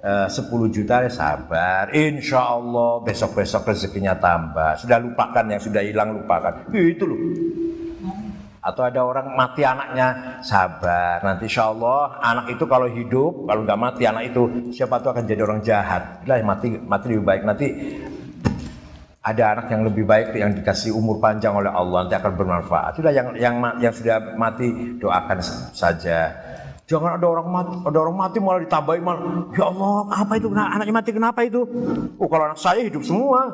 eh, 0.00 0.24
10 0.24 0.72
juta 0.72 1.04
ya 1.04 1.12
sabar. 1.12 1.92
Insya 1.92 2.40
Allah 2.42 3.04
besok-besok 3.04 3.70
rezekinya 3.70 4.16
tambah. 4.16 4.80
Sudah 4.80 4.98
lupakan 4.98 5.44
yang 5.46 5.60
sudah 5.60 5.84
hilang 5.84 6.16
lupakan. 6.16 6.72
Itu 6.72 7.04
loh 7.06 7.20
atau 8.66 8.82
ada 8.82 9.00
orang 9.06 9.30
mati 9.38 9.62
anaknya 9.62 10.42
sabar. 10.42 11.22
Nanti 11.22 11.46
insya 11.46 11.70
Allah 11.70 12.18
anak 12.18 12.58
itu 12.58 12.66
kalau 12.66 12.90
hidup 12.90 13.46
kalau 13.46 13.62
nggak 13.62 13.78
mati 13.78 14.02
anak 14.10 14.34
itu 14.34 14.74
siapa 14.74 14.98
tuh 14.98 15.14
akan 15.14 15.22
jadi 15.22 15.46
orang 15.46 15.62
jahat. 15.62 16.26
Lah 16.26 16.42
mati 16.42 16.74
mati 16.74 17.06
lebih 17.14 17.22
baik. 17.22 17.42
Nanti 17.46 17.66
ada 19.22 19.42
anak 19.54 19.66
yang 19.70 19.82
lebih 19.86 20.02
baik 20.02 20.34
yang 20.34 20.50
dikasih 20.54 20.90
umur 20.90 21.22
panjang 21.22 21.54
oleh 21.54 21.70
Allah 21.70 22.06
nanti 22.06 22.18
akan 22.18 22.32
bermanfaat. 22.34 22.98
Sudah 22.98 23.14
yang 23.14 23.38
yang 23.38 23.54
yang 23.78 23.94
sudah 23.94 24.34
mati 24.34 24.98
doakan 24.98 25.38
saja. 25.70 26.34
Jangan 26.86 27.18
ada 27.18 27.26
orang 27.26 27.46
mati 27.50 27.74
ada 27.86 27.98
orang 28.02 28.16
mati 28.18 28.36
malah 28.42 28.62
ditambahin 28.62 29.02
malah 29.02 29.22
ya 29.54 29.64
Allah 29.70 29.94
apa 30.10 30.32
itu? 30.38 30.46
Anaknya 30.50 30.94
mati 30.94 31.10
kenapa 31.14 31.40
itu? 31.46 31.62
Oh 32.18 32.26
kalau 32.26 32.50
anak 32.50 32.58
saya 32.58 32.82
hidup 32.82 33.02
semua 33.02 33.46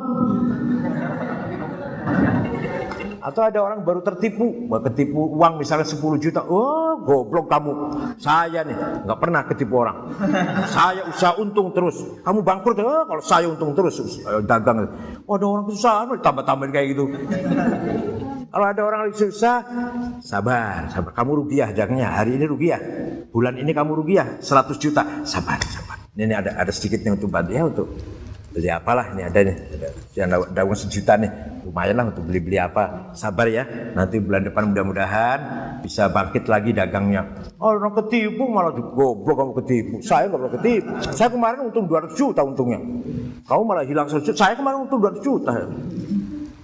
atau 3.23 3.43
ada 3.47 3.59
orang 3.63 3.87
baru 3.87 4.03
tertipu, 4.03 4.67
ketipu 4.91 5.39
uang 5.39 5.63
misalnya 5.63 5.87
10 5.87 6.03
juta, 6.19 6.43
oh 6.43 6.99
goblok 7.07 7.47
kamu, 7.47 7.73
saya 8.19 8.67
nih 8.67 9.07
nggak 9.07 9.19
pernah 9.23 9.47
ketipu 9.47 9.87
orang, 9.87 10.11
saya 10.75 11.07
usaha 11.07 11.39
untung 11.39 11.71
terus, 11.71 12.03
kamu 12.27 12.43
bangkrut, 12.43 12.77
oh 12.83 13.07
kalau 13.07 13.23
saya 13.23 13.47
untung 13.47 13.71
terus, 13.79 14.03
eh, 14.03 14.43
dagang, 14.43 14.91
oh, 15.25 15.35
ada 15.39 15.47
orang 15.47 15.65
kesusahan, 15.71 16.07
tambah-tambahin 16.19 16.71
kayak 16.75 16.87
gitu. 16.95 17.05
Kalau 18.53 18.69
ada 18.69 18.85
orang 18.85 19.09
lagi 19.09 19.17
susah, 19.17 19.65
sabar, 20.21 20.85
sabar. 20.93 21.17
Kamu 21.17 21.41
rugiah 21.41 21.73
dagangnya, 21.73 22.13
hari 22.13 22.37
ini 22.37 22.45
rugiah, 22.45 22.77
bulan 23.33 23.57
ini 23.57 23.73
kamu 23.73 23.97
rugiah 23.97 24.45
100 24.45 24.77
juta, 24.77 25.25
sabar, 25.25 25.57
sabar. 25.65 25.97
Ini, 26.13 26.29
ini 26.29 26.35
ada 26.37 26.61
ada 26.61 26.69
sedikitnya 26.69 27.17
untuk 27.17 27.33
bantu 27.33 27.57
ya 27.57 27.65
untuk 27.65 27.89
beli 28.53 28.69
apalah 28.69 29.17
ini 29.17 29.23
ada 29.25 29.41
nih. 29.41 29.57
Yang 30.13 30.29
daun- 30.53 30.79
sejuta 30.79 31.17
nih. 31.17 31.31
Lumayan 31.65 31.95
lah 31.97 32.07
untuk 32.13 32.29
beli-beli 32.29 32.59
apa. 32.61 33.15
Sabar 33.17 33.49
ya 33.49 33.65
nanti 33.97 34.21
bulan 34.21 34.45
depan 34.45 34.71
mudah-mudahan 34.71 35.39
bisa 35.81 36.13
bangkit 36.13 36.47
lagi 36.47 36.77
dagangnya. 36.77 37.27
Oh 37.57 37.73
orang 37.73 37.97
ketipu 38.05 38.45
malah 38.47 38.75
goblok 38.77 39.37
kamu 39.41 39.53
ketipu. 39.65 39.95
Saya 40.05 40.29
nggak 40.29 40.41
pernah 40.41 40.55
ketipu. 40.61 40.91
Saya 41.15 41.29
kemarin 41.33 41.59
untung 41.67 41.85
200 41.89 42.13
juta 42.15 42.41
untungnya. 42.45 42.81
Kamu 43.49 43.63
malah 43.65 43.85
hilang 43.89 44.07
100 44.07 44.23
juta. 44.31 44.39
Saya 44.39 44.55
kemarin 44.55 44.85
untung 44.85 45.01
200 45.01 45.23
juta. 45.25 45.53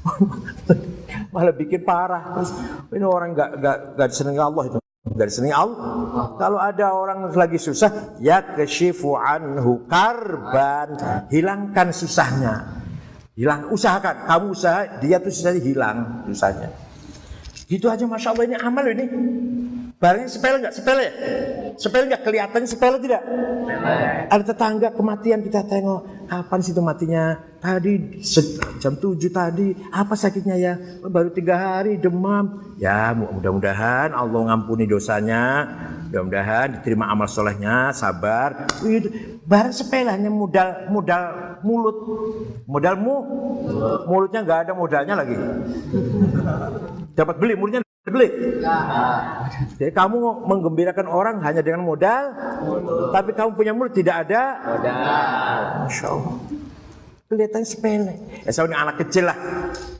Malah 1.34 1.52
bikin 1.52 1.84
parah. 1.84 2.40
Ini 2.88 3.04
orang 3.04 3.36
nggak 3.36 3.50
nggak 3.60 3.76
nggak 3.96 4.08
disenangi 4.08 4.40
Allah 4.40 4.64
itu 4.64 4.78
nggak 5.06 5.26
disenangi 5.30 5.54
Allah. 5.54 5.86
Kalau 6.38 6.58
ada 6.58 6.86
orang 6.94 7.30
lagi 7.30 7.58
susah 7.60 8.18
ya 8.18 8.42
keshifu 8.54 9.14
anhu 9.14 9.86
karban. 9.86 10.98
Hilangkan 11.30 11.94
susahnya. 11.94 12.82
Hilang. 13.38 13.70
Usahakan. 13.70 14.26
Kamu 14.26 14.46
usaha 14.50 14.98
dia 14.98 15.22
tuh 15.22 15.30
susahnya 15.30 15.62
hilang 15.62 16.26
susahnya. 16.26 16.70
Gitu 17.68 17.84
aja 17.86 18.08
masya 18.08 18.32
Allah 18.32 18.44
ini 18.48 18.56
amal 18.56 18.84
ini 18.88 19.04
barangnya 19.98 20.30
sepele 20.30 20.56
nggak? 20.62 20.74
Sepele. 20.74 21.02
Ya? 21.02 21.12
sepele 21.78 22.04
nggak 22.10 22.22
kelihatannya 22.26 22.68
sepele 22.68 22.96
tidak? 22.98 23.22
Ada 24.28 24.44
tetangga 24.44 24.88
kematian 24.90 25.40
kita 25.42 25.62
tengok 25.62 26.26
kapan 26.26 26.58
sih 26.60 26.74
itu 26.74 26.82
matinya? 26.82 27.38
Tadi 27.58 28.22
jam 28.78 28.94
7 28.94 29.30
tadi. 29.30 29.74
Apa 29.90 30.14
sakitnya 30.14 30.54
ya? 30.54 30.74
"Oh, 31.02 31.10
baru 31.10 31.30
tiga 31.30 31.58
hari 31.58 31.98
demam. 31.98 32.74
Ya 32.78 33.10
mu- 33.14 33.30
mudah-mudahan 33.34 34.14
Allah 34.14 34.40
ngampuni 34.54 34.86
dosanya. 34.86 35.66
Mudah-mudahan 36.08 36.78
diterima 36.78 37.10
amal 37.10 37.26
solehnya 37.26 37.90
sabar. 37.90 38.70
Barang 39.42 39.74
sepele 39.74 40.14
hanya 40.14 40.30
modal 40.30 40.86
modal 40.90 41.22
mulut. 41.66 41.98
Modalmu 42.70 43.14
mulutnya 44.06 44.40
nggak 44.46 44.60
ada 44.68 44.72
modalnya 44.78 45.14
lagi. 45.18 45.34
Dapat 47.14 47.34
beli 47.38 47.58
mulutnya 47.58 47.82
dapat 47.98 48.12
beli 48.14 48.28
jadi 49.78 49.90
kamu 49.94 50.46
menggembirakan 50.46 51.06
orang 51.06 51.36
hanya 51.42 51.62
dengan 51.62 51.86
modal, 51.86 52.34
tapi 53.14 53.30
kamu 53.34 53.50
punya 53.54 53.72
mulut 53.74 53.94
tidak 53.94 54.26
ada 54.26 54.58
modal. 54.64 54.96
Masya 55.86 56.06
Allah. 56.10 56.34
Kelihatan 57.28 57.60
sepele. 57.60 58.14
Ya 58.48 58.50
saya 58.56 58.72
ini 58.72 58.76
anak 58.76 59.04
kecil 59.04 59.28
lah. 59.28 59.36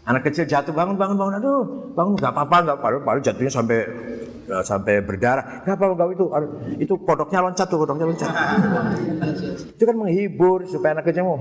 Anak 0.08 0.24
kecil 0.24 0.48
jatuh 0.48 0.72
bangun 0.72 0.96
bangun 0.96 1.16
bangun. 1.20 1.34
Aduh 1.36 1.62
bangun 1.92 2.16
nggak 2.16 2.32
apa-apa 2.32 2.56
nggak 2.64 2.78
padahal 2.80 3.02
padahal 3.04 3.20
jatuhnya 3.20 3.52
sampai 3.52 3.78
eh, 4.48 4.64
sampai 4.64 4.94
berdarah. 5.04 5.60
Nggak 5.60 5.76
apa-apa 5.76 5.92
nggak 5.92 6.08
itu 6.16 6.26
itu 6.88 6.94
kodoknya 7.04 7.38
loncat 7.44 7.66
tuh 7.68 7.78
kodoknya 7.84 8.06
loncat. 8.08 8.30
itu 9.76 9.84
kan 9.84 9.96
menghibur 10.00 10.64
supaya 10.64 10.96
anak 10.96 11.04
kecil 11.12 11.28
mau. 11.28 11.38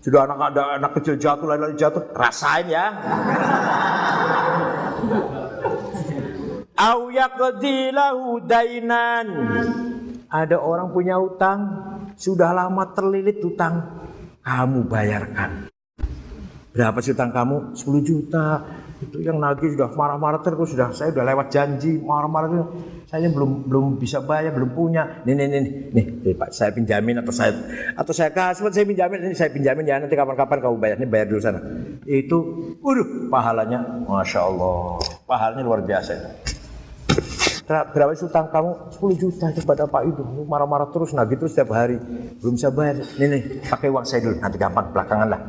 Sudah 0.00 0.24
anak 0.24 0.56
ada 0.56 0.80
anak 0.80 0.90
kecil 0.96 1.20
jatuh 1.20 1.44
lari-lari 1.44 1.76
jatuh 1.76 2.00
rasain 2.16 2.72
ya. 2.72 2.88
Au 6.80 7.12
yaqdi 7.12 7.92
lahu 7.92 8.40
dainan. 8.40 9.26
Ada 10.30 10.56
orang 10.56 10.88
punya 10.94 11.20
utang, 11.20 11.58
sudah 12.16 12.54
lama 12.54 12.86
terlilit 12.96 13.42
utang, 13.42 13.82
kamu 14.40 14.86
bayarkan. 14.86 15.68
Berapa 16.70 17.02
sih 17.02 17.12
utang 17.12 17.34
kamu? 17.34 17.74
10 17.74 18.00
juta. 18.00 18.62
Itu 19.00 19.18
yang 19.20 19.42
nagih 19.42 19.74
sudah 19.74 19.90
marah-marah 19.96 20.40
terus 20.44 20.70
sudah 20.70 20.92
saya 20.92 21.10
sudah 21.10 21.24
lewat 21.24 21.50
janji 21.50 21.98
marah-marah 21.98 22.48
terus. 22.48 22.68
Saya 23.10 23.26
belum 23.26 23.66
belum 23.66 23.98
bisa 23.98 24.22
bayar, 24.22 24.54
belum 24.54 24.70
punya. 24.70 25.26
Nih 25.26 25.34
nih 25.34 25.46
nih 25.50 25.60
nih, 25.90 26.06
nih, 26.22 26.34
Pak, 26.38 26.54
saya 26.54 26.70
pinjamin 26.70 27.18
atau 27.18 27.34
saya 27.34 27.50
atau 27.98 28.14
saya 28.14 28.30
kasih 28.30 28.70
saya 28.70 28.86
pinjamin 28.86 29.26
ini 29.26 29.34
saya 29.34 29.50
pinjamin 29.50 29.82
ya 29.82 29.98
nanti 29.98 30.14
kapan-kapan 30.14 30.62
kamu 30.62 30.76
bayar. 30.78 30.96
Ini 31.02 31.10
bayar 31.10 31.26
dulu 31.26 31.42
sana. 31.42 31.58
Itu, 32.06 32.38
waduh, 32.78 33.26
pahalanya, 33.26 33.82
masya 34.06 34.46
Allah, 34.46 35.02
pahalanya 35.26 35.66
luar 35.66 35.82
biasa. 35.82 36.38
Ber- 37.66 37.90
Berapa 37.90 38.14
sih 38.14 38.30
utang 38.30 38.46
kamu? 38.46 38.94
10 38.94 39.18
juta 39.18 39.46
kepada 39.58 39.90
Pak 39.90 40.02
itu. 40.06 40.22
Marah-marah 40.46 40.94
terus, 40.94 41.10
nagih 41.10 41.34
terus 41.34 41.50
setiap 41.50 41.74
hari. 41.74 41.98
Belum 42.38 42.54
bisa 42.54 42.70
bayar. 42.70 43.02
Nih 43.18 43.26
nih, 43.26 43.42
pakai 43.66 43.90
uang 43.90 44.06
saya 44.06 44.22
dulu. 44.22 44.38
Nanti 44.38 44.54
gampang 44.54 44.86
belakangan 44.94 45.26
lah. 45.26 45.40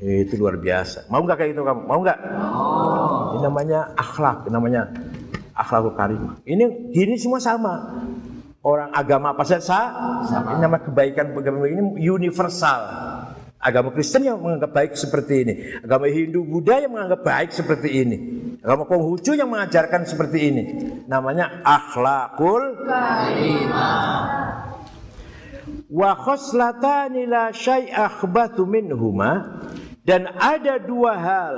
Itu 0.00 0.40
luar 0.40 0.56
biasa. 0.56 1.12
Mau 1.12 1.20
nggak 1.28 1.36
kayak 1.36 1.50
gitu 1.52 1.60
kamu? 1.60 1.80
Mau 1.84 2.00
nggak? 2.00 2.18
Ini 3.32 3.38
namanya 3.44 3.80
akhlak, 4.00 4.48
namanya 4.48 4.88
akhlakul 5.62 5.94
karimah. 5.94 6.42
Ini 6.42 6.90
gini 6.90 7.14
semua 7.16 7.38
sama. 7.38 8.02
Orang 8.62 8.94
agama 8.94 9.34
apa 9.34 9.42
saja 9.42 9.62
sama. 9.62 10.54
Ini 10.54 10.60
nama 10.62 10.78
kebaikan 10.78 11.34
agama 11.34 11.66
ini 11.66 11.82
universal. 12.06 12.80
Agama 13.62 13.94
Kristen 13.94 14.26
yang 14.26 14.42
menganggap 14.42 14.74
baik 14.74 14.92
seperti 14.98 15.46
ini. 15.46 15.54
Agama 15.86 16.10
Hindu, 16.10 16.42
Buddha 16.42 16.82
yang 16.82 16.98
menganggap 16.98 17.22
baik 17.22 17.50
seperti 17.54 17.88
ini. 17.94 18.16
Agama 18.58 18.90
Konghucu 18.90 19.38
yang 19.38 19.46
mengajarkan 19.54 20.02
seperti 20.02 20.38
ini. 20.50 20.62
Namanya 21.06 21.62
akhlakul 21.62 22.82
wa 25.92 26.10
khoslatani 26.16 27.28
la 27.28 27.52
syai' 27.54 27.92
akhbathu 27.92 28.64
minhuma 28.64 29.62
Dan 30.02 30.26
ada 30.34 30.82
dua 30.82 31.14
hal 31.14 31.56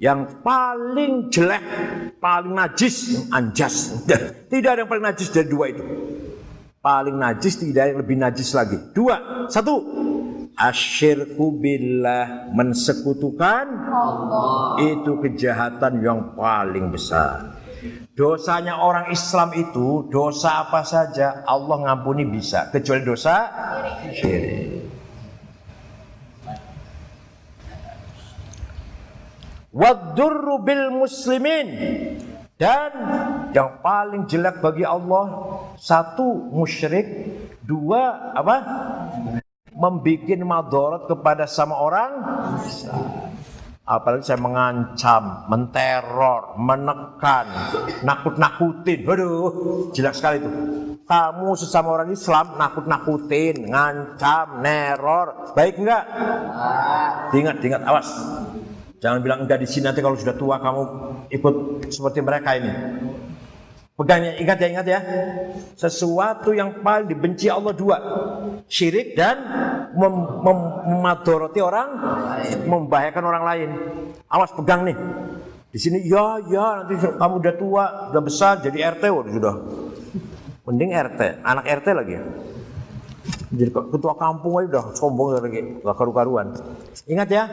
yang 0.00 0.40
paling 0.40 1.28
jelek, 1.28 1.64
paling 2.16 2.56
najis, 2.56 3.28
anjas. 3.28 4.08
Tidak 4.48 4.70
ada 4.72 4.88
yang 4.88 4.90
paling 4.90 5.04
najis 5.04 5.28
dari 5.28 5.52
dua 5.52 5.68
itu. 5.68 5.84
Paling 6.80 7.20
najis 7.20 7.60
tidak 7.60 7.84
ada 7.84 7.90
yang 7.92 8.00
lebih 8.00 8.16
najis 8.16 8.48
lagi. 8.56 8.80
Dua, 8.96 9.44
satu, 9.52 9.84
asyirku 10.56 11.60
billah 11.60 12.48
mensekutukan 12.56 13.66
itu 14.80 15.12
kejahatan 15.20 16.00
yang 16.00 16.32
paling 16.32 16.88
besar. 16.88 17.60
Dosanya 18.16 18.82
orang 18.82 19.14
Islam 19.14 19.54
itu 19.54 20.10
dosa 20.10 20.66
apa 20.66 20.82
saja 20.82 21.46
Allah 21.46 21.86
ngampuni 21.86 22.26
bisa 22.26 22.72
kecuali 22.74 23.06
dosa 23.06 23.46
syirik. 24.10 24.97
Wadurru 29.78 30.58
bil 30.66 30.90
muslimin 30.90 31.68
dan 32.58 32.90
yang 33.54 33.78
paling 33.78 34.26
jelek 34.26 34.58
bagi 34.58 34.82
Allah 34.82 35.54
satu 35.78 36.50
musyrik, 36.50 37.06
dua 37.62 38.34
apa? 38.34 38.56
Membikin 39.78 40.42
madorot 40.42 41.06
kepada 41.06 41.46
sama 41.46 41.78
orang 41.78 42.10
Apalagi 43.88 44.20
saya 44.20 44.36
mengancam, 44.36 45.48
menteror, 45.48 46.60
menekan, 46.60 47.48
nakut-nakutin. 48.04 49.00
Waduh, 49.08 49.48
jelek 49.96 50.12
sekali 50.12 50.44
itu. 50.44 50.50
Kamu 51.08 51.56
sesama 51.56 51.96
orang 51.96 52.12
Islam 52.12 52.60
nakut-nakutin, 52.60 53.64
ngancam, 53.64 54.60
neror. 54.60 55.56
Baik 55.56 55.80
enggak? 55.80 56.04
Ingat, 57.32 57.56
ingat, 57.64 57.82
awas. 57.88 58.08
Jangan 58.98 59.18
bilang 59.22 59.46
enggak 59.46 59.62
di 59.62 59.68
sini 59.70 59.86
nanti 59.86 60.02
kalau 60.02 60.18
sudah 60.18 60.34
tua 60.34 60.58
kamu 60.58 60.82
ikut 61.30 61.54
seperti 61.90 62.18
mereka 62.18 62.58
ini. 62.58 62.72
Pegangnya, 63.98 64.38
ingat 64.38 64.58
ya, 64.62 64.68
ingat 64.70 64.86
ya. 64.86 65.00
Sesuatu 65.74 66.54
yang 66.54 66.86
paling 66.86 67.10
dibenci 67.10 67.50
Allah 67.50 67.74
dua. 67.74 67.98
Syirik 68.70 69.18
dan 69.18 69.42
mem 69.98 70.14
mem 70.38 70.58
memadoroti 70.86 71.58
orang, 71.58 71.98
membahayakan 72.62 73.24
orang 73.26 73.42
lain. 73.42 73.70
Awas 74.30 74.54
pegang 74.54 74.86
nih. 74.86 74.94
Di 75.74 75.78
sini 75.82 76.06
ya, 76.06 76.38
ya 76.46 76.86
nanti 76.86 76.94
kamu 76.94 77.34
udah 77.42 77.54
tua, 77.58 77.84
udah 78.14 78.22
besar 78.22 78.62
jadi 78.62 78.86
RT 78.98 79.02
waduh 79.10 79.34
sudah. 79.34 79.54
Mending 80.62 80.94
RT, 80.94 81.20
anak 81.42 81.64
RT 81.66 81.86
lagi. 81.90 82.14
Jadi 83.48 83.70
ketua 83.72 84.12
kampung 84.12 84.60
aja 84.60 84.66
udah 84.68 84.84
sombong 84.92 85.40
lagi, 85.40 85.80
gak 85.80 85.96
karu-karuan. 85.96 86.52
Ingat 87.08 87.28
ya, 87.32 87.44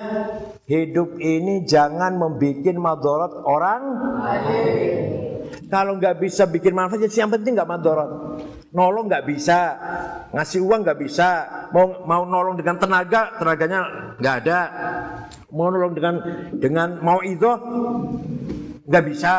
hidup 0.68 1.16
ini 1.24 1.64
jangan 1.64 2.20
membuat 2.20 2.76
madorot 2.76 3.34
orang 3.48 3.82
kalau 5.72 5.98
nggak 5.98 6.22
bisa 6.22 6.46
bikin 6.46 6.76
manfaat, 6.76 7.10
yang 7.10 7.32
penting 7.32 7.56
nggak 7.56 7.70
madorot. 7.70 8.12
Nolong 8.76 9.08
nggak 9.08 9.24
bisa, 9.24 9.60
ngasih 10.36 10.60
uang 10.68 10.84
nggak 10.84 11.00
bisa, 11.00 11.30
mau 11.72 12.04
mau 12.04 12.28
nolong 12.28 12.60
dengan 12.60 12.76
tenaga, 12.76 13.39
tenaganya 13.39 13.80
nggak 14.20 14.36
ada. 14.46 14.60
Mau 15.56 15.72
nolong 15.72 15.96
dengan 15.96 16.16
dengan 16.60 17.00
mau 17.00 17.24
itu 17.24 17.48
nggak 18.86 19.03
bisa. 19.09 19.33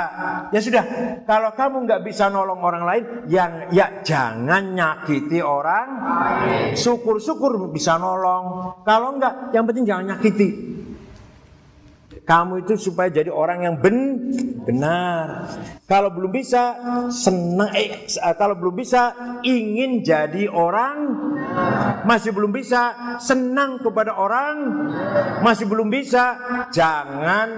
Ya 0.50 0.60
sudah, 0.60 0.84
kalau 1.22 1.54
kamu 1.54 1.86
nggak 1.86 2.02
bisa 2.02 2.26
nolong 2.26 2.60
orang 2.60 2.84
lain, 2.84 3.04
yang 3.30 3.70
ya 3.70 4.02
jangan 4.02 4.74
nyakiti 4.74 5.38
orang. 5.38 5.86
Syukur-syukur 6.74 7.70
bisa 7.70 7.96
nolong. 7.96 8.78
Kalau 8.82 9.14
nggak, 9.16 9.54
yang 9.54 9.64
penting 9.64 9.86
jangan 9.86 10.14
nyakiti. 10.14 10.76
Kamu 12.26 12.66
itu 12.66 12.74
supaya 12.74 13.06
jadi 13.06 13.30
orang 13.30 13.62
yang 13.62 13.78
ben 13.78 14.18
benar. 14.66 15.46
Kalau 15.86 16.10
belum 16.10 16.34
bisa 16.34 16.74
senang 17.06 17.70
eh 17.70 18.02
kalau 18.34 18.58
belum 18.58 18.74
bisa 18.74 19.14
ingin 19.46 20.02
jadi 20.02 20.50
orang 20.50 21.22
masih 22.02 22.34
belum 22.34 22.50
bisa 22.50 23.14
senang 23.22 23.78
kepada 23.78 24.18
orang 24.18 24.54
masih 25.38 25.70
belum 25.70 25.86
bisa 25.86 26.34
jangan 26.74 27.48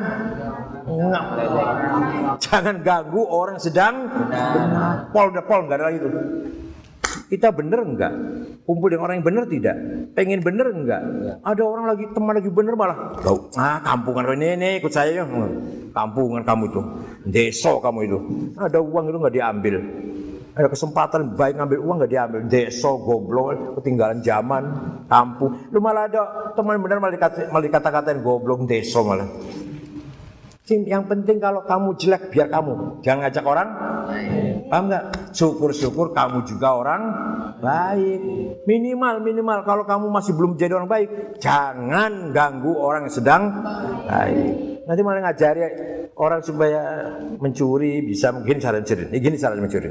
Enggak. 0.88 1.24
Jangan 2.40 2.76
ganggu 2.80 3.22
orang 3.28 3.58
sedang 3.60 4.08
benar. 4.08 5.12
Pol 5.12 5.28
udah 5.30 5.44
pol 5.44 5.60
enggak 5.68 5.78
ada 5.78 5.84
lagi 5.92 5.98
itu. 6.00 6.08
Kita 7.28 7.52
bener 7.52 7.80
enggak? 7.84 8.12
Kumpul 8.64 8.88
dengan 8.92 9.08
orang 9.08 9.20
yang 9.20 9.26
bener 9.28 9.44
tidak? 9.48 9.76
Pengen 10.16 10.40
bener 10.40 10.72
enggak? 10.72 11.02
Ada 11.44 11.62
orang 11.64 11.84
lagi 11.92 12.04
teman 12.12 12.32
lagi 12.36 12.50
bener 12.52 12.74
malah. 12.76 13.16
Tahu? 13.20 13.52
Ah, 13.56 13.80
kampungan 13.84 14.32
ini 14.36 14.48
ini 14.56 14.68
ikut 14.80 14.92
saya 14.92 15.22
ya. 15.22 15.24
Kampungan 15.92 16.44
kamu 16.44 16.62
itu. 16.72 16.80
Deso 17.28 17.80
kamu 17.84 17.98
itu. 18.08 18.18
Ada 18.56 18.80
uang 18.80 19.12
itu 19.12 19.16
enggak 19.20 19.36
diambil. 19.36 19.76
Ada 20.58 20.74
kesempatan 20.74 21.38
baik 21.38 21.54
ngambil 21.54 21.78
uang 21.86 21.96
nggak 22.02 22.10
diambil. 22.10 22.40
Deso, 22.50 22.98
goblok, 22.98 23.78
ketinggalan 23.78 24.18
zaman, 24.26 24.64
kampung. 25.06 25.70
Lu 25.70 25.78
malah 25.78 26.10
ada 26.10 26.50
teman 26.58 26.82
bener 26.82 26.98
malah 26.98 27.14
dikata-katain 27.62 28.18
goblok, 28.26 28.66
deso 28.66 29.06
malah. 29.06 29.30
Yang 30.68 31.04
penting 31.08 31.40
kalau 31.40 31.64
kamu 31.64 31.96
jelek 31.96 32.28
biar 32.28 32.52
kamu, 32.52 33.00
jangan 33.00 33.18
ngajak 33.24 33.44
orang. 33.48 33.68
Paham 34.68 34.84
nggak? 34.92 35.04
Syukur-syukur 35.32 36.12
kamu 36.12 36.44
juga 36.44 36.76
orang 36.76 37.02
baik. 37.56 38.20
Minimal 38.68 39.24
minimal 39.24 39.64
kalau 39.64 39.88
kamu 39.88 40.12
masih 40.12 40.36
belum 40.36 40.60
jadi 40.60 40.76
orang 40.76 40.90
baik, 40.92 41.08
jangan 41.40 42.36
ganggu 42.36 42.76
orang 42.76 43.08
yang 43.08 43.14
sedang 43.16 43.42
baik. 44.04 44.84
Nanti 44.84 45.00
malah 45.00 45.32
ngajari 45.32 45.60
orang 46.16 46.40
supaya 46.44 46.82
mencuri 47.40 48.04
bisa 48.04 48.32
mungkin 48.36 48.60
cara 48.60 48.80
mencuri. 48.80 49.08
Ini 49.08 49.18
gini 49.24 49.36
cara 49.40 49.56
mencuri. 49.56 49.88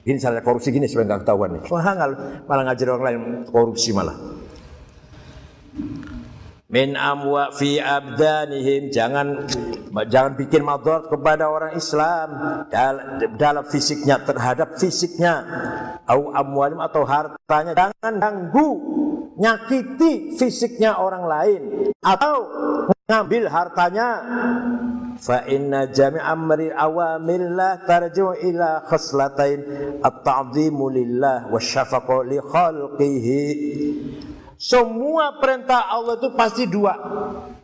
Gini 0.00 0.16
cara 0.20 0.40
korupsi 0.44 0.68
gini 0.68 0.84
supaya 0.84 1.16
nggak 1.16 1.20
ketahuan 1.24 1.50
nih. 1.56 1.62
Wah, 1.72 1.84
malah 2.44 2.62
ngajari 2.68 2.90
orang 2.92 3.04
lain 3.08 3.20
korupsi 3.48 3.96
malah 3.96 4.16
min 6.70 6.94
amwa 6.94 7.50
fi 7.50 7.82
abdanihim 7.82 8.94
jangan 8.94 9.42
jangan 10.06 10.38
bikin 10.38 10.62
mador 10.62 11.10
kepada 11.10 11.50
orang 11.50 11.74
Islam. 11.74 12.28
Dalam, 13.36 13.64
fisiknya 13.66 14.22
terhadap 14.22 14.78
fisiknya. 14.78 15.42
Au 16.06 16.30
amwalim 16.30 16.78
atau 16.78 17.02
hartanya. 17.02 17.74
Jangan 17.74 18.14
ganggu 18.22 18.70
nyakiti 19.38 20.38
fisiknya 20.38 20.98
orang 20.98 21.24
lain. 21.26 21.62
Atau 22.02 22.46
ngambil 23.10 23.50
hartanya. 23.50 24.08
Fa 25.20 25.44
inna 25.44 25.84
jami' 25.92 26.16
amri 26.16 26.72
awamillah 26.72 27.84
tarji'u 27.84 28.40
ila 28.40 28.88
khaslatain 28.88 29.60
at-ta'dhimu 30.00 30.88
lillah 30.88 31.52
wa 31.52 31.60
syafaqu 31.60 32.24
li 32.24 32.40
khalqihi 32.40 33.44
semua 34.60 35.40
perintah 35.40 35.88
Allah 35.88 36.20
itu 36.20 36.28
pasti 36.36 36.68
dua, 36.68 36.92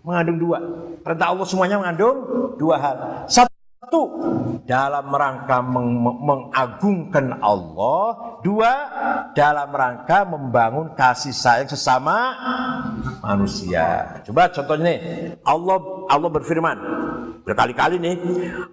mengandung 0.01 0.41
dua. 0.41 0.59
Perintah 1.05 1.29
Allah 1.29 1.45
semuanya 1.45 1.77
mengandung 1.77 2.17
dua 2.57 2.81
hal. 2.81 2.97
Satu, 3.29 3.53
dalam 4.67 5.07
rangka 5.11 5.63
meng 5.63 6.03
mengagungkan 6.03 7.39
Allah. 7.39 8.39
Dua, 8.43 8.73
dalam 9.33 9.71
rangka 9.71 10.27
membangun 10.27 10.95
kasih 10.95 11.35
sayang 11.35 11.71
sesama 11.71 12.35
manusia. 13.23 14.21
Coba 14.27 14.51
contohnya 14.51 14.95
nih, 14.95 14.99
Allah 15.47 15.79
Allah 16.11 16.31
berfirman 16.31 16.79
berkali-kali 17.47 18.03
nih, 18.03 18.17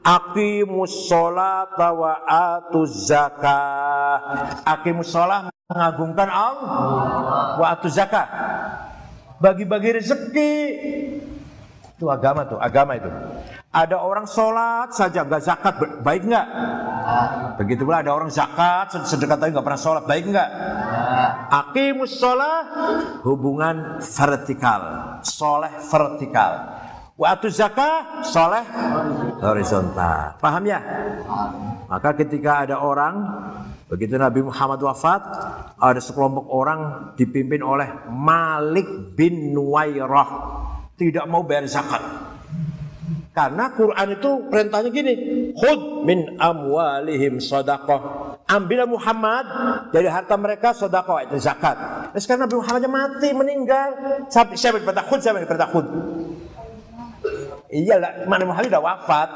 aqimus 0.01 1.09
sholata 1.09 1.93
wa 1.93 2.13
atuz 2.25 3.09
zakah. 3.09 4.17
Aqimus 4.65 5.13
sholat 5.13 5.53
mengagungkan 5.73 6.29
Allah 6.29 7.57
waktu 7.57 7.87
zakat 7.89 8.27
bagi-bagi 9.41 9.99
rezeki 9.99 10.53
itu 11.97 12.05
agama 12.11 12.45
tuh 12.45 12.59
agama 12.61 12.99
itu 12.99 13.09
ada 13.73 13.97
orang 13.97 14.29
sholat 14.29 14.93
saja 14.93 15.25
nggak 15.25 15.41
zakat 15.41 15.75
baik 16.05 16.29
nggak 16.29 16.47
begitu 17.57 17.81
pula 17.83 18.05
ada 18.05 18.13
orang 18.13 18.29
zakat 18.29 18.93
sedekah 19.03 19.35
tapi 19.41 19.49
nggak 19.49 19.65
pernah 19.65 19.81
sholat 19.81 20.03
baik 20.05 20.29
nggak 20.29 20.49
akimus 21.49 22.21
sholat 22.21 22.69
hubungan 23.25 23.97
vertikal 23.99 24.81
soleh 25.25 25.73
vertikal 25.89 26.53
Waktu 27.13 27.53
zakat 27.53 28.25
soleh 28.25 28.65
horizontal. 29.37 30.33
Paham 30.41 30.65
ya? 30.65 30.81
Maka 31.85 32.17
ketika 32.17 32.65
ada 32.65 32.81
orang 32.81 33.21
Begitu 33.93 34.17
Nabi 34.17 34.41
Muhammad 34.41 34.81
wafat, 34.81 35.21
ada 35.77 36.01
sekelompok 36.01 36.49
orang 36.49 37.13
dipimpin 37.13 37.61
oleh 37.61 38.09
Malik 38.09 39.13
bin 39.13 39.53
Nuwairah 39.53 40.29
tidak 40.97 41.29
mau 41.29 41.45
bayar 41.45 41.69
zakat. 41.69 42.01
Karena 43.33 43.73
Quran 43.73 44.07
itu 44.13 44.29
perintahnya 44.45 44.89
gini, 44.93 45.13
khud 45.57 46.05
min 46.05 46.37
amwalihim 46.37 47.41
sadaqah. 47.41 48.37
Ambillah 48.45 48.85
Muhammad 48.85 49.45
dari 49.89 50.05
harta 50.05 50.37
mereka 50.37 50.69
sedekah 50.77 51.25
itu 51.25 51.41
zakat. 51.41 51.73
Nah, 52.13 52.19
sekarang 52.21 52.45
Nabi 52.45 52.61
Muhammadnya 52.61 52.91
mati 52.93 53.29
meninggal. 53.33 53.89
Siapa 54.29 54.53
siapa 54.53 54.77
yang 54.77 54.85
diperintah 54.85 55.05
khud? 55.09 55.19
Siapa 55.25 55.37
yang? 55.41 55.85
Iya 57.73 57.97
lah, 57.97 58.11
Muhammad 58.45 58.69
sudah 58.69 58.83
wafat. 58.85 59.29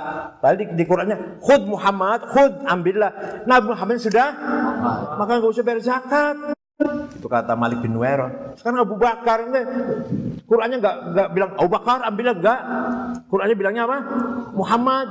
Balik 0.46 0.78
di 0.78 0.84
Qurannya, 0.86 1.42
khud 1.42 1.66
Muhammad, 1.66 2.22
khud 2.30 2.54
ambillah. 2.70 3.10
Nabi 3.50 3.74
Muhammad 3.74 3.98
sudah, 3.98 4.30
maka 5.18 5.42
nggak 5.42 5.50
usah 5.58 5.66
bayar 5.66 5.82
zakat. 5.82 6.57
Itu 7.18 7.26
kata 7.26 7.58
Malik 7.58 7.82
bin 7.82 7.98
Nuwairo. 7.98 8.54
Sekarang 8.54 8.86
Abu 8.86 9.02
Bakar 9.02 9.50
ini 9.50 9.62
Qurannya 10.46 10.78
nggak 10.78 10.96
nggak 11.10 11.28
bilang 11.34 11.52
Abu 11.58 11.70
Bakar 11.74 12.06
ambillah 12.06 12.38
enggak. 12.38 12.60
Qurannya 13.26 13.56
bilangnya 13.58 13.84
apa? 13.90 13.98
Muhammad. 14.54 15.08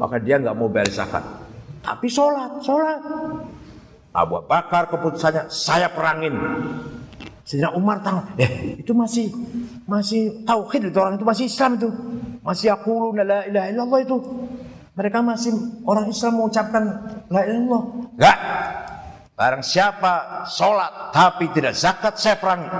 Maka 0.00 0.16
dia 0.16 0.40
nggak 0.40 0.56
mau 0.56 0.72
bayar 0.72 0.88
zakat. 0.88 1.20
Tapi 1.84 2.08
sholat, 2.08 2.64
sholat. 2.64 3.04
Abu 4.16 4.40
Bakar 4.48 4.88
keputusannya 4.88 5.52
saya 5.52 5.92
perangin. 5.92 6.40
Sayyidina 7.44 7.76
Umar 7.76 8.00
tahu, 8.00 8.24
eh 8.40 8.80
itu 8.80 8.96
masih 8.96 9.28
masih 9.84 10.48
tauhid 10.48 10.88
itu 10.88 10.96
orang 10.96 11.20
itu 11.20 11.28
masih 11.28 11.44
Islam 11.44 11.76
itu. 11.76 11.92
Masih 12.40 12.72
aku 12.72 13.12
la 13.12 13.44
ilaha 13.44 13.68
illallah 13.68 14.00
itu. 14.00 14.16
Mereka 14.96 15.20
masih 15.20 15.52
orang 15.84 16.08
Islam 16.08 16.40
mengucapkan 16.40 16.82
la 17.28 17.44
ilaha 17.44 17.52
illallah. 17.52 17.82
Enggak. 18.16 18.38
Barang 19.34 19.66
siapa 19.66 20.46
sholat 20.46 21.10
tapi 21.10 21.50
tidak 21.50 21.74
zakat 21.74 22.14
saya 22.22 22.38
perangi. 22.38 22.70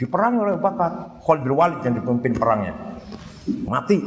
Diperangi 0.00 0.38
oleh 0.40 0.56
Abu 0.56 0.64
Bakar. 0.64 1.20
Khalid 1.20 1.40
bin 1.44 1.52
Walid 1.52 1.80
yang 1.84 1.94
dipimpin 2.00 2.32
perangnya. 2.32 2.72
Mati. 3.68 4.00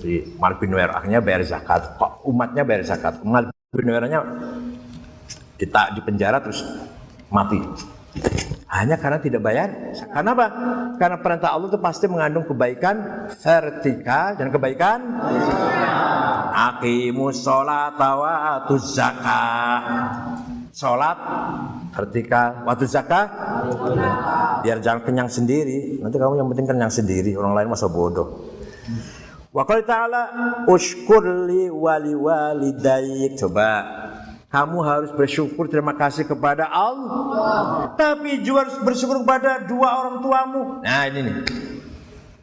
Si 0.00 0.32
Malik 0.40 0.64
bin 0.64 0.72
akhirnya 0.72 1.20
bayar 1.20 1.44
zakat. 1.44 2.00
Umatnya 2.24 2.64
bayar 2.64 2.88
zakat. 2.88 3.20
Malik 3.20 3.52
bin 3.68 3.84
Nuwairnya 3.84 4.20
kita 5.60 5.92
di 5.92 6.00
penjara 6.00 6.40
terus 6.40 6.64
mati. 7.28 7.60
Hanya 8.72 8.96
karena 8.96 9.20
tidak 9.20 9.44
bayar. 9.44 9.68
Karena 10.08 10.30
apa? 10.32 10.46
Karena 10.96 11.16
perintah 11.20 11.52
Allah 11.52 11.68
itu 11.68 11.80
pasti 11.84 12.08
mengandung 12.08 12.48
kebaikan 12.48 13.28
vertikal 13.36 14.40
dan 14.40 14.48
kebaikan 14.48 14.98
Akimus 16.50 17.44
sholat 17.44 18.00
wa 18.00 18.64
zakah. 18.80 19.80
Sholat 20.70 21.18
vertikal, 21.90 22.62
waktu 22.62 22.86
zakah 22.86 23.26
biar 24.62 24.78
jangan 24.78 25.02
kenyang 25.02 25.26
sendiri. 25.26 25.98
Nanti 25.98 26.14
kamu 26.14 26.38
yang 26.38 26.48
penting 26.54 26.66
kenyang 26.70 26.92
sendiri, 26.94 27.34
orang 27.34 27.58
lain 27.58 27.68
masa 27.74 27.90
bodoh. 27.90 28.54
Wa 29.50 29.66
qala 29.66 29.82
ta'ala 29.82 30.22
ushkurli 30.70 31.74
wali 31.74 32.14
walidayik. 32.14 33.34
Coba 33.34 33.82
kamu 34.46 34.78
harus 34.82 35.10
bersyukur 35.10 35.66
terima 35.66 35.94
kasih 35.98 36.26
kepada 36.26 36.70
Allah. 36.70 37.90
Tapi 37.98 38.46
juga 38.46 38.66
harus 38.66 38.78
bersyukur 38.82 39.26
kepada 39.26 39.66
dua 39.66 40.06
orang 40.06 40.16
tuamu. 40.22 40.62
Nah 40.86 41.02
ini 41.10 41.20
nih. 41.22 41.36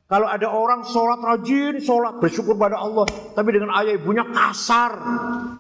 Kalau 0.08 0.24
ada 0.24 0.48
orang 0.48 0.88
sholat 0.88 1.20
rajin, 1.20 1.84
sholat 1.84 2.24
bersyukur 2.24 2.56
pada 2.56 2.80
Allah, 2.80 3.04
tapi 3.36 3.52
dengan 3.52 3.76
ayah 3.76 4.00
ibunya 4.00 4.24
kasar, 4.32 4.96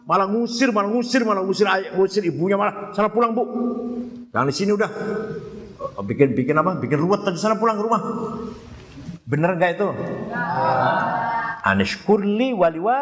malah 0.08 0.24
ngusir, 0.24 0.72
malah 0.72 0.88
ngusir, 0.88 1.28
malah 1.28 1.43
ngusir 1.43 1.68
ayah, 1.68 1.91
ngusir 2.00 2.24
ibunya 2.24 2.56
malah. 2.56 2.95
Sana 2.95 3.12
pulang 3.12 3.36
bu, 3.36 3.43
jangan 4.32 4.48
di 4.48 4.56
sini 4.56 4.72
udah, 4.72 4.88
bikin 6.00 6.32
bikin 6.32 6.56
apa, 6.56 6.80
bikin 6.80 6.95
ruwet 6.95 7.28
tadi 7.28 7.36
sana 7.36 7.60
pulang 7.60 7.76
ke 7.76 7.84
rumah, 7.91 8.02
bener 9.28 9.60
nggak 9.60 9.72
itu? 9.76 9.88
Anishkurli 11.68 12.56
waliwa. 12.56 12.98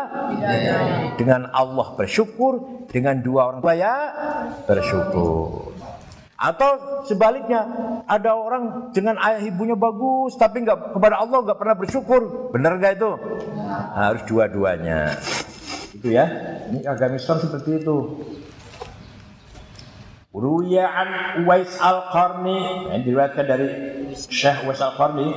Dengan 1.14 1.54
Allah 1.54 1.94
bersyukur, 1.94 2.90
dengan 2.90 3.22
dua 3.22 3.54
orang 3.54 3.62
tua 3.62 3.78
ya 3.78 3.96
bersyukur. 4.66 5.75
Atau 6.36 7.02
sebaliknya, 7.08 7.64
ada 8.04 8.36
orang 8.36 8.92
dengan 8.92 9.16
ayah 9.24 9.40
ibunya 9.40 9.80
bagus, 9.80 10.36
tapi 10.36 10.68
nggak 10.68 10.92
kepada 10.92 11.24
Allah 11.24 11.40
nggak 11.48 11.60
pernah 11.60 11.76
bersyukur. 11.80 12.52
Benar 12.52 12.76
nggak 12.76 12.94
itu? 13.00 13.12
Harus 13.96 14.22
dua-duanya. 14.28 15.16
Itu 15.96 16.12
ya. 16.12 16.28
Ini 16.68 16.84
agama 16.84 17.16
Islam 17.16 17.40
seperti 17.40 17.80
itu. 17.80 17.98
Ruya 20.36 20.84
an 20.92 21.10
Uwais 21.48 21.80
al-Qarni 21.80 22.92
yang 22.92 23.02
diriwayatkan 23.08 23.46
dari 23.48 23.68
Syekh 24.12 24.68
Uwais 24.68 24.84
al-Qarni 24.84 25.32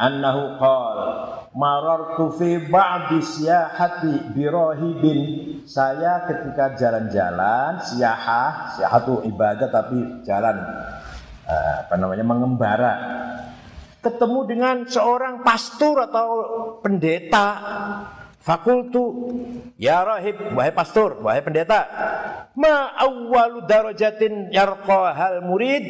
annahu 0.00 0.56
qala 0.56 1.08
marartu 1.52 2.32
fi 2.40 2.56
ba'di 2.64 3.20
siyahati 3.20 4.32
birahibin 4.32 5.20
saya 5.68 6.24
ketika 6.24 6.72
jalan-jalan 6.80 7.84
siyahah 7.84 8.72
siyahah 8.74 9.00
itu 9.04 9.14
ibadah 9.28 9.68
tapi 9.68 10.24
jalan 10.24 10.56
eh, 11.44 11.74
apa 11.84 11.94
namanya 12.00 12.24
mengembara. 12.24 12.94
Ketemu 14.00 14.40
dengan 14.48 14.76
seorang 14.88 15.44
pastor 15.44 16.08
atau 16.08 16.28
pendeta 16.80 17.60
Fakultu 18.40 19.04
ya 19.76 20.00
rahib 20.00 20.56
wahai 20.56 20.72
pastor 20.72 21.20
wahai 21.20 21.44
pendeta 21.44 21.84
ma 22.56 22.88
awwalu 22.96 23.68
darajatin 23.68 24.48
yarqahal 24.48 25.44
murid? 25.44 25.84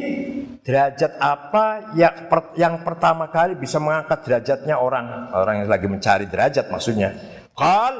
Derajat 0.61 1.17
apa 1.17 1.97
yang, 1.97 2.29
per, 2.29 2.53
yang 2.59 2.85
pertama 2.85 3.33
kali 3.33 3.57
bisa 3.57 3.81
mengangkat 3.81 4.27
derajatnya 4.27 4.77
orang? 4.77 5.33
Orang 5.33 5.65
yang 5.65 5.71
lagi 5.71 5.87
mencari 5.89 6.27
derajat 6.29 6.69
maksudnya. 6.69 7.17
Qal 7.57 7.95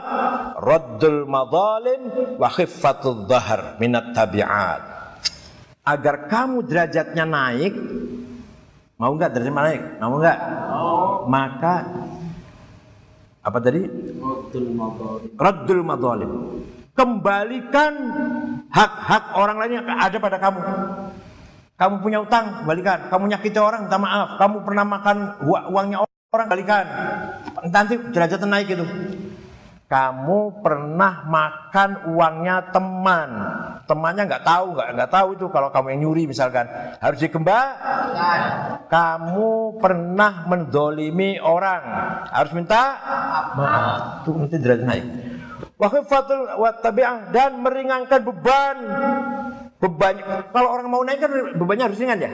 raddul 0.61 1.25
madzalim 1.25 2.03
wa 2.37 2.49
khiffatul 2.53 3.31
dhahar 3.31 3.81
minat 3.81 4.13
tabiat. 4.13 4.81
Agar 5.87 6.29
kamu 6.29 6.67
derajatnya 6.67 7.25
naik 7.25 7.75
mau 9.01 9.15
enggak 9.15 9.31
derajatnya 9.31 9.63
naik? 9.63 9.83
Mau 10.03 10.15
enggak 10.21 10.39
maka 11.31 11.75
apa 13.41 13.59
tadi? 13.61 13.81
Raddul 15.41 15.83
madzalim. 15.85 16.31
Kembalikan 16.93 17.93
hak-hak 18.69 19.25
orang 19.33 19.57
lain 19.57 19.73
yang 19.81 19.87
ada 19.89 20.17
pada 20.21 20.37
kamu. 20.37 20.61
Kamu 21.81 21.95
punya 22.05 22.21
utang, 22.21 22.61
kembalikan. 22.61 23.09
Kamu 23.09 23.25
nyakiti 23.33 23.57
orang, 23.57 23.89
minta 23.89 23.97
maaf. 23.97 24.37
Kamu 24.37 24.57
pernah 24.69 24.85
makan 24.85 25.17
uangnya 25.73 26.05
orang, 26.05 26.47
kembalikan. 26.53 26.85
Nanti 27.73 27.97
derajat 28.13 28.45
naik 28.45 28.69
itu. 28.69 28.85
Kamu 29.91 30.63
pernah 30.63 31.27
makan 31.27 32.15
uangnya 32.15 32.71
teman, 32.71 33.31
temannya 33.91 34.23
nggak 34.23 34.47
tahu, 34.47 34.79
nggak 34.79 34.89
nggak 34.95 35.11
tahu 35.11 35.29
itu 35.35 35.51
kalau 35.51 35.67
kamu 35.75 35.87
yang 35.91 36.01
nyuri 36.07 36.31
misalkan 36.31 36.63
harus 37.03 37.19
dikembalikan. 37.19 38.87
Kamu 38.87 39.83
pernah 39.83 40.47
mendolimi 40.47 41.43
orang, 41.43 41.83
harus 42.31 42.55
minta 42.55 43.03
maaf. 43.59 44.23
Itu 44.23 44.39
nanti 44.39 44.63
derajat 44.63 44.87
naik. 44.87 45.07
Wakifatul 45.75 46.55
tabi'ah 46.87 47.35
dan 47.35 47.59
meringankan 47.59 48.23
beban. 48.23 48.77
Beban 49.83 50.15
kalau 50.55 50.71
orang 50.71 50.87
mau 50.87 51.03
naik 51.03 51.19
kan 51.19 51.35
bebannya 51.59 51.91
harus 51.91 51.99
ringan 51.99 52.23
ya. 52.23 52.31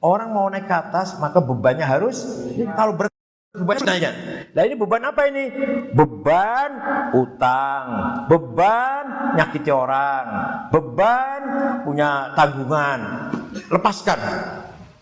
Orang 0.00 0.32
mau 0.32 0.48
naik 0.48 0.64
ke 0.64 0.72
atas 0.72 1.20
maka 1.20 1.36
bebannya 1.44 1.84
harus 1.84 2.48
kalau 2.72 2.96
ber 2.96 3.11
Beban 3.52 3.84
nanya. 3.84 4.10
Nah 4.56 4.64
ini 4.64 4.72
beban 4.80 5.04
apa 5.04 5.28
ini? 5.28 5.52
Beban 5.92 6.70
utang, 7.12 7.84
beban 8.24 9.04
nyakiti 9.36 9.68
orang, 9.68 10.24
beban 10.72 11.40
punya 11.84 12.32
tanggungan. 12.32 13.28
Lepaskan. 13.68 14.16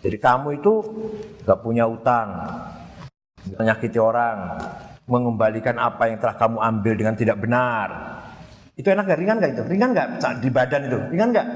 Jadi 0.03 0.19
kamu 0.19 0.59
itu 0.59 0.83
gak 1.47 1.63
punya 1.63 1.87
utang, 1.87 2.43
menyakiti 3.55 4.03
orang, 4.03 4.59
mengembalikan 5.07 5.79
apa 5.79 6.11
yang 6.11 6.19
telah 6.19 6.35
kamu 6.35 6.59
ambil 6.59 6.93
dengan 6.99 7.15
tidak 7.15 7.39
benar. 7.39 7.89
Itu 8.75 8.91
enak 8.91 9.15
gak? 9.15 9.19
Ringan 9.23 9.39
gak 9.39 9.51
itu? 9.55 9.63
Ringan 9.63 9.91
gak 9.95 10.09
di 10.43 10.51
badan 10.51 10.91
itu? 10.91 10.99
Ringan 11.15 11.29
gak? 11.31 11.47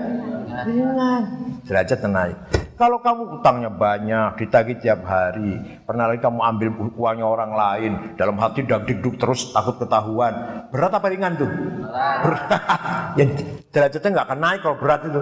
Ringan. 0.63 1.23
Derajat 1.67 2.07
naik. 2.07 2.39
Kalau 2.75 2.99
kamu 2.99 3.39
utangnya 3.39 3.71
banyak, 3.71 4.35
ditagih 4.35 4.83
tiap 4.83 5.07
hari, 5.07 5.79
pernah 5.87 6.11
lagi 6.11 6.19
kamu 6.19 6.43
ambil 6.43 6.69
uangnya 6.99 7.23
orang 7.23 7.53
lain, 7.55 7.93
dalam 8.19 8.35
hati 8.43 8.67
dagdikduk 8.67 9.15
terus 9.15 9.55
takut 9.55 9.79
ketahuan. 9.79 10.67
Berat 10.75 10.91
apa 10.91 11.07
ringan 11.07 11.39
tuh? 11.39 11.47
Berat. 11.95 12.51
ya, 13.19 13.25
derajatnya 13.71 14.11
nggak 14.19 14.27
akan 14.27 14.41
naik 14.43 14.61
kalau 14.67 14.77
berat 14.83 15.07
itu. 15.07 15.21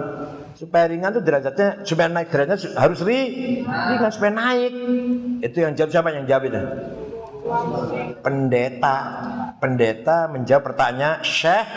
Supaya 0.65 0.89
ringan 0.89 1.13
tuh 1.13 1.21
derajatnya, 1.21 1.85
supaya 1.85 2.07
naik 2.09 2.33
derajatnya 2.33 2.73
harus 2.73 2.99
ri, 3.05 3.19
ringan 3.69 4.09
supaya 4.09 4.31
naik. 4.33 4.73
Itu 5.45 5.57
yang 5.61 5.77
jawab 5.77 5.93
siapa 5.93 6.09
yang 6.09 6.25
jawab 6.25 6.49
itu? 6.49 6.61
Pendeta. 8.23 8.97
Pendeta 9.59 10.31
menjawab 10.31 10.73
pertanyaan 10.73 11.21
Syekh 11.21 11.69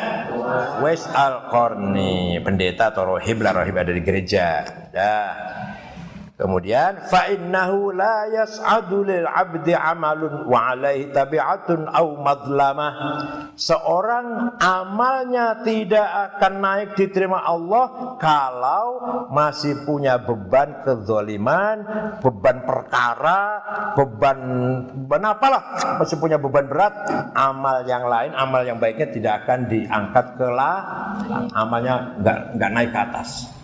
Wes 0.81 1.05
Al 1.11 1.51
Qarni. 1.51 2.39
Pendeta 2.41 2.95
atau 2.95 3.19
rohib 3.19 3.43
lah 3.43 3.53
rohib 3.53 3.75
ada 3.77 3.93
di 3.93 4.01
gereja. 4.01 4.63
Dah. 4.97 5.37
Kemudian 6.37 7.09
fa 7.09 7.33
innahu 7.33 7.97
la 7.97 8.29
yas'adu 8.29 9.09
lil 9.09 9.25
'abdi 9.25 9.73
'amalun 9.73 10.45
wa 10.45 10.69
'alaihi 10.69 11.09
tabi'atun 11.09 11.89
aw 11.89 12.05
madlamah. 12.21 12.93
Seorang 13.57 14.57
amalnya 14.61 15.65
tidak 15.65 16.05
akan 16.05 16.53
naik 16.61 16.89
diterima 16.93 17.41
Allah 17.41 18.17
kalau 18.21 19.01
masih 19.33 19.89
punya 19.89 20.21
beban 20.21 20.85
kezaliman, 20.85 21.77
beban 22.21 22.69
perkara, 22.69 23.41
beban 23.97 24.39
beban 24.93 25.25
apalah, 25.33 25.65
masih 26.05 26.21
punya 26.21 26.37
beban 26.37 26.69
berat, 26.69 27.01
amal 27.33 27.81
yang 27.89 28.05
lain, 28.05 28.37
amal 28.37 28.61
yang 28.61 28.77
baiknya 28.77 29.09
tidak 29.09 29.35
akan 29.49 29.73
diangkat 29.73 30.37
ke 30.37 30.49
lah, 30.53 30.85
amalnya 31.57 32.13
enggak 32.21 32.39
enggak 32.61 32.71
naik 32.77 32.91
ke 32.93 33.01
atas. 33.01 33.56